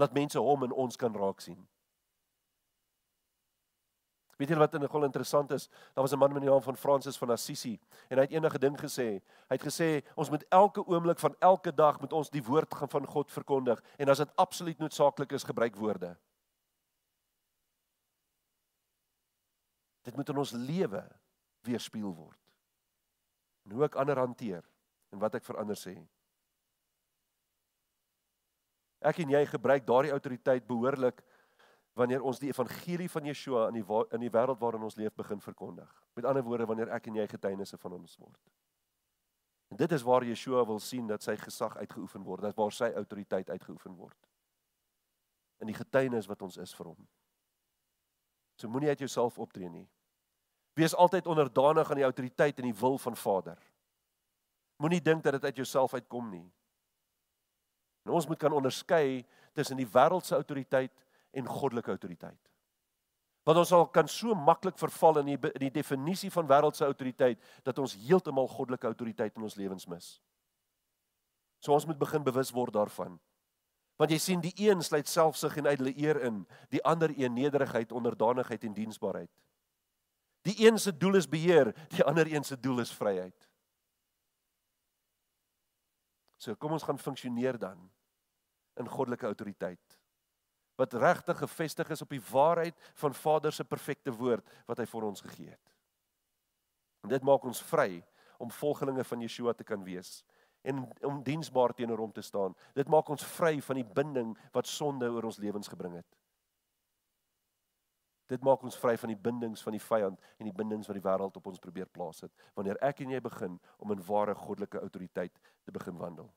Laat 0.00 0.14
mense 0.16 0.40
hom 0.40 0.66
in 0.66 0.74
ons 0.76 0.98
kan 1.00 1.14
raak 1.16 1.42
sien. 1.44 1.60
Weet 4.40 4.48
julle 4.48 4.62
wat 4.62 4.72
nogal 4.80 5.04
interessant 5.04 5.50
is? 5.52 5.68
Daar 5.92 6.04
was 6.06 6.12
'n 6.12 6.18
man 6.18 6.32
met 6.32 6.42
die 6.42 6.50
naam 6.50 6.62
van 6.62 6.76
Francis 6.76 7.18
van 7.18 7.30
Assisi 7.30 7.78
en 8.08 8.16
hy 8.16 8.22
het 8.22 8.30
eendag 8.30 8.54
'n 8.54 8.60
ding 8.60 8.80
gesê. 8.80 9.20
Hy 9.48 9.56
het 9.56 9.62
gesê 9.62 10.02
ons 10.14 10.30
moet 10.30 10.44
elke 10.48 10.86
oomblik 10.86 11.18
van 11.18 11.36
elke 11.38 11.74
dag 11.74 12.00
met 12.00 12.12
ons 12.12 12.30
die 12.30 12.42
woord 12.42 12.74
van 12.88 13.06
God 13.06 13.32
verkondig 13.32 13.82
en 13.98 14.08
as 14.08 14.18
dit 14.18 14.36
absoluut 14.36 14.78
noodsaaklik 14.78 15.32
is, 15.32 15.44
gebruik 15.44 15.76
woorde. 15.76 16.16
Dit 20.02 20.16
moet 20.16 20.28
in 20.28 20.38
ons 20.38 20.50
lewe 20.52 21.10
weerspieël 21.60 22.14
word. 22.14 22.40
En 23.64 23.70
hoe 23.70 23.84
ek 23.84 23.94
ander 23.94 24.16
hanteer 24.16 24.64
en 25.10 25.18
wat 25.18 25.34
ek 25.34 25.44
verander 25.44 25.76
sê. 25.76 26.08
Ek 29.00 29.18
en 29.18 29.30
jy 29.30 29.46
gebruik 29.46 29.86
daardie 29.86 30.12
autoriteit 30.12 30.66
behoorlik 30.66 31.22
wanneer 31.98 32.22
ons 32.22 32.38
die 32.38 32.48
evangelie 32.48 33.08
van 33.10 33.26
Yeshua 33.26 33.68
in 33.68 33.80
die 33.80 33.84
in 34.14 34.20
die 34.20 34.30
wêreld 34.30 34.60
waarin 34.60 34.82
ons 34.86 34.96
leef 34.96 35.14
begin 35.14 35.40
verkondig. 35.40 35.90
Met 36.14 36.24
ander 36.24 36.42
woorde 36.42 36.66
wanneer 36.66 36.92
ek 36.94 37.06
en 37.06 37.14
jy 37.14 37.26
getuienisse 37.26 37.78
van 37.78 37.92
ons 37.98 38.16
word. 38.16 38.40
En 39.70 39.76
dit 39.76 39.92
is 39.92 40.02
waar 40.02 40.24
Yeshua 40.24 40.64
wil 40.66 40.80
sien 40.82 41.06
dat 41.06 41.22
sy 41.22 41.36
gesag 41.38 41.76
uitgeoefen 41.76 42.22
word, 42.26 42.42
dat 42.42 42.56
waar 42.58 42.72
sy 42.74 42.90
autoriteit 42.90 43.50
uitgeoefen 43.50 43.94
word. 43.94 44.18
In 45.62 45.70
die 45.70 45.76
getuienis 45.76 46.26
wat 46.26 46.42
ons 46.42 46.56
is 46.58 46.74
vir 46.74 46.90
hom. 46.90 47.08
So 48.58 48.68
moenie 48.68 48.88
uit 48.88 49.04
jouself 49.04 49.38
optree 49.38 49.68
nie. 49.70 49.86
Wees 50.74 50.94
altyd 50.94 51.26
onderdanig 51.26 51.90
aan 51.90 52.00
die 52.00 52.06
autoriteit 52.08 52.58
en 52.58 52.66
die 52.70 52.78
wil 52.80 52.98
van 52.98 53.16
Vader. 53.16 53.58
Moenie 54.80 55.02
dink 55.04 55.22
dat 55.22 55.38
dit 55.38 55.44
uit 55.44 55.62
jouself 55.62 55.94
uitkom 55.94 56.30
nie. 56.30 56.46
En 58.08 58.12
ons 58.16 58.26
moet 58.26 58.38
kan 58.38 58.52
onderskei 58.52 59.26
tussen 59.52 59.76
die 59.76 59.88
wêreldse 59.88 60.34
autoriteit 60.34 61.04
en 61.30 61.46
goddelike 61.46 61.90
autoriteit. 61.90 62.50
Want 63.42 63.58
ons 63.58 63.70
sal 63.72 63.86
kan 63.88 64.08
so 64.08 64.34
maklik 64.36 64.76
verval 64.78 65.22
in 65.22 65.32
die 65.32 65.38
in 65.54 65.64
die 65.64 65.72
definisie 65.80 66.30
van 66.30 66.48
wêreldse 66.48 66.84
autoriteit 66.84 67.40
dat 67.64 67.78
ons 67.78 67.96
heeltemal 67.96 68.48
goddelike 68.48 68.86
autoriteit 68.86 69.36
in 69.36 69.46
ons 69.48 69.56
lewens 69.56 69.86
mis. 69.88 70.10
So 71.60 71.72
ons 71.72 71.86
moet 71.86 71.98
begin 71.98 72.24
bewus 72.24 72.52
word 72.52 72.74
daarvan. 72.76 73.18
Want 74.00 74.12
jy 74.12 74.18
sien 74.18 74.40
die 74.40 74.54
een 74.56 74.82
sluit 74.82 75.08
selfsug 75.08 75.58
en 75.60 75.68
ydelle 75.68 75.92
eer 75.96 76.22
in, 76.24 76.44
die 76.72 76.80
ander 76.88 77.12
een 77.16 77.34
nederigheid, 77.36 77.92
onderdanigheid 77.92 78.64
en 78.64 78.76
diensbaarheid. 78.76 79.30
Die 80.48 80.56
een 80.66 80.78
se 80.80 80.92
doel 80.96 81.18
is 81.20 81.28
beheer, 81.28 81.74
die 81.92 82.04
ander 82.04 82.28
een 82.28 82.44
se 82.44 82.56
doel 82.60 82.80
is 82.80 82.92
vryheid. 82.96 83.48
So 86.40 86.56
kom 86.56 86.72
ons 86.72 86.86
gaan 86.88 86.98
funksioneer 86.98 87.58
dan 87.60 87.82
in 88.80 88.88
goddelike 88.88 89.28
autoriteit 89.28 89.89
wat 90.80 90.96
regtig 90.96 91.38
gefestig 91.42 91.90
is 91.92 92.02
op 92.02 92.12
die 92.14 92.22
waarheid 92.30 92.76
van 93.02 93.14
Vader 93.14 93.52
se 93.52 93.64
perfekte 93.68 94.12
woord 94.16 94.46
wat 94.68 94.80
hy 94.80 94.86
vir 94.88 95.06
ons 95.10 95.24
gegee 95.24 95.50
het. 95.52 95.74
En 97.04 97.12
dit 97.12 97.24
maak 97.24 97.44
ons 97.44 97.62
vry 97.70 98.00
om 98.40 98.52
volgelinge 98.52 99.04
van 99.04 99.24
Yeshua 99.24 99.52
te 99.56 99.66
kan 99.68 99.84
wees 99.84 100.20
en 100.62 100.82
om 101.08 101.22
diensbaar 101.24 101.72
teenoor 101.76 102.02
hom 102.04 102.12
te 102.12 102.24
staan. 102.24 102.54
Dit 102.76 102.88
maak 102.92 103.08
ons 103.08 103.24
vry 103.36 103.60
van 103.64 103.80
die 103.80 103.86
binding 104.00 104.34
wat 104.52 104.68
sonde 104.68 105.08
oor 105.08 105.28
ons 105.28 105.40
lewens 105.40 105.68
gebring 105.72 105.94
het. 105.96 106.08
Dit 108.30 108.44
maak 108.46 108.62
ons 108.62 108.76
vry 108.78 108.94
van 109.00 109.10
die 109.10 109.18
bindings 109.18 109.62
van 109.66 109.74
die 109.74 109.82
vyand 109.82 110.20
en 110.38 110.46
die 110.46 110.54
bindings 110.54 110.86
wat 110.86 110.98
die 110.98 111.04
wêreld 111.04 111.36
op 111.40 111.48
ons 111.50 111.62
probeer 111.62 111.88
plaas 111.90 112.22
het 112.22 112.44
wanneer 112.54 112.78
ek 112.86 113.00
en 113.02 113.16
jy 113.16 113.20
begin 113.24 113.56
om 113.82 113.96
in 113.96 114.04
ware 114.06 114.36
goddelike 114.38 114.78
autoriteit 114.78 115.40
te 115.64 115.74
begin 115.74 115.98
wandel. 115.98 116.30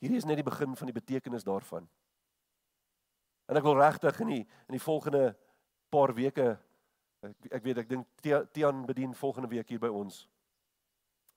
Hierdie 0.00 0.18
is 0.20 0.26
net 0.28 0.40
die 0.40 0.46
begin 0.46 0.76
van 0.76 0.88
die 0.88 0.96
betekenis 0.96 1.44
daarvan. 1.44 1.88
En 3.50 3.58
ek 3.58 3.66
wil 3.66 3.78
regtig 3.80 4.20
in 4.24 4.32
die 4.32 4.42
in 4.42 4.76
die 4.76 4.82
volgende 4.82 5.34
paar 5.90 6.14
weke 6.16 6.54
ek, 7.26 7.48
ek 7.50 7.64
weet 7.64 7.80
ek 7.82 7.88
dink 7.90 8.22
Tian 8.54 8.84
bedien 8.88 9.14
volgende 9.16 9.50
week 9.50 9.68
hier 9.68 9.82
by 9.82 9.90
ons. 9.92 10.22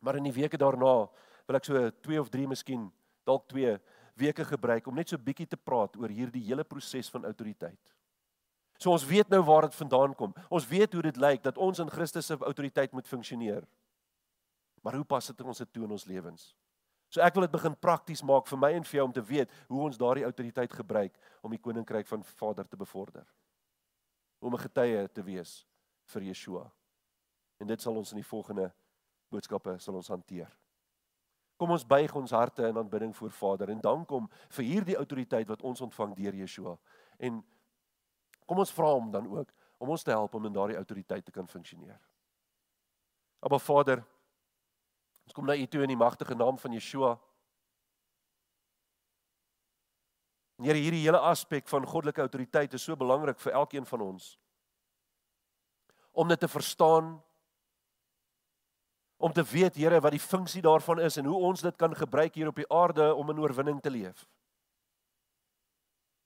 Maar 0.03 0.19
in 0.19 0.29
die 0.29 0.35
weke 0.35 0.59
daarna 0.59 0.93
wil 1.47 1.59
ek 1.59 1.67
so 1.67 1.89
2 2.07 2.21
of 2.21 2.31
3 2.31 2.47
miskien 2.51 2.87
dalk 3.27 3.49
2 3.51 3.75
weke 4.19 4.45
gebruik 4.45 4.87
om 4.87 4.95
net 4.95 5.09
so 5.09 5.17
bietjie 5.17 5.49
te 5.49 5.57
praat 5.57 5.97
oor 5.99 6.11
hierdie 6.11 6.43
hele 6.45 6.63
proses 6.63 7.09
van 7.11 7.25
autoriteit. 7.25 7.93
So 8.79 8.91
ons 8.91 9.05
weet 9.07 9.29
nou 9.31 9.41
waar 9.47 9.67
dit 9.67 9.75
vandaan 9.79 10.13
kom. 10.17 10.33
Ons 10.51 10.67
weet 10.69 10.93
hoe 10.93 11.05
dit 11.05 11.17
lyk 11.17 11.43
dat 11.43 11.57
ons 11.57 11.79
in 11.79 11.91
Christus 11.91 12.27
se 12.29 12.37
autoriteit 12.39 12.93
moet 12.93 13.07
funksioneer. 13.07 13.65
Maar 14.83 14.99
hoe 14.99 15.07
pas 15.07 15.27
dit 15.27 15.39
in 15.39 15.51
ons 15.51 15.63
toe 15.63 15.85
in 15.85 15.95
ons 15.95 16.05
lewens? 16.05 16.51
So 17.13 17.21
ek 17.21 17.35
wil 17.37 17.45
dit 17.45 17.53
begin 17.53 17.75
prakties 17.77 18.23
maak 18.25 18.47
vir 18.49 18.57
my 18.57 18.71
en 18.73 18.85
vir 18.89 18.97
jou 18.97 19.03
om 19.05 19.11
te 19.13 19.21
weet 19.21 19.51
hoe 19.69 19.83
ons 19.85 19.99
daardie 20.01 20.25
autoriteit 20.25 20.71
gebruik 20.73 21.19
om 21.45 21.53
die 21.53 21.61
koninkryk 21.61 22.07
van 22.09 22.23
Vader 22.25 22.65
te 22.65 22.79
bevorder. 22.79 23.27
Om 24.41 24.55
'n 24.55 24.63
getuie 24.65 25.07
te 25.13 25.21
wees 25.21 25.65
vir 26.05 26.21
Yeshua. 26.21 26.71
En 27.59 27.67
dit 27.67 27.81
sal 27.81 27.95
ons 27.95 28.11
in 28.11 28.17
die 28.17 28.25
volgende 28.25 28.73
boodskappe 29.29 29.77
sal 29.79 29.95
ons 29.95 30.07
hanteer. 30.07 30.49
Kom 31.57 31.71
ons 31.71 31.85
buig 31.85 32.15
ons 32.15 32.31
harte 32.31 32.67
in 32.67 32.77
aanbidding 32.77 33.15
voor 33.15 33.31
Vader 33.31 33.69
en 33.69 33.79
dank 33.79 34.09
hom 34.09 34.29
vir 34.49 34.65
hierdie 34.65 34.97
autoriteit 34.97 35.47
wat 35.47 35.61
ons 35.61 35.81
ontvang 35.81 36.15
deur 36.15 36.33
Yeshua. 36.33 36.77
En 37.19 37.43
kom 38.45 38.57
ons 38.57 38.73
vra 38.73 38.89
hom 38.91 39.11
dan 39.11 39.27
ook 39.27 39.53
om 39.77 39.89
ons 39.89 40.03
te 40.03 40.11
help 40.11 40.33
om 40.33 40.45
in 40.45 40.53
daardie 40.53 40.77
autoriteit 40.77 41.25
te 41.25 41.31
kan 41.31 41.47
funksioneer. 41.47 41.99
Maar 43.39 43.59
Vader, 43.59 44.03
ons 45.25 45.35
kom 45.35 45.45
na 45.47 45.55
U 45.55 45.67
toe 45.67 45.83
in 45.83 45.93
die 45.93 45.99
magtige 45.99 46.35
naam 46.35 46.57
van 46.59 46.75
Yeshua. 46.75 47.13
Here, 50.63 50.79
hierdie 50.79 51.03
hele 51.03 51.19
aspek 51.19 51.67
van 51.67 51.87
goddelike 51.87 52.23
autoriteit 52.23 52.73
is 52.77 52.83
so 52.85 52.95
belangrik 52.95 53.39
vir 53.43 53.55
elkeen 53.59 53.85
van 53.89 54.03
ons. 54.05 54.33
Om 56.13 56.29
dit 56.29 56.39
te 56.39 56.47
verstaan, 56.47 57.15
om 59.17 59.33
te 59.33 59.43
weet 59.43 59.75
Here 59.79 60.01
wat 60.03 60.13
die 60.13 60.21
funksie 60.21 60.61
daarvan 60.61 60.99
is 60.99 61.17
en 61.17 61.25
hoe 61.25 61.41
ons 61.49 61.63
dit 61.63 61.75
kan 61.79 61.95
gebruik 61.95 62.35
hier 62.35 62.51
op 62.51 62.59
die 62.59 62.69
aarde 62.69 63.13
om 63.15 63.29
in 63.31 63.39
oorwinning 63.39 63.81
te 63.81 63.91
leef. 63.91 64.27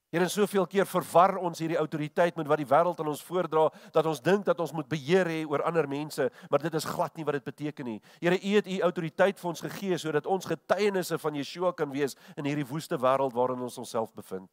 Here, 0.07 0.23
en 0.23 0.31
soveel 0.31 0.65
keer 0.71 0.87
verwar 0.87 1.35
ons 1.43 1.59
hierdie 1.59 1.77
autoriteit 1.77 2.37
met 2.39 2.47
wat 2.47 2.61
die 2.61 2.67
wêreld 2.69 2.99
aan 3.03 3.09
ons 3.11 3.23
voordra 3.27 3.65
dat 3.91 4.05
ons 4.07 4.21
dink 4.23 4.45
dat 4.47 4.59
ons 4.63 4.71
moet 4.71 4.87
beheer 4.87 5.27
hê 5.27 5.41
oor 5.43 5.65
ander 5.67 5.87
mense, 5.87 6.29
maar 6.49 6.63
dit 6.63 6.77
is 6.79 6.87
glad 6.87 7.17
nie 7.17 7.25
wat 7.27 7.35
dit 7.35 7.49
beteken 7.49 7.85
nie. 7.85 7.97
Here, 8.21 8.37
U 8.39 8.53
het 8.55 8.69
U 8.71 8.77
autoriteit 8.87 9.39
vir 9.39 9.49
ons 9.51 9.65
gegee 9.65 9.97
sodat 9.99 10.29
ons 10.29 10.47
getuienisse 10.47 11.19
van 11.19 11.35
Yeshua 11.35 11.73
kan 11.75 11.91
wees 11.91 12.15
in 12.37 12.47
hierdie 12.47 12.67
woeste 12.67 12.95
wêreld 12.95 13.35
waarin 13.35 13.67
ons 13.67 13.77
onsself 13.83 14.13
bevind. 14.15 14.47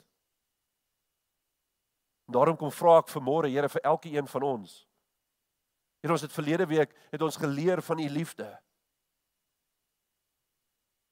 Daarom 2.27 2.57
kom 2.57 2.73
vra 2.73 2.99
ek 3.05 3.13
vanmôre, 3.13 3.53
Here, 3.53 3.69
vir 3.69 3.87
elkeen 3.95 4.27
van 4.27 4.51
ons 4.57 4.83
Het 6.05 6.13
ons 6.13 6.21
het 6.21 6.33
verlede 6.33 6.67
week 6.69 6.91
het 7.11 7.23
ons 7.23 7.37
geleer 7.41 7.81
van 7.83 7.99
u 7.99 8.09
liefde. 8.13 8.45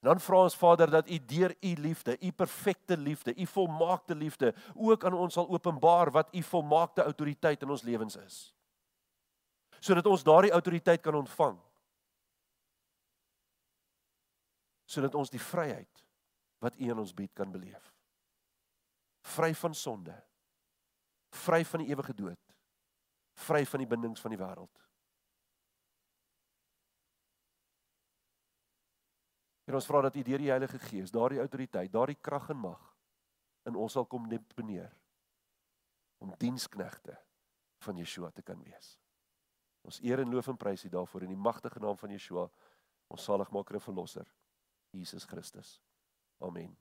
En 0.02 0.08
dan 0.10 0.20
vra 0.20 0.42
ons 0.42 0.56
Vader 0.58 0.90
dat 0.90 1.10
u 1.10 1.18
deur 1.24 1.54
u 1.60 1.72
liefde, 1.78 2.16
u 2.20 2.32
perfekte 2.32 2.96
liefde, 2.96 3.34
u 3.36 3.46
volmaakte 3.46 4.14
liefde 4.14 4.54
ook 4.74 5.04
aan 5.04 5.14
ons 5.14 5.32
sal 5.32 5.48
openbaar 5.48 6.10
wat 6.10 6.34
u 6.34 6.42
volmaakte 6.42 7.02
autoriteit 7.02 7.62
in 7.62 7.70
ons 7.70 7.82
lewens 7.82 8.16
is. 8.16 8.54
Sodat 9.78 10.06
ons 10.06 10.22
daardie 10.22 10.52
autoriteit 10.52 11.00
kan 11.00 11.14
ontvang. 11.14 11.58
Sodat 14.84 15.14
ons 15.14 15.30
die 15.30 15.40
vryheid 15.40 16.04
wat 16.58 16.78
u 16.78 16.90
aan 16.90 16.98
ons 16.98 17.14
bied 17.14 17.32
kan 17.32 17.50
beleef. 17.50 17.92
Vry 19.22 19.54
van 19.54 19.74
sonde. 19.74 20.14
Vry 21.30 21.64
van 21.64 21.80
die 21.80 21.94
ewige 21.94 22.14
dood 22.14 22.52
vry 23.42 23.64
van 23.66 23.82
die 23.82 23.88
bindings 23.88 24.20
van 24.22 24.34
die 24.34 24.40
wêreld. 24.40 24.82
En 29.66 29.78
ons 29.78 29.86
vra 29.86 30.00
dat 30.08 30.16
U 30.16 30.22
deur 30.26 30.42
die 30.42 30.50
Heilige 30.50 30.78
Gees 30.78 31.12
daardie 31.14 31.40
autoriteit, 31.42 31.92
daardie 31.92 32.18
krag 32.20 32.50
en 32.50 32.60
mag 32.64 32.88
in 33.68 33.78
ons 33.78 33.94
sal 33.94 34.06
kom 34.10 34.26
deponeer 34.28 34.90
om 36.22 36.34
diensknegte 36.38 37.14
van 37.82 37.98
Yeshua 37.98 38.30
te 38.34 38.42
kan 38.42 38.58
wees. 38.62 38.96
Ons 39.86 39.98
eer 40.02 40.22
en 40.22 40.30
loof 40.30 40.50
en 40.50 40.58
prys 40.58 40.84
U 40.86 40.90
daarvoor 40.90 41.26
in 41.26 41.34
die 41.34 41.44
magtige 41.48 41.82
naam 41.82 41.98
van 41.98 42.14
Yeshua, 42.14 42.48
ons 43.10 43.26
saligmaker 43.26 43.78
en 43.78 43.84
verlosser, 43.84 44.26
Jesus 44.94 45.26
Christus. 45.26 45.80
Amen. 46.42 46.74